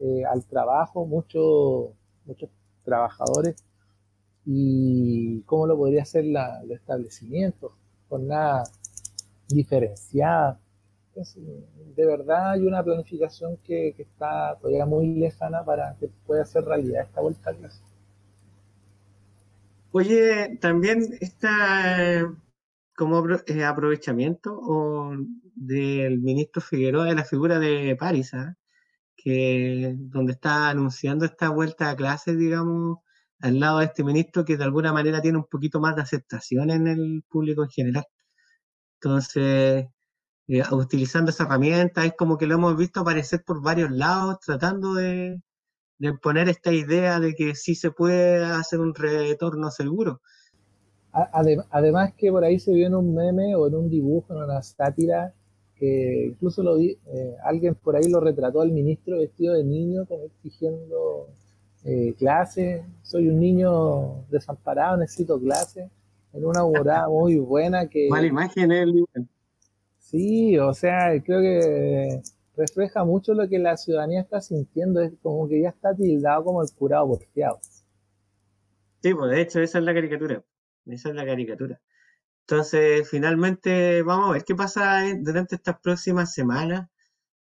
eh, 0.00 0.24
al 0.24 0.42
trabajo 0.46 1.04
muchos 1.04 1.90
muchos 2.24 2.48
trabajadores 2.82 3.56
y 4.44 5.42
cómo 5.42 5.66
lo 5.66 5.76
podría 5.76 6.02
hacer 6.02 6.24
la, 6.24 6.60
el 6.62 6.72
establecimiento, 6.72 7.72
con 8.08 8.26
diferenciada. 9.54 10.60
de 11.14 12.06
verdad 12.06 12.52
hay 12.52 12.66
una 12.66 12.82
planificación 12.82 13.58
que, 13.58 13.94
que, 13.96 14.02
está 14.02 14.56
todavía 14.60 14.86
muy 14.86 15.14
lejana 15.14 15.64
para 15.64 15.94
que 15.98 16.08
pueda 16.26 16.44
ser 16.44 16.64
realidad 16.64 17.02
esta 17.02 17.20
vuelta 17.20 17.50
a 17.50 17.54
clase. 17.54 17.82
Oye, 19.92 20.56
también 20.60 21.02
está 21.20 22.34
como 22.96 23.24
eh, 23.46 23.64
aprovechamiento 23.64 24.60
del 25.54 26.20
ministro 26.20 26.62
Figueroa 26.62 27.06
de 27.06 27.14
la 27.14 27.24
figura 27.24 27.58
de 27.58 27.96
París, 27.98 28.32
¿ah? 28.34 28.56
que 29.16 29.94
donde 29.98 30.32
está 30.32 30.70
anunciando 30.70 31.24
esta 31.24 31.50
vuelta 31.50 31.90
a 31.90 31.96
clases, 31.96 32.38
digamos, 32.38 32.98
al 33.40 33.60
lado 33.60 33.78
de 33.80 33.86
este 33.86 34.04
ministro 34.04 34.44
que 34.44 34.56
de 34.56 34.64
alguna 34.64 34.92
manera 34.92 35.20
tiene 35.20 35.38
un 35.38 35.46
poquito 35.46 35.80
más 35.80 35.96
de 35.96 36.02
aceptación 36.02 36.70
en 36.70 36.86
el 36.88 37.24
público 37.28 37.64
en 37.64 37.70
general. 37.70 38.04
Entonces, 39.02 39.86
eh, 40.46 40.62
utilizando 40.70 41.30
esa 41.30 41.44
herramienta, 41.44 42.04
es 42.04 42.14
como 42.14 42.38
que 42.38 42.46
lo 42.46 42.54
hemos 42.54 42.76
visto 42.76 43.00
aparecer 43.00 43.42
por 43.44 43.60
varios 43.60 43.90
lados, 43.90 44.38
tratando 44.44 44.94
de, 44.94 45.40
poner 46.20 46.48
esta 46.48 46.72
idea 46.72 47.18
de 47.18 47.34
que 47.34 47.54
sí 47.54 47.74
se 47.74 47.90
puede 47.90 48.44
hacer 48.44 48.80
un 48.80 48.94
retorno 48.94 49.70
seguro. 49.70 50.20
Además 51.12 52.14
que 52.16 52.30
por 52.30 52.44
ahí 52.44 52.58
se 52.58 52.72
vio 52.72 52.86
en 52.86 52.94
un 52.94 53.14
meme 53.14 53.54
o 53.56 53.66
en 53.66 53.74
un 53.74 53.90
dibujo, 53.90 54.34
en 54.34 54.42
una 54.44 54.62
sátira, 54.62 55.34
que 55.76 56.26
incluso 56.28 56.62
lo 56.62 56.76
vi, 56.76 56.96
eh, 57.06 57.36
alguien 57.44 57.74
por 57.74 57.96
ahí 57.96 58.08
lo 58.08 58.20
retrató 58.20 58.60
al 58.60 58.70
ministro 58.70 59.18
vestido 59.18 59.54
de 59.54 59.64
niño, 59.64 60.06
como 60.06 60.24
exigiendo 60.24 61.28
eh, 61.84 62.14
clase. 62.16 62.84
Soy 63.02 63.28
un 63.28 63.40
niño 63.40 64.24
desamparado, 64.30 64.96
necesito 64.96 65.40
clase. 65.40 65.90
En 66.32 66.44
una 66.44 66.64
hora 66.64 67.06
muy 67.08 67.38
buena 67.38 67.88
que... 67.88 68.08
Mala 68.08 68.26
imagen 68.26 68.72
el 68.72 69.04
Sí, 69.98 70.58
o 70.58 70.74
sea, 70.74 71.10
creo 71.22 71.40
que 71.40 72.20
refleja 72.56 73.04
mucho 73.04 73.34
lo 73.34 73.48
que 73.48 73.58
la 73.58 73.76
ciudadanía 73.76 74.20
está 74.20 74.40
sintiendo, 74.40 75.00
es 75.00 75.12
como 75.22 75.48
que 75.48 75.62
ya 75.62 75.70
está 75.70 75.94
tildado 75.94 76.44
como 76.44 76.62
el 76.62 76.68
curado 76.72 77.08
porfiado. 77.08 77.58
Sí, 79.02 79.14
pues 79.14 79.30
de 79.30 79.40
hecho 79.40 79.60
esa 79.60 79.78
es 79.78 79.84
la 79.84 79.94
caricatura, 79.94 80.44
esa 80.86 81.08
es 81.08 81.14
la 81.14 81.24
caricatura. 81.24 81.80
Entonces, 82.46 83.08
finalmente 83.08 84.02
vamos 84.02 84.30
a 84.30 84.32
ver 84.34 84.44
qué 84.44 84.54
pasa 84.54 85.02
durante 85.20 85.54
estas 85.54 85.80
próximas 85.80 86.34
semanas, 86.34 86.90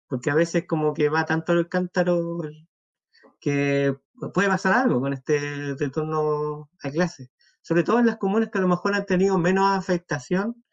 porque 0.06 0.30
a 0.30 0.34
veces 0.34 0.66
como 0.66 0.92
que 0.92 1.08
va 1.08 1.24
tanto 1.24 1.52
el 1.52 1.68
cántaro 1.68 2.42
que 3.40 3.96
puede 4.34 4.48
pasar 4.48 4.74
algo 4.74 5.00
con 5.00 5.12
este 5.12 5.74
retorno 5.78 6.68
a 6.82 6.90
clase, 6.90 7.30
sobre 7.68 7.82
todo 7.84 7.98
en 7.98 8.06
las 8.06 8.16
comunas 8.16 8.48
que 8.50 8.56
a 8.56 8.62
lo 8.62 8.68
mejor 8.68 8.94
han 8.94 9.04
tenido 9.04 9.36
menos 9.36 9.76
afectación 9.76 10.64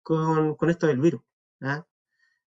con, 0.00 0.56
esto 0.70 0.86
del 0.86 1.00
virus. 1.00 1.22
¿ah? 1.60 1.84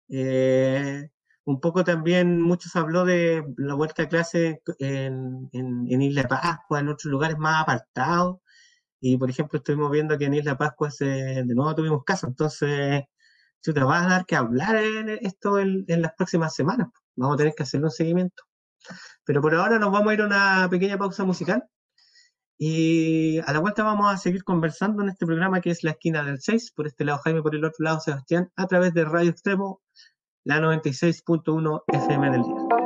Eh, 0.10 1.10
un 1.46 1.62
poco 1.62 1.86
también, 1.86 2.42
muchos 2.42 2.76
habló 2.76 3.06
de 3.06 3.46
la 3.56 3.74
vuelta 3.74 4.04
a 4.04 4.10
clase 4.10 4.62
en, 4.80 5.50
en, 5.54 6.02
Isla 6.02 6.28
Pascua, 6.28 6.82
en 6.82 6.90
otros 6.90 7.10
lugares 7.10 7.38
más 7.38 7.62
apartados. 7.64 8.40
Y 9.00 9.18
por 9.18 9.30
ejemplo, 9.30 9.60
estuvimos 9.60 9.90
viendo 9.92 10.18
que 10.18 10.26
en 10.26 10.34
Isla 10.34 10.58
Pascua 10.58 10.92
se, 10.92 11.06
de 11.06 11.56
nuevo 11.56 11.74
tuvimos 11.74 12.04
casos. 12.04 12.30
Entonces, 12.30 13.04
si 13.62 13.74
te 13.74 13.80
vas 13.82 14.06
a 14.06 14.10
dar 14.10 14.26
que 14.26 14.36
hablar 14.36 14.76
en 14.76 15.08
esto 15.22 15.58
en, 15.60 15.86
las 15.88 16.14
próximas 16.16 16.54
semanas, 16.54 16.90
vamos 17.16 17.36
a 17.36 17.38
tener 17.38 17.56
que 17.56 17.64
hacerle 17.64 17.86
un 17.86 17.92
seguimiento. 17.92 18.44
Pero 19.24 19.42
por 19.42 19.56
ahora 19.56 19.80
nos 19.80 19.92
vamos 19.92 20.12
a 20.12 20.14
ir 20.16 20.22
a 20.22 20.26
una 20.26 20.68
pequeña 20.70 20.98
pausa 20.98 21.24
musical. 21.24 21.64
Y 22.58 23.40
a 23.40 23.52
la 23.52 23.60
vuelta 23.60 23.84
vamos 23.84 24.14
a 24.14 24.18
seguir 24.18 24.44
conversando 24.44 25.04
en 25.04 25.10
este 25.10 25.26
programa 25.26 25.60
que 25.60 25.72
es 25.72 25.84
La 25.84 25.92
Esquina 25.92 26.24
del 26.24 26.40
6. 26.40 26.72
Por 26.72 26.88
este 26.88 27.04
lado 27.04 27.20
Jaime, 27.24 27.42
por 27.42 27.56
el 27.56 27.66
otro 27.66 27.84
lado 27.84 28.00
Sebastián, 28.00 28.52
a 28.56 28.68
través 28.68 28.94
de 28.94 29.06
Radio 29.06 29.30
Extremo 29.30 29.82
la 30.46 30.60
96.1 30.60 31.84
FM 31.88 32.30
del 32.32 32.44
día. 32.44 32.85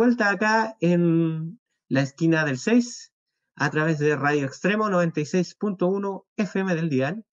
Vuelta 0.00 0.30
acá 0.30 0.78
en 0.80 1.60
la 1.90 2.00
esquina 2.00 2.46
del 2.46 2.56
6 2.56 3.12
a 3.56 3.70
través 3.70 3.98
de 3.98 4.16
Radio 4.16 4.46
Extremo 4.46 4.88
96.1 4.88 6.24
FM 6.38 6.74
del 6.74 6.88
dial. 6.88 7.26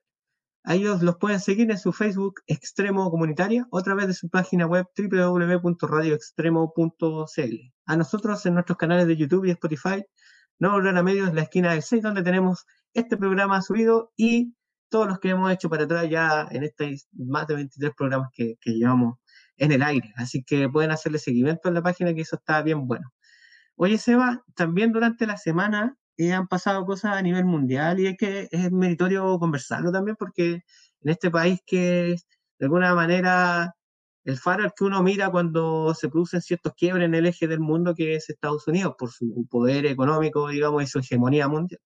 A 0.66 0.76
ellos 0.76 1.02
los 1.02 1.16
pueden 1.16 1.40
seguir 1.40 1.72
en 1.72 1.78
su 1.78 1.94
Facebook 1.94 2.42
Extremo 2.46 3.10
Comunitaria 3.10 3.66
o 3.72 3.78
a 3.78 3.84
través 3.84 4.08
de 4.08 4.14
su 4.14 4.30
página 4.30 4.68
web 4.68 4.86
www.radioextremo.cl. 4.98 7.74
A 7.86 7.96
nosotros 7.96 8.46
en 8.46 8.56
nuestros 8.56 8.78
canales 8.78 9.08
de 9.08 9.16
YouTube 9.16 9.46
y 9.46 9.52
Spotify, 9.52 10.04
No 10.60 10.72
Volver 10.72 10.98
a 10.98 11.04
Medios, 11.04 11.34
la 11.34 11.44
esquina 11.44 11.72
del 11.72 11.84
6, 11.84 12.04
donde 12.04 12.22
tenemos 12.22 12.66
este 12.94 13.16
programa 13.16 13.62
subido 13.62 14.12
y 14.18 14.54
todos 14.90 15.08
los 15.08 15.20
que 15.20 15.30
hemos 15.30 15.50
hecho 15.54 15.70
para 15.70 15.86
atrás 15.86 16.10
ya 16.10 16.46
en 16.52 16.66
estos 16.66 17.08
más 17.14 17.48
de 17.48 17.56
23 17.56 17.94
programas 17.96 18.28
que, 18.34 18.58
que 18.60 18.72
llevamos 18.72 19.20
en 19.58 19.72
el 19.72 19.84
aire. 19.84 20.14
Así 20.16 20.44
que 20.44 20.70
pueden 20.70 20.92
hacerle 20.92 21.20
seguimiento 21.20 21.68
en 21.68 21.76
la 21.76 21.84
página, 21.84 22.14
que 22.14 22.22
eso 22.22 22.38
está 22.38 22.62
bien 22.62 22.88
bueno. 22.88 23.14
Oye, 23.76 23.98
Seba, 23.98 24.44
también 24.56 24.92
durante 24.92 25.28
la 25.28 25.38
semana 25.38 25.98
eh, 26.18 26.34
han 26.34 26.48
pasado 26.48 26.86
cosas 26.86 27.16
a 27.16 27.22
nivel 27.22 27.46
mundial 27.46 28.00
y 28.00 28.08
es 28.08 28.18
que 28.18 28.48
es 28.52 28.72
meritorio 28.72 29.38
conversarlo 29.40 29.92
también 29.92 30.16
porque 30.18 30.64
en 31.02 31.10
este 31.12 31.30
país 31.32 31.62
que 31.66 32.16
de 32.60 32.66
alguna 32.66 32.96
manera 32.96 33.76
el 34.24 34.38
faro 34.38 34.64
al 34.64 34.74
que 34.76 34.84
uno 34.84 35.04
mira 35.04 35.30
cuando 35.32 35.94
se 35.96 36.10
producen 36.10 36.42
ciertos 36.42 36.74
quiebres 36.76 37.06
en 37.06 37.16
el 37.16 37.28
eje 37.28 37.48
del 37.48 37.60
mundo 37.62 37.96
que 37.96 38.16
es 38.16 38.30
Estados 38.30 38.68
Unidos 38.68 38.96
por 38.98 39.12
su 39.12 39.48
poder 39.50 39.86
económico, 39.86 40.50
digamos, 40.50 40.84
y 40.84 40.88
su 40.88 41.00
hegemonía 41.00 41.48
mundial, 41.48 41.80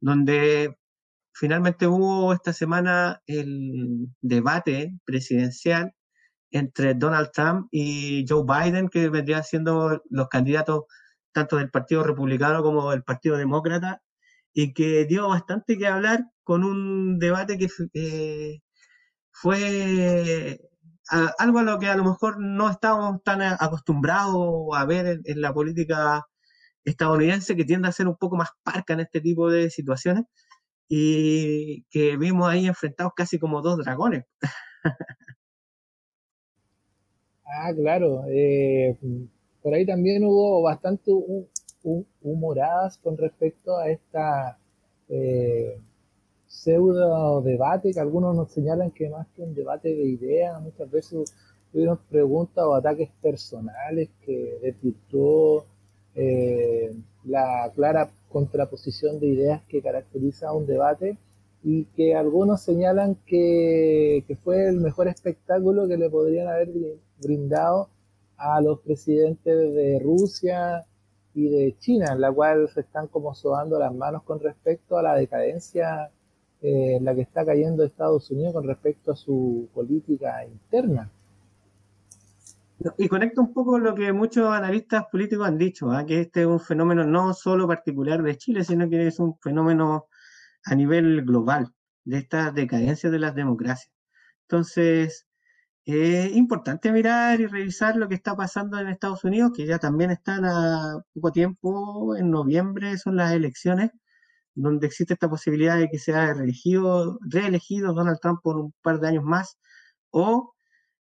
donde 0.00 0.76
finalmente 1.32 1.86
hubo 1.86 2.32
esta 2.34 2.52
semana 2.52 3.22
el 3.26 4.08
debate 4.20 4.92
presidencial 5.04 5.94
entre 6.50 6.94
Donald 6.94 7.30
Trump 7.32 7.68
y 7.70 8.24
Joe 8.28 8.44
Biden, 8.44 8.88
que 8.88 9.08
vendrían 9.08 9.44
siendo 9.44 10.02
los 10.10 10.28
candidatos 10.28 10.84
tanto 11.32 11.56
del 11.56 11.70
Partido 11.70 12.02
Republicano 12.04 12.62
como 12.62 12.90
del 12.90 13.02
Partido 13.04 13.36
Demócrata, 13.36 14.02
y 14.52 14.72
que 14.74 15.04
dio 15.06 15.28
bastante 15.28 15.78
que 15.78 15.86
hablar 15.86 16.24
con 16.44 16.64
un 16.64 17.18
debate 17.18 17.58
que 17.58 17.68
fue 19.30 20.58
algo 21.38 21.58
a 21.60 21.62
lo 21.62 21.78
que 21.78 21.88
a 21.88 21.96
lo 21.96 22.04
mejor 22.04 22.38
no 22.40 22.70
estábamos 22.70 23.22
tan 23.24 23.42
acostumbrados 23.42 24.68
a 24.74 24.84
ver 24.84 25.20
en, 25.24 25.40
la 25.40 25.52
política 25.54 26.24
estadounidense, 26.84 27.56
que 27.56 27.64
tiende 27.64 27.88
a 27.88 27.92
ser 27.92 28.08
un 28.08 28.16
poco 28.16 28.36
más 28.36 28.50
parca 28.62 28.94
en 28.94 29.00
este 29.00 29.20
tipo 29.20 29.50
de 29.50 29.70
situaciones, 29.70 30.24
y 30.88 31.84
que 31.90 32.16
vimos 32.16 32.48
ahí 32.48 32.66
enfrentados 32.66 33.12
casi 33.16 33.38
como 33.38 33.62
dos 33.62 33.78
dragones. 33.78 34.24
Ah, 37.48 37.72
claro. 37.74 38.24
Eh, 38.28 38.96
por 39.62 39.74
ahí 39.74 39.86
también 39.86 40.24
hubo 40.24 40.62
bastante 40.62 41.10
humoradas 42.22 42.98
con 42.98 43.16
respecto 43.16 43.76
a 43.76 43.88
esta 43.88 44.58
eh, 45.08 45.80
pseudo 46.46 47.40
debate 47.42 47.92
que 47.92 48.00
algunos 48.00 48.36
nos 48.36 48.52
señalan 48.52 48.90
que 48.90 49.08
más 49.08 49.26
que 49.34 49.42
un 49.42 49.54
debate 49.54 49.88
de 49.88 50.04
ideas, 50.04 50.60
muchas 50.60 50.90
veces 50.90 51.34
tuvieron 51.72 51.98
preguntas 52.10 52.64
o 52.64 52.74
ataques 52.74 53.10
personales 53.22 54.08
que 54.24 54.58
desvirtuó 54.62 55.66
eh, 56.14 56.94
la 57.24 57.70
clara 57.74 58.10
contraposición 58.28 59.20
de 59.20 59.28
ideas 59.28 59.62
que 59.68 59.82
caracteriza 59.82 60.52
un 60.52 60.66
debate 60.66 61.16
y 61.70 61.84
que 61.94 62.14
algunos 62.14 62.62
señalan 62.62 63.16
que, 63.26 64.24
que, 64.26 64.36
fue 64.36 64.68
el 64.68 64.80
mejor 64.80 65.06
espectáculo 65.06 65.86
que 65.86 65.98
le 65.98 66.08
podrían 66.08 66.48
haber 66.48 66.70
brindado 67.20 67.90
a 68.38 68.62
los 68.62 68.80
presidentes 68.80 69.74
de 69.74 70.00
Rusia 70.02 70.86
y 71.34 71.50
de 71.50 71.76
China, 71.78 72.14
en 72.14 72.22
la 72.22 72.32
cual 72.32 72.70
se 72.70 72.80
están 72.80 73.08
como 73.08 73.34
sobando 73.34 73.78
las 73.78 73.94
manos 73.94 74.22
con 74.22 74.40
respecto 74.40 74.96
a 74.96 75.02
la 75.02 75.14
decadencia 75.14 76.10
eh, 76.62 76.96
en 76.96 77.04
la 77.04 77.14
que 77.14 77.20
está 77.20 77.44
cayendo 77.44 77.84
Estados 77.84 78.30
Unidos 78.30 78.54
con 78.54 78.66
respecto 78.66 79.12
a 79.12 79.16
su 79.16 79.68
política 79.74 80.46
interna. 80.46 81.10
Y 82.96 83.08
conecta 83.08 83.42
un 83.42 83.52
poco 83.52 83.78
lo 83.78 83.94
que 83.94 84.10
muchos 84.14 84.48
analistas 84.48 85.04
políticos 85.12 85.46
han 85.46 85.58
dicho, 85.58 85.90
¿ah? 85.90 86.06
que 86.06 86.22
este 86.22 86.40
es 86.40 86.46
un 86.46 86.60
fenómeno 86.60 87.04
no 87.04 87.34
solo 87.34 87.68
particular 87.68 88.22
de 88.22 88.38
Chile, 88.38 88.64
sino 88.64 88.88
que 88.88 89.06
es 89.06 89.18
un 89.18 89.36
fenómeno 89.36 90.06
a 90.64 90.74
nivel 90.74 91.24
global 91.24 91.74
de 92.04 92.18
esta 92.18 92.50
decadencia 92.52 93.10
de 93.10 93.18
las 93.18 93.34
democracias. 93.34 93.92
Entonces, 94.42 95.26
es 95.84 96.36
importante 96.36 96.92
mirar 96.92 97.40
y 97.40 97.46
revisar 97.46 97.96
lo 97.96 98.08
que 98.08 98.14
está 98.16 98.36
pasando 98.36 98.78
en 98.78 98.88
Estados 98.88 99.24
Unidos, 99.24 99.52
que 99.56 99.66
ya 99.66 99.78
también 99.78 100.10
están 100.10 100.44
a 100.44 101.00
poco 101.14 101.32
tiempo, 101.32 102.16
en 102.16 102.30
noviembre 102.30 102.98
son 102.98 103.16
las 103.16 103.32
elecciones, 103.32 103.90
donde 104.54 104.86
existe 104.86 105.14
esta 105.14 105.30
posibilidad 105.30 105.78
de 105.78 105.88
que 105.88 105.98
sea 105.98 106.34
reelegido, 106.34 107.18
reelegido 107.22 107.94
Donald 107.94 108.18
Trump 108.20 108.40
por 108.42 108.58
un 108.58 108.74
par 108.82 109.00
de 109.00 109.08
años 109.08 109.24
más, 109.24 109.58
o 110.10 110.54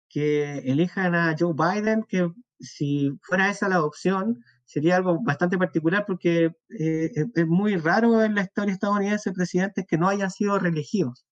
que 0.08 0.58
elijan 0.58 1.14
a 1.14 1.34
Joe 1.38 1.54
Biden, 1.54 2.04
que 2.08 2.30
si 2.60 3.10
fuera 3.22 3.50
esa 3.50 3.68
la 3.68 3.82
opción, 3.84 4.42
sería 4.68 4.96
algo 4.96 5.18
bastante 5.22 5.56
particular 5.56 6.04
porque 6.06 6.52
eh, 6.68 7.10
es 7.34 7.46
muy 7.46 7.76
raro 7.76 8.22
en 8.22 8.34
la 8.34 8.42
historia 8.42 8.74
estadounidense 8.74 9.32
presidentes 9.32 9.86
que 9.88 9.96
no 9.96 10.08
hayan 10.08 10.30
sido 10.30 10.58
reelegidos. 10.58 11.26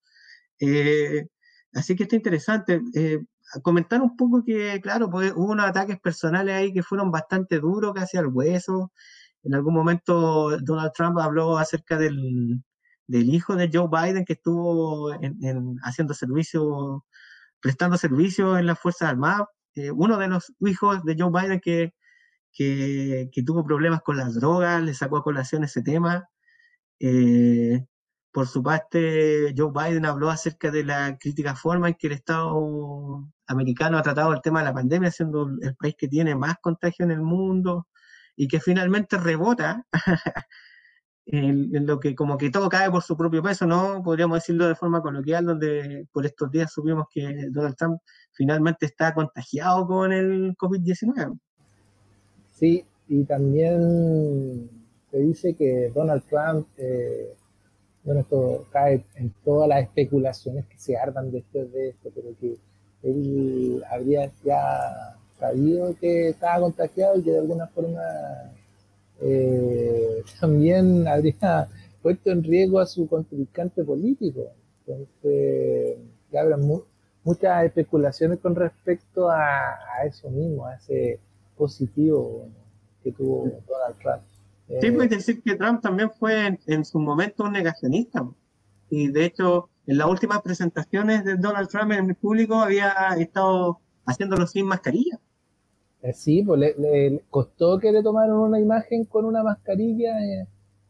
Eh, 0.59 1.27
así 1.75 1.95
que 1.97 2.05
está 2.05 2.17
interesante. 2.17 2.81
Eh, 2.95 3.21
comentar 3.63 4.01
un 4.01 4.17
poco 4.17 4.43
que, 4.43 4.81
claro, 4.81 5.11
pues, 5.11 5.33
hubo 5.37 5.53
unos 5.53 5.67
ataques 5.67 6.01
personales 6.01 6.55
ahí 6.55 6.73
que 6.73 6.83
fueron 6.83 7.11
bastante 7.11 7.61
duros, 7.61 7.93
casi 7.95 8.17
al 8.17 8.29
hueso. 8.29 8.91
En 9.43 9.55
algún 9.55 9.75
momento 9.75 10.59
Donald 10.61 10.93
Trump 10.95 11.19
habló 11.19 11.59
acerca 11.59 11.99
del, 11.99 12.63
hijo 13.09 13.55
de 13.55 13.71
Joe 13.73 13.89
Biden 13.93 14.25
que 14.25 14.33
estuvo 14.33 15.13
haciendo 15.83 16.15
servicio, 16.15 17.05
prestando 17.61 17.99
servicio 17.99 18.57
en 18.59 18.67
las 18.67 18.79
Fuerzas 18.81 19.11
Armadas. 19.11 19.49
Eh, 19.75 19.91
uno 19.91 20.17
de 20.17 20.29
los 20.29 20.55
hijos 20.61 21.05
de 21.05 21.17
Joe 21.19 21.31
Biden 21.31 21.61
que, 21.61 21.93
que, 22.57 23.31
tuvo 23.45 23.65
problemas 23.65 24.03
con 24.03 24.17
las 24.17 24.35
drogas, 24.35 24.83
le 24.83 24.95
sacó 24.95 25.19
a 25.19 25.23
colación 25.23 25.65
ese 25.65 25.83
tema. 25.83 26.29
Eh, 27.01 27.85
por 28.33 28.47
su 28.49 28.63
parte, 28.63 29.55
Joe 29.57 29.73
Biden 29.73 30.07
habló 30.07 30.31
acerca 30.31 30.71
de 30.71 30.85
la 30.85 31.19
crítica 31.19 31.55
forma 31.57 31.89
en 31.89 31.95
que 31.95 32.09
el 32.09 32.15
Estado 32.15 33.29
americano 33.47 33.99
ha 33.99 34.03
tratado 34.03 34.33
el 34.35 34.43
tema 34.43 34.61
de 34.61 34.67
la 34.67 34.75
pandemia, 34.75 35.11
siendo 35.11 35.49
el 35.63 35.77
país 35.77 35.95
que 35.99 36.09
tiene 36.09 36.35
más 36.35 36.57
contagio 36.61 37.05
en 37.05 37.13
el 37.13 37.23
mundo 37.23 37.89
y 38.37 38.49
que 38.49 38.61
finalmente 38.61 39.19
rebota 39.19 39.87
en, 41.27 41.87
lo 41.87 42.01
que 42.01 42.15
como 42.15 42.39
que 42.39 42.51
todo 42.51 42.69
cae 42.69 42.91
por 42.91 43.03
su 43.03 43.17
propio 43.17 43.43
peso, 43.43 43.67
¿no? 43.67 44.03
Podríamos 44.03 44.39
decirlo 44.39 44.69
de 44.69 44.75
forma 44.77 45.03
coloquial, 45.03 45.47
donde 45.47 46.07
por 46.13 46.27
estos 46.27 46.51
días 46.51 46.73
supimos 46.73 47.07
que 47.11 47.49
Donald 47.51 47.77
Trump 47.77 48.01
finalmente 48.33 48.87
está 48.87 49.15
contagiado 49.15 49.87
con 49.87 50.13
el 50.13 50.55
COVID-19. 50.57 51.39
Sí, 52.59 52.85
y 53.09 53.25
también 53.25 54.71
se 55.11 55.19
dice 55.19 55.55
que 55.55 55.91
Donald 55.95 56.23
Trump... 56.29 56.67
Eh, 56.79 57.35
bueno, 58.03 58.21
esto 58.21 58.67
cae 58.71 59.05
en 59.17 59.35
todas 59.45 59.69
las 59.69 59.83
especulaciones 59.83 60.65
que 60.67 60.79
se 60.79 60.97
ardan 60.97 61.33
después 61.33 61.73
de 61.73 61.89
esto, 61.89 62.09
pero 62.15 62.29
que 62.41 62.57
él 63.03 63.83
habría 63.91 64.31
ya 64.45 65.17
sabido 65.41 65.93
que 66.01 66.29
estaba 66.29 66.61
contagiado 66.61 67.19
y 67.19 67.23
que 67.25 67.33
de 67.33 67.39
alguna 67.39 67.67
forma 67.67 68.01
eh, 69.21 70.23
también 70.41 71.07
habría 71.09 71.69
puesto 72.01 72.31
en 72.31 72.45
riesgo 72.45 72.79
a 72.79 72.87
su 72.87 73.09
contrincante 73.09 73.83
político. 73.83 74.53
Entonces, 74.87 75.99
ya 76.31 76.43
habrá 76.43 76.57
muchas 77.25 77.65
especulaciones 77.65 78.39
con 78.39 78.55
respecto 78.55 79.29
a, 79.29 79.79
eso 80.07 80.31
mismo, 80.31 80.65
a 80.65 80.77
ese 80.77 81.19
positivo 81.57 82.49
que 83.03 83.13
tuvo 83.13 83.45
Donald 83.67 83.99
Trump. 84.03 84.23
Sí, 84.81 84.91
puede 84.91 85.09
decir 85.09 85.43
que 85.43 85.55
Trump 85.55 85.81
también 85.81 86.11
fue 86.11 86.59
en, 86.67 86.85
su 86.85 86.99
momento 86.99 87.45
un 87.45 87.53
negacionista. 87.53 88.29
Y 88.91 89.09
de 89.09 89.25
hecho, 89.25 89.69
en 89.87 89.99
las 89.99 90.09
últimas 90.09 90.43
presentaciones 90.43 91.25
de 91.25 91.37
Donald 91.37 91.69
Trump 91.69 91.93
en 91.93 92.09
el 92.11 92.15
público 92.17 92.57
había 92.57 92.93
estado 93.19 93.79
haciéndolo 94.05 94.47
sin 94.47 94.67
mascarilla. 94.67 95.21
Eh, 96.03 96.13
sí, 96.13 96.43
pues 96.43 96.61
le, 96.79 97.23
costó 97.31 97.79
que 97.79 97.93
le 97.93 98.03
tomaron 98.03 98.39
una 98.39 98.61
imagen 98.61 99.05
con 99.05 99.25
una 99.25 99.43
mascarilla 99.43 100.19
eh, 100.25 100.47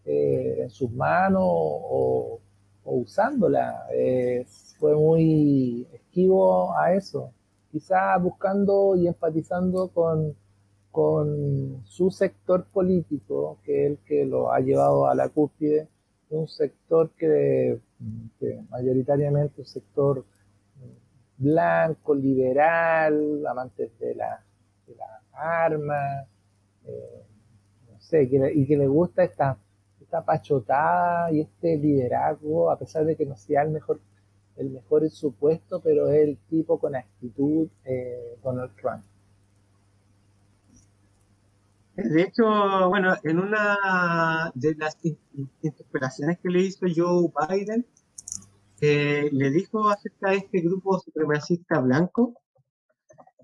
eh, 0.07 0.57
en 0.63 0.71
sus 0.71 0.91
manos 0.91 1.43
o, 1.43 2.41
usándola. 2.85 3.87
fue 4.79 4.95
muy 4.95 5.87
esquivo 5.93 6.77
a 6.79 6.95
eso. 6.95 7.31
Quizás 7.73 8.23
buscando 8.23 8.97
y 8.97 9.07
empatizando 9.07 9.89
con 9.89 10.35
con 10.97 11.83
su 11.85 12.11
sector 12.11 12.65
político, 12.73 13.59
que 13.65 13.85
es 13.85 13.91
el 13.91 13.99
que 13.99 14.25
lo 14.25 14.51
ha 14.51 14.61
llevado 14.61 15.07
a 15.07 15.15
la 15.15 15.29
cúspide, 15.29 15.89
un 16.31 16.49
sector 16.49 17.11
que, 17.19 17.79
mayoritariamente 18.71 19.61
un 19.61 19.67
sector 19.67 20.25
blanco, 21.37 22.15
liberal, 22.15 23.47
amantes 23.47 23.91
de 23.99 24.15
la, 24.15 24.43
de 24.87 24.95
arma, 25.35 26.27
no 27.93 28.01
sé, 28.01 28.23
y 28.55 28.67
que 28.67 28.79
le 28.79 28.87
gusta 28.87 29.23
esta, 29.23 29.59
esta 30.01 30.25
pachotada 30.25 31.31
y 31.31 31.43
este 31.43 31.77
liderazgo, 31.77 32.71
a 32.71 32.79
pesar 32.79 33.05
de 33.05 33.17
que 33.17 33.27
no 33.27 33.37
sea 33.37 33.61
el 33.65 33.69
mejor 33.71 34.01
el 34.57 34.71
mejor 34.71 35.03
en 35.03 35.11
su 35.11 35.35
puesto, 35.35 35.81
pero 35.81 36.09
es 36.09 36.27
el 36.27 36.39
tipo 36.49 36.79
con 36.79 36.97
actitud 36.97 37.69
eh, 37.85 38.39
Donald 38.43 38.75
Trump. 38.81 39.05
De 41.97 42.23
hecho, 42.23 42.45
bueno, 42.89 43.15
en 43.25 43.39
una 43.39 44.53
de 44.55 44.75
las 44.77 44.99
interpelaciones 45.63 46.39
que 46.43 46.51
le 46.51 46.61
hizo 46.61 46.87
Joe 46.95 47.31
Biden, 47.49 47.87
eh, 48.81 49.31
le 49.33 49.51
dijo 49.51 49.89
acerca 49.89 50.31
de 50.31 50.37
este 50.37 50.61
grupo 50.61 50.99
supremacista 50.99 51.81
blanco, 51.81 52.35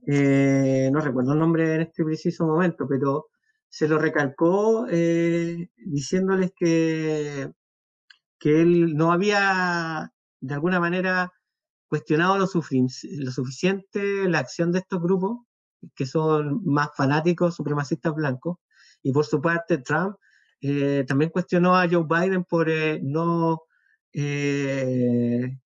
eh, 0.07 0.91
no 0.93 1.01
recuerdo 1.01 1.33
el 1.33 1.39
nombre 1.39 1.75
en 1.75 1.81
este 1.83 2.05
preciso 2.05 2.47
momento, 2.47 2.87
pero 2.87 3.29
se 3.69 3.89
lo 3.89 3.99
recalcó 3.99 4.87
diciéndoles 4.87 6.53
que, 6.55 7.51
que 8.39 8.61
él 8.61 8.95
no 8.97 9.13
había 9.13 10.13
de 10.41 10.55
alguna 10.55 10.79
manera 10.79 11.33
cuestionado 11.87 12.37
lo, 12.39 12.47
suficiente 12.47 14.29
la 14.29 14.41
acción 14.41 14.73
de 14.73 14.81
estos 14.81 15.01
grupos, 15.01 15.39
que 15.95 16.07
son 16.07 16.63
más 16.65 16.91
fanáticos 16.97 17.57
supremacistas 17.57 18.15
blancos, 18.15 18.59
y 19.03 19.13
por 19.13 19.25
su 19.27 19.41
parte 19.41 19.79
Trump 19.79 20.17
eh, 20.61 21.05
también 21.09 21.31
cuestionó 21.31 21.77
a 21.77 21.89
Joe 21.89 22.07
Biden 22.09 22.45
por 22.45 22.71
eh, 22.71 23.01
no, 23.03 23.63
eh, 24.13 25.59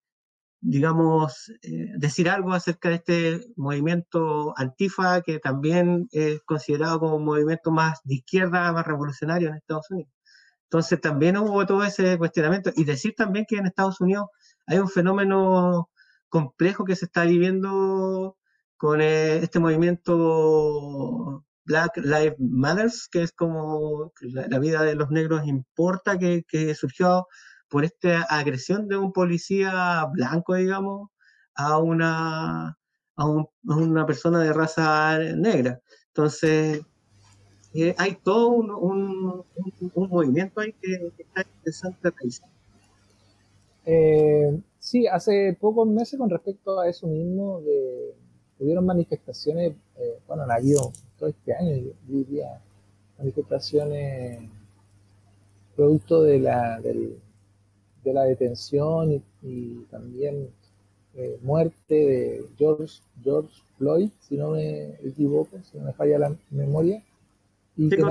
digamos, 0.60 1.52
decir 1.98 2.28
algo 2.30 2.52
acerca 2.54 2.88
de 2.88 2.94
este 2.96 3.40
movimiento 3.56 4.54
antifa, 4.56 5.20
que 5.20 5.38
también 5.38 6.08
es 6.12 6.40
considerado 6.44 7.00
como 7.00 7.16
un 7.16 7.24
movimiento 7.24 7.70
más 7.70 8.00
de 8.04 8.16
izquierda, 8.16 8.72
más 8.72 8.86
revolucionario 8.86 9.48
en 9.48 9.56
Estados 9.56 9.90
Unidos. 9.90 10.12
Entonces 10.64 11.00
también 11.00 11.36
hubo 11.36 11.64
todo 11.66 11.84
ese 11.84 12.18
cuestionamiento 12.18 12.72
y 12.74 12.84
decir 12.84 13.14
también 13.16 13.46
que 13.48 13.56
en 13.56 13.66
Estados 13.66 14.00
Unidos 14.00 14.26
hay 14.66 14.78
un 14.78 14.88
fenómeno 14.88 15.90
complejo 16.28 16.84
que 16.84 16.96
se 16.96 17.04
está 17.04 17.24
viviendo 17.24 18.36
con 18.76 19.00
eh, 19.00 19.38
este 19.38 19.58
movimiento 19.58 21.44
Black 21.64 21.96
Lives 21.96 22.36
Matter, 22.38 22.90
que 23.10 23.22
es 23.22 23.32
como 23.32 24.12
la, 24.20 24.58
vida 24.58 24.82
de 24.82 24.94
los 24.94 25.10
negros 25.10 25.46
importa, 25.46 26.18
que, 26.18 26.74
surgió 26.74 27.26
por 27.68 27.84
esta 27.84 28.22
agresión 28.22 28.88
de 28.88 28.96
un 28.96 29.12
policía 29.12 30.06
blanco, 30.12 30.54
digamos, 30.54 31.10
a 31.54 31.78
una, 31.78 32.78
a, 33.16 33.26
una 33.64 34.06
persona 34.06 34.40
de 34.40 34.52
raza 34.52 35.18
negra. 35.18 35.80
Entonces, 36.08 36.82
eh, 37.74 37.94
hay 37.98 38.16
todo 38.22 38.48
un, 38.48 39.44
movimiento 39.94 40.60
ahí 40.60 40.72
que, 40.80 41.12
está 41.18 41.42
interesante 41.42 42.10
realizar. 42.10 42.48
Eh, 43.84 44.60
sí, 44.78 45.06
hace 45.06 45.56
pocos 45.60 45.88
meses 45.88 46.18
con 46.18 46.30
respecto 46.30 46.80
a 46.80 46.88
eso 46.88 47.06
mismo, 47.06 47.60
de, 47.62 48.14
hubieron 48.58 48.86
manifestaciones, 48.86 49.72
eh, 49.98 50.18
bueno, 50.26 50.44
han 50.44 50.50
habido 50.50 50.92
todo 51.18 51.28
este 51.28 51.54
año, 51.54 51.76
yo 51.76 51.92
diría, 52.08 52.60
manifestaciones 53.18 54.48
producto 55.74 56.22
de 56.22 56.38
la, 56.40 56.80
de 56.80 58.12
la 58.12 58.24
detención 58.24 59.22
y, 59.42 59.84
también 59.90 60.48
eh, 61.14 61.38
muerte 61.42 61.94
de 61.94 62.46
George, 62.58 63.00
George 63.22 63.54
Floyd, 63.78 64.10
si 64.20 64.36
no 64.36 64.50
me 64.50 64.94
equivoco, 65.06 65.58
si 65.62 65.78
no 65.78 65.84
me 65.84 65.92
falla 65.92 66.18
la 66.18 66.36
memoria, 66.50 67.02
y 67.76 67.88
que 67.88 68.02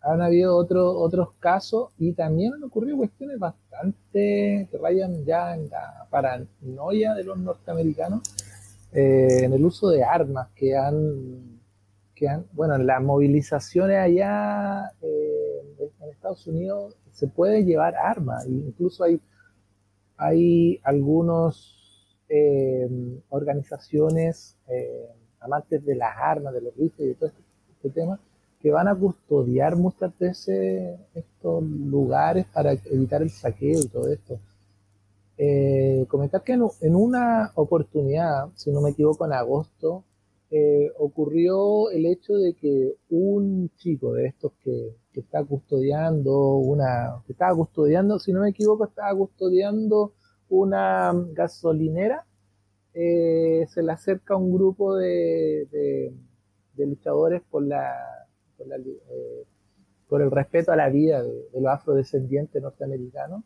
han 0.00 0.20
habido 0.22 0.56
otros 0.56 1.28
casos 1.40 1.90
y 1.98 2.12
también 2.12 2.54
han 2.54 2.64
ocurrido 2.64 2.96
cuestiones 2.96 3.38
bastante 3.38 4.68
que 4.70 4.78
vayan 4.80 5.24
ya 5.24 5.54
en 5.54 5.68
la 5.68 6.06
paranoia 6.10 7.14
de 7.14 7.24
los 7.24 7.38
norteamericanos 7.38 8.22
eh, 8.98 9.44
en 9.44 9.52
el 9.52 9.62
uso 9.62 9.90
de 9.90 10.02
armas 10.02 10.48
que 10.54 10.74
han, 10.74 11.60
que 12.14 12.26
han 12.26 12.46
bueno, 12.52 12.76
en 12.76 12.86
las 12.86 13.02
movilizaciones 13.02 13.98
allá 13.98 14.90
eh, 15.02 15.90
en 16.00 16.08
Estados 16.08 16.46
Unidos 16.46 16.96
se 17.12 17.26
puede 17.26 17.62
llevar 17.62 17.94
armas, 17.94 18.46
incluso 18.46 19.04
hay, 19.04 19.20
hay 20.16 20.80
algunas 20.82 21.74
eh, 22.30 22.88
organizaciones 23.28 24.56
amantes 25.40 25.84
de 25.84 25.94
las 25.94 26.16
armas, 26.16 26.54
de 26.54 26.62
los 26.62 26.74
rifles 26.74 27.00
y 27.00 27.08
de 27.08 27.14
todo 27.16 27.28
este, 27.28 27.42
este 27.74 27.90
tema, 27.90 28.18
que 28.62 28.70
van 28.70 28.88
a 28.88 28.94
custodiar 28.94 29.76
muchas 29.76 30.18
veces 30.18 30.98
estos 31.14 31.62
lugares 31.62 32.46
para 32.46 32.72
evitar 32.72 33.20
el 33.20 33.28
saqueo 33.28 33.78
y 33.78 33.88
todo 33.88 34.08
esto. 34.10 34.40
Eh, 35.38 36.06
comentar 36.08 36.42
que 36.42 36.52
en, 36.54 36.96
una 36.96 37.52
oportunidad, 37.54 38.48
si 38.54 38.70
no 38.70 38.80
me 38.80 38.90
equivoco, 38.90 39.26
en 39.26 39.32
agosto, 39.32 40.04
eh, 40.50 40.90
ocurrió 40.98 41.90
el 41.90 42.06
hecho 42.06 42.34
de 42.34 42.54
que 42.54 42.94
un 43.10 43.70
chico 43.76 44.12
de 44.14 44.26
estos 44.26 44.52
que, 44.62 44.96
está 45.14 45.42
custodiando 45.44 46.56
una, 46.56 47.22
que 47.26 47.32
estaba 47.32 47.54
custodiando, 47.56 48.18
si 48.18 48.32
no 48.34 48.42
me 48.42 48.50
equivoco, 48.50 48.84
estaba 48.84 49.16
custodiando 49.16 50.12
una 50.50 51.12
gasolinera, 51.32 52.26
eh, 52.92 53.66
se 53.68 53.82
le 53.82 53.92
acerca 53.92 54.36
un 54.36 54.52
grupo 54.52 54.94
de, 54.96 55.66
de 56.74 56.86
luchadores 56.86 57.42
por 57.50 57.66
la 57.66 57.94
eh, 58.58 59.44
por, 60.08 60.22
el 60.22 60.30
respeto 60.30 60.72
a 60.72 60.76
la 60.76 60.88
vida 60.88 61.22
de, 61.22 61.60
los 61.60 61.66
afrodescendientes 61.72 62.62
norteamericanos. 62.62 63.42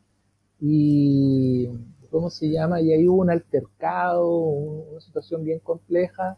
Y, 0.61 1.67
¿cómo 2.09 2.29
se 2.29 2.49
llama? 2.49 2.81
Y 2.81 2.93
ahí 2.93 3.07
hubo 3.07 3.21
un 3.21 3.31
altercado, 3.31 4.29
una 4.29 5.01
situación 5.01 5.43
bien 5.43 5.59
compleja, 5.59 6.37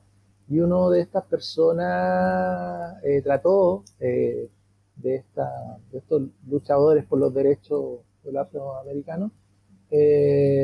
y 0.50 0.60
uno 0.60 0.90
de 0.90 1.02
estas 1.02 1.26
personas 1.26 2.96
eh, 3.04 3.22
trató 3.22 3.84
eh, 4.00 4.50
de, 4.96 5.16
esta, 5.16 5.78
de 5.92 6.00
estos 6.00 6.24
luchadores 6.48 7.06
por 7.06 7.20
los 7.20 7.34
derechos 7.34 8.00
de 8.24 8.32
los 8.32 8.44
afroamericanos, 8.48 9.32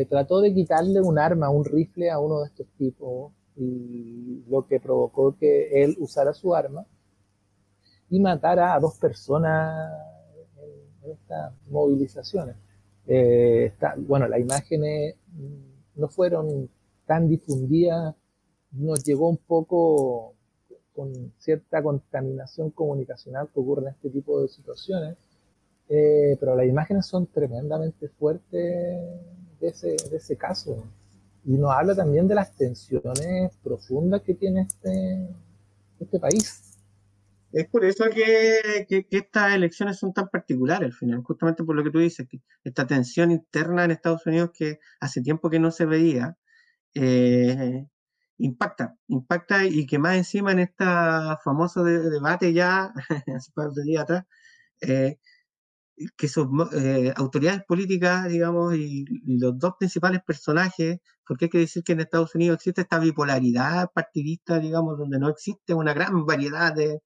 trató 0.10 0.42
de 0.42 0.54
quitarle 0.54 1.02
un 1.02 1.20
arma, 1.20 1.52
un 1.52 1.64
rifle 1.64 2.10
a 2.10 2.20
uno 2.20 2.40
de 2.40 2.48
estos 2.48 2.66
tipos, 2.78 3.32
y 3.60 4.44
lo 4.48 4.66
que 4.66 4.80
provocó 4.80 5.36
que 5.38 5.84
él 5.84 5.96
usara 6.00 6.34
su 6.34 6.56
arma 6.56 6.86
y 8.10 8.20
matar 8.20 8.60
a 8.60 8.80
dos 8.80 8.98
personas 8.98 9.92
en, 11.04 11.12
estas 11.12 11.54
movilizaciones. 11.70 12.56
Eh, 13.12 13.74
bueno, 13.98 14.28
las 14.28 14.40
imágenes 14.40 15.16
no 15.96 16.08
fueron 16.10 16.70
tan 17.08 17.28
difundidas, 17.28 18.14
nos 18.72 19.04
llegó 19.04 19.30
un 19.30 19.38
poco 19.38 20.36
con 20.94 21.34
cierta 21.40 21.82
contaminación 21.82 22.70
comunicacional 22.70 23.50
que 23.52 23.60
ocurre 23.60 23.82
en 23.88 23.88
este 23.96 24.12
tipo 24.12 24.42
de 24.42 24.48
situaciones, 24.48 25.18
eh, 25.90 26.38
pero 26.40 26.56
las 26.56 26.68
imágenes 26.68 27.08
son 27.08 27.26
tremendamente 27.26 28.10
fuertes 28.10 28.52
de 28.52 29.68
ese, 29.68 29.96
de 30.12 30.18
ese 30.18 30.38
caso. 30.38 30.84
Y 31.46 31.54
nos 31.54 31.72
habla 31.72 31.96
también 31.96 32.28
de 32.28 32.36
las 32.36 32.56
tensiones 32.56 33.56
profundas 33.64 34.22
que 34.22 34.36
tiene 34.36 34.62
este, 34.62 35.30
este 36.00 36.20
país. 36.20 36.69
Es 37.52 37.68
por 37.68 37.84
eso 37.86 38.06
que, 38.10 38.86
estas 39.10 39.54
elecciones 39.56 39.98
son 39.98 40.14
tan 40.14 40.30
particulares 40.30 40.86
al 40.88 40.94
final, 40.94 41.24
justamente 41.24 41.64
por 41.64 41.76
lo 41.76 41.84
que 41.84 41.92
tú 41.92 42.00
dices, 42.00 42.28
que 42.30 42.42
esta 42.64 42.86
tensión 42.88 43.32
interna 43.32 43.86
en 43.86 43.92
Estados 43.92 44.26
Unidos 44.28 44.52
que 44.54 44.80
hace 45.00 45.22
tiempo 45.22 45.50
que 45.50 45.60
no 45.60 45.72
se 45.72 45.86
veía, 45.86 46.38
eh, 46.96 47.86
impacta, 48.38 48.96
impacta 49.08 49.66
y 49.66 49.86
que 49.88 50.00
más 50.00 50.18
encima 50.18 50.52
en 50.52 50.60
este 50.60 50.86
famoso 51.44 51.84
debate 51.84 52.54
ya, 52.54 52.94
hace 53.36 53.52
par 53.54 53.72
de 53.72 53.84
días 53.84 54.04
atrás, 54.04 54.26
eh, 54.82 55.18
que 56.18 56.28
son 56.28 56.50
eh, 56.74 57.14
autoridades 57.16 57.64
políticas, 57.68 58.30
digamos, 58.30 58.76
y, 58.76 59.06
los 59.26 59.58
dos 59.60 59.74
principales 59.80 60.22
personajes, 60.26 61.00
porque 61.26 61.46
hay 61.46 61.50
que 61.50 61.58
decir 61.60 61.84
que 61.84 61.94
en 61.94 62.02
Estados 62.02 62.36
Unidos 62.36 62.58
existe 62.58 62.82
esta 62.82 63.00
bipolaridad 63.00 63.90
partidista, 63.94 64.60
digamos, 64.60 64.98
donde 64.98 65.20
no 65.20 65.30
existe 65.30 65.74
una 65.74 65.94
gran 65.94 66.26
variedad 66.26 66.74
de, 66.74 67.02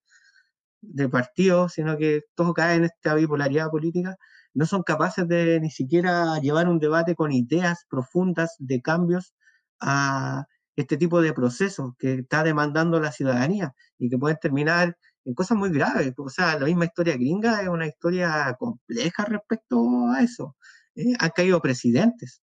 de 0.84 1.09
partidos, 1.09 1.73
sino 1.73 1.97
que 1.97 2.23
todo 2.36 2.53
cae 2.53 2.75
en 2.75 2.86
esta 2.86 3.15
bipolaridad 3.15 3.69
política, 3.69 4.17
no 4.53 4.65
son 4.65 4.84
capaces 4.84 5.27
de 5.27 5.59
ni 5.59 5.71
siquiera 5.71 6.39
llevar 6.39 6.67
un 6.69 6.79
debate 6.79 7.15
con 7.15 7.31
ideas 7.31 7.86
profundas 7.89 8.55
de 8.59 8.81
cambios 8.81 9.34
a 9.79 10.45
este 10.75 10.97
tipo 10.97 11.21
de 11.21 11.34
procesos 11.34 11.93
que 11.99 12.13
está 12.15 12.43
demandando 12.43 12.99
la 12.99 13.11
ciudadanía 13.11 13.73
y 13.97 14.09
que 14.09 14.17
pueden 14.17 14.38
terminar 14.41 14.97
en 15.25 15.34
cosas 15.34 15.57
muy 15.57 15.71
graves. 15.71 16.13
O 16.17 16.29
sea, 16.29 16.59
la 16.59 16.65
misma 16.65 16.86
historia 16.86 17.15
gringa 17.15 17.61
es 17.61 17.67
una 17.67 17.88
historia 17.88 18.55
compleja 18.59 19.25
respecto 19.25 20.09
a 20.09 20.21
eso. 20.21 20.55
Eh, 20.95 21.13
han 21.19 21.29
caído 21.36 21.61
presidentes. 21.61 22.41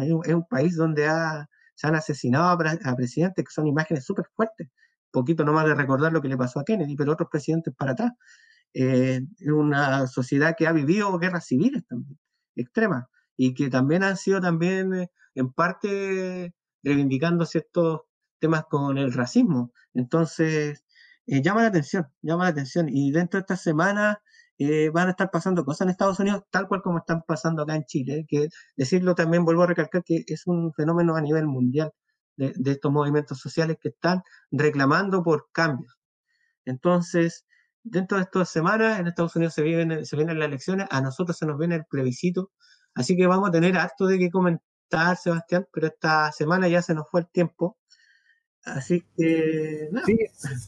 es 0.00 0.34
un 0.34 0.46
país 0.48 0.76
donde 0.76 1.08
se 1.74 1.86
han 1.86 1.94
asesinado 1.94 2.48
a, 2.48 2.96
presidentes, 2.96 3.44
que 3.44 3.50
son 3.50 3.66
imágenes 3.66 4.04
súper 4.04 4.26
fuertes. 4.34 4.68
Poquito 5.12 5.44
nomás 5.44 5.66
de 5.66 5.74
recordar 5.74 6.12
lo 6.12 6.20
que 6.22 6.28
le 6.28 6.36
pasó 6.36 6.60
a 6.60 6.64
Kennedy, 6.64 6.96
pero 6.96 7.12
otros 7.12 7.28
presidentes 7.30 7.74
para 7.76 7.92
atrás. 7.92 8.12
Eh, 8.74 9.20
una 9.46 10.06
sociedad 10.06 10.54
que 10.56 10.66
ha 10.66 10.72
vivido 10.72 11.18
guerras 11.18 11.46
civiles 11.46 11.84
también, 11.86 12.18
extremas, 12.56 13.04
y 13.36 13.54
que 13.54 13.68
también 13.70 14.02
han 14.02 14.16
sido 14.16 14.40
también 14.40 14.94
eh, 14.94 15.10
en 15.34 15.52
parte 15.52 16.54
reivindicando 16.82 17.46
ciertos 17.46 18.02
temas 18.40 18.64
con 18.68 18.98
el 18.98 19.12
racismo. 19.12 19.72
Entonces, 19.94 20.84
eh, 21.26 21.42
llama 21.42 21.62
la 21.62 21.68
atención, 21.68 22.06
llama 22.22 22.44
la 22.44 22.50
atención. 22.50 22.88
Y 22.88 23.12
dentro 23.12 23.38
de 23.38 23.42
esta 23.42 23.56
semana 23.56 24.20
eh, 24.58 24.90
van 24.90 25.08
a 25.08 25.10
estar 25.12 25.30
pasando 25.30 25.64
cosas 25.64 25.86
en 25.86 25.90
Estados 25.90 26.20
Unidos, 26.20 26.42
tal 26.50 26.68
cual 26.68 26.82
como 26.82 26.98
están 26.98 27.22
pasando 27.26 27.62
acá 27.62 27.76
en 27.76 27.84
Chile, 27.84 28.24
que 28.28 28.48
decirlo 28.76 29.14
también, 29.14 29.44
vuelvo 29.44 29.62
a 29.62 29.66
recalcar 29.66 30.02
que 30.04 30.24
es 30.26 30.46
un 30.46 30.72
fenómeno 30.74 31.16
a 31.16 31.20
nivel 31.20 31.46
mundial 31.46 31.92
de, 32.46 32.52
de 32.56 32.70
estos 32.72 32.92
movimientos 32.92 33.38
sociales 33.38 33.76
que 33.80 33.88
están 33.88 34.22
reclamando 34.50 35.22
por 35.22 35.48
cambios. 35.52 35.98
Entonces, 36.64 37.46
dentro 37.82 38.18
de 38.18 38.24
estas 38.24 38.48
semanas 38.48 38.98
en 38.98 39.06
Estados 39.06 39.36
Unidos 39.36 39.54
se 39.54 39.62
vienen, 39.62 40.06
se 40.06 40.16
vienen 40.16 40.38
las 40.38 40.48
elecciones, 40.48 40.86
a 40.90 41.00
nosotros 41.00 41.36
se 41.36 41.46
nos 41.46 41.58
viene 41.58 41.76
el 41.76 41.84
plebiscito, 41.84 42.50
así 42.94 43.16
que 43.16 43.26
vamos 43.26 43.48
a 43.48 43.52
tener 43.52 43.76
harto 43.76 44.06
de 44.06 44.18
qué 44.18 44.30
comentar, 44.30 45.16
Sebastián, 45.16 45.66
pero 45.72 45.86
esta 45.86 46.30
semana 46.32 46.68
ya 46.68 46.82
se 46.82 46.94
nos 46.94 47.08
fue 47.10 47.20
el 47.20 47.28
tiempo. 47.28 47.78
Así 48.64 49.04
que. 49.16 49.88
Sí, 50.06 50.16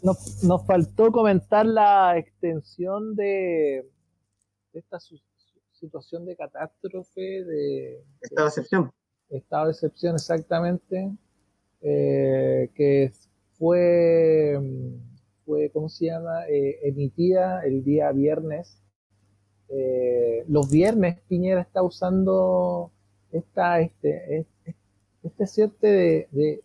nos, 0.03 0.43
nos, 0.43 0.67
faltó 0.67 1.13
comentar 1.13 1.65
la 1.65 2.19
extensión 2.19 3.15
de, 3.15 3.89
de 4.73 4.81
esta 4.81 4.99
su, 4.99 5.17
situación 5.71 6.25
de 6.25 6.35
catástrofe, 6.35 7.21
de. 7.21 8.05
Estado 8.21 8.47
de 8.47 8.49
excepción. 8.49 8.93
Estado 9.29 9.67
de 9.67 9.73
excepción, 9.73 10.15
exactamente. 10.15 11.13
Eh, 11.87 12.71
que 12.75 13.13
fue 13.59 14.59
fue, 15.45 15.71
¿cómo 15.71 15.89
se 15.89 16.07
llama?, 16.07 16.47
eh, 16.49 16.79
emitida 16.83 17.65
el 17.65 17.85
día 17.85 18.11
viernes. 18.13 18.81
Eh, 19.69 20.45
los 20.49 20.71
viernes 20.71 21.21
Piñera 21.29 21.61
está 21.61 21.83
usando 21.83 22.91
esta, 23.33 23.81
este, 23.81 24.47
este, 25.23 25.47
cierto 25.47 25.87
de, 25.87 26.29
de, 26.31 26.63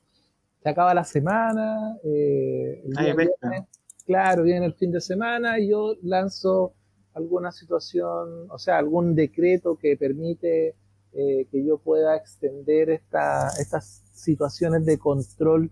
se 0.61 0.69
acaba 0.69 0.93
la 0.93 1.03
semana, 1.03 1.97
eh, 2.03 2.81
el 2.85 2.91
día 2.91 3.15
viernes, 3.15 3.63
claro, 4.05 4.43
viene 4.43 4.65
el 4.65 4.73
fin 4.73 4.91
de 4.91 5.01
semana 5.01 5.59
y 5.59 5.69
yo 5.69 5.95
lanzo 6.03 6.73
alguna 7.13 7.51
situación, 7.51 8.49
o 8.49 8.59
sea, 8.59 8.77
algún 8.77 9.15
decreto 9.15 9.77
que 9.77 9.97
permite 9.97 10.75
que 11.11 11.65
yo 11.65 11.77
pueda 11.77 12.15
extender 12.15 12.89
esta, 12.89 13.47
estas 13.59 14.03
situaciones 14.13 14.85
de 14.85 14.97
control 14.97 15.71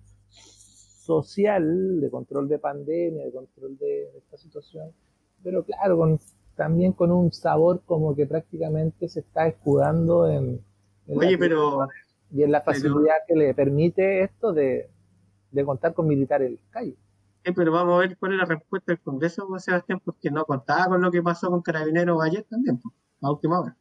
social, 1.07 2.01
de 2.01 2.09
control 2.09 2.49
de 2.49 2.59
pandemia, 2.59 3.25
de 3.25 3.31
control 3.31 3.77
de, 3.77 4.17
esta 4.17 4.37
situación, 4.37 4.91
pero 5.43 5.63
claro, 5.63 5.97
con, 5.97 6.19
también 6.55 6.91
con 6.91 7.11
un 7.11 7.31
sabor 7.31 7.81
como 7.85 8.15
que 8.15 8.25
prácticamente 8.25 9.07
se 9.07 9.21
está 9.21 9.47
escudando 9.47 10.27
en, 10.27 10.61
Oye, 11.07 11.37
pero, 11.37 11.87
y 12.31 12.43
en 12.43 12.51
la 12.51 12.61
facilidad 12.61 13.15
que 13.25 13.35
le 13.35 13.53
permite 13.53 14.23
esto 14.23 14.51
de, 14.51 14.89
de 15.51 15.65
contar 15.65 15.93
con 15.93 16.07
militares 16.07 16.49
en 16.49 16.55
la 16.55 16.71
calle. 16.71 16.97
pero 17.55 17.71
vamos 17.71 17.95
a 17.95 17.99
ver 17.99 18.17
cuál 18.17 18.33
es 18.33 18.39
la 18.39 18.45
respuesta 18.45 18.91
del 18.91 18.99
Congreso, 18.99 19.47
Sebastián, 19.59 20.01
porque 20.03 20.29
no 20.29 20.43
contaba 20.43 20.87
con 20.87 21.01
lo 21.01 21.09
que 21.09 21.23
pasó 21.23 21.49
con 21.49 21.61
Carabineros 21.61 22.21
ayer 22.21 22.45
también, 22.49 22.81
a 23.21 23.31
última 23.31 23.61
hora. 23.61 23.77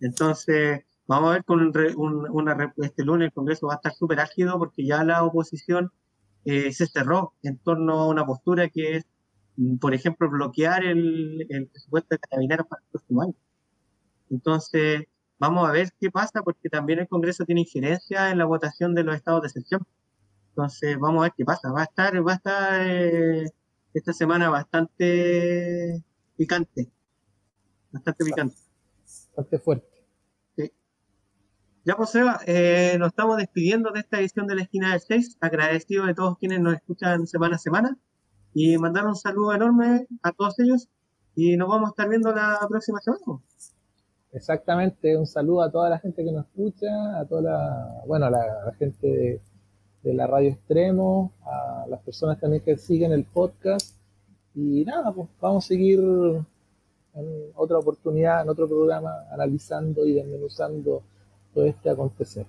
Entonces, 0.00 0.84
vamos 1.06 1.30
a 1.30 1.32
ver 1.34 1.44
con 1.44 1.60
un, 1.60 2.28
una, 2.30 2.74
este 2.78 3.04
lunes 3.04 3.26
el 3.26 3.32
Congreso 3.32 3.66
va 3.66 3.74
a 3.74 3.76
estar 3.76 3.94
súper 3.94 4.20
ágido 4.20 4.58
porque 4.58 4.84
ya 4.86 5.04
la 5.04 5.24
oposición 5.24 5.90
eh, 6.44 6.72
se 6.72 6.86
cerró 6.86 7.34
en 7.42 7.58
torno 7.58 7.94
a 8.00 8.08
una 8.08 8.24
postura 8.26 8.68
que 8.68 8.96
es, 8.96 9.06
mm, 9.56 9.78
por 9.78 9.94
ejemplo, 9.94 10.30
bloquear 10.30 10.84
el, 10.84 11.46
el 11.48 11.68
presupuesto 11.68 12.14
de 12.14 12.18
carabineros 12.20 12.66
para 12.66 12.82
el 12.82 12.88
próximo 12.90 13.22
año. 13.22 13.34
Entonces, 14.30 15.04
vamos 15.38 15.68
a 15.68 15.72
ver 15.72 15.90
qué 16.00 16.10
pasa, 16.10 16.42
porque 16.42 16.68
también 16.68 17.00
el 17.00 17.08
Congreso 17.08 17.44
tiene 17.44 17.62
injerencia 17.62 18.30
en 18.30 18.38
la 18.38 18.44
votación 18.44 18.94
de 18.94 19.04
los 19.04 19.16
estados 19.16 19.42
de 19.42 19.48
excepción. 19.48 19.86
Entonces, 20.50 20.98
vamos 20.98 21.20
a 21.20 21.22
ver 21.24 21.32
qué 21.36 21.44
pasa. 21.44 21.70
Va 21.72 21.82
a 21.82 21.84
estar, 21.84 22.26
va 22.26 22.32
a 22.32 22.36
estar 22.36 22.86
eh, 22.86 23.46
esta 23.94 24.12
semana 24.12 24.50
bastante 24.50 26.02
picante. 26.36 26.90
Bastante 27.92 28.24
picante. 28.24 28.67
Bastante 29.38 29.60
fuerte. 29.60 29.86
Ya, 31.84 31.94
pues 31.96 32.10
Seba, 32.10 32.40
eh, 32.44 32.96
nos 32.98 33.10
estamos 33.10 33.36
despidiendo 33.36 33.92
de 33.92 34.00
esta 34.00 34.18
edición 34.18 34.48
de 34.48 34.56
la 34.56 34.62
esquina 34.62 34.90
del 34.90 35.00
6, 35.00 35.38
agradecido 35.40 36.06
de 36.06 36.14
todos 36.14 36.38
quienes 36.38 36.60
nos 36.60 36.74
escuchan 36.74 37.24
semana 37.28 37.54
a 37.54 37.58
semana. 37.60 37.96
Y 38.52 38.76
mandar 38.78 39.06
un 39.06 39.14
saludo 39.14 39.54
enorme 39.54 40.08
a 40.24 40.32
todos 40.32 40.58
ellos. 40.58 40.88
Y 41.36 41.56
nos 41.56 41.68
vamos 41.68 41.86
a 41.86 41.90
estar 41.90 42.08
viendo 42.08 42.34
la 42.34 42.58
próxima 42.68 42.98
semana. 42.98 43.22
Exactamente, 44.32 45.16
un 45.16 45.28
saludo 45.28 45.62
a 45.62 45.70
toda 45.70 45.88
la 45.88 46.00
gente 46.00 46.24
que 46.24 46.32
nos 46.32 46.44
escucha, 46.46 47.20
a 47.20 47.24
toda 47.24 47.42
la, 47.42 48.02
bueno, 48.08 48.26
a 48.26 48.30
la, 48.30 48.74
gente 48.76 49.40
de, 50.02 50.14
la 50.14 50.26
radio 50.26 50.50
extremo, 50.50 51.32
a 51.42 51.86
las 51.88 52.00
personas 52.00 52.40
también 52.40 52.64
que 52.64 52.76
siguen 52.76 53.12
el 53.12 53.24
podcast. 53.24 53.96
Y 54.56 54.84
nada, 54.84 55.12
pues 55.12 55.28
vamos 55.40 55.64
a 55.64 55.68
seguir 55.68 56.00
en 57.18 57.52
otra 57.54 57.78
oportunidad, 57.78 58.42
en 58.42 58.48
otro 58.48 58.68
programa, 58.68 59.10
analizando 59.32 60.06
y 60.06 60.14
desmenuzando 60.14 61.02
este 61.54 61.90
acontecer. 61.90 62.46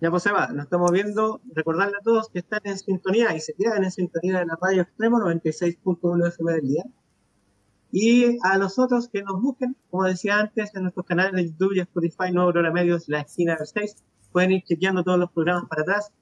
Ya 0.00 0.10
pues 0.10 0.24
Eva, 0.26 0.48
nos 0.48 0.64
estamos 0.64 0.92
viendo. 0.92 1.40
Recordarle 1.52 1.96
a 1.98 2.02
todos 2.02 2.28
que 2.28 2.38
están 2.38 2.60
en 2.64 2.78
sintonía 2.78 3.34
y 3.34 3.40
se 3.40 3.52
quedan 3.54 3.84
en 3.84 3.90
sintonía 3.90 4.38
de 4.38 4.46
la 4.46 4.56
radio 4.60 4.82
extremo 4.82 5.18
96.1 5.18 6.28
FM 6.28 6.52
del 6.52 6.68
día. 6.68 6.84
Y 7.90 8.38
a 8.42 8.58
los 8.58 8.78
otros 8.78 9.08
que 9.08 9.22
nos 9.22 9.40
busquen, 9.42 9.76
como 9.90 10.04
decía 10.04 10.38
antes, 10.38 10.74
en 10.74 10.82
nuestros 10.82 11.06
canales 11.06 11.32
de 11.32 11.50
YouTube 11.50 11.74
y 11.74 11.80
Spotify, 11.80 12.30
Nuevo 12.32 12.48
Aurora 12.50 12.70
Medios, 12.70 13.08
La 13.08 13.20
Esquina 13.20 13.56
del 13.56 13.66
6, 13.66 13.96
pueden 14.30 14.52
ir 14.52 14.62
chequeando 14.62 15.02
todos 15.02 15.18
los 15.18 15.32
programas 15.32 15.64
para 15.68 15.82
atrás 15.82 16.12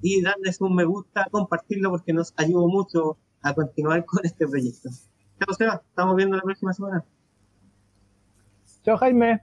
y 0.00 0.22
darles 0.22 0.60
un 0.60 0.74
me 0.74 0.84
gusta, 0.84 1.26
compartirlo 1.30 1.90
porque 1.90 2.12
nos 2.12 2.32
ayuda 2.36 2.66
mucho 2.66 3.18
a 3.42 3.54
continuar 3.54 4.04
con 4.06 4.24
este 4.24 4.48
proyecto. 4.48 4.88
Chao, 5.40 5.54
Seba, 5.54 5.82
estamos 5.88 6.16
viendo 6.16 6.36
la 6.36 6.42
próxima 6.42 6.72
semana. 6.74 7.02
Chao, 8.84 8.98
Jaime. 8.98 9.40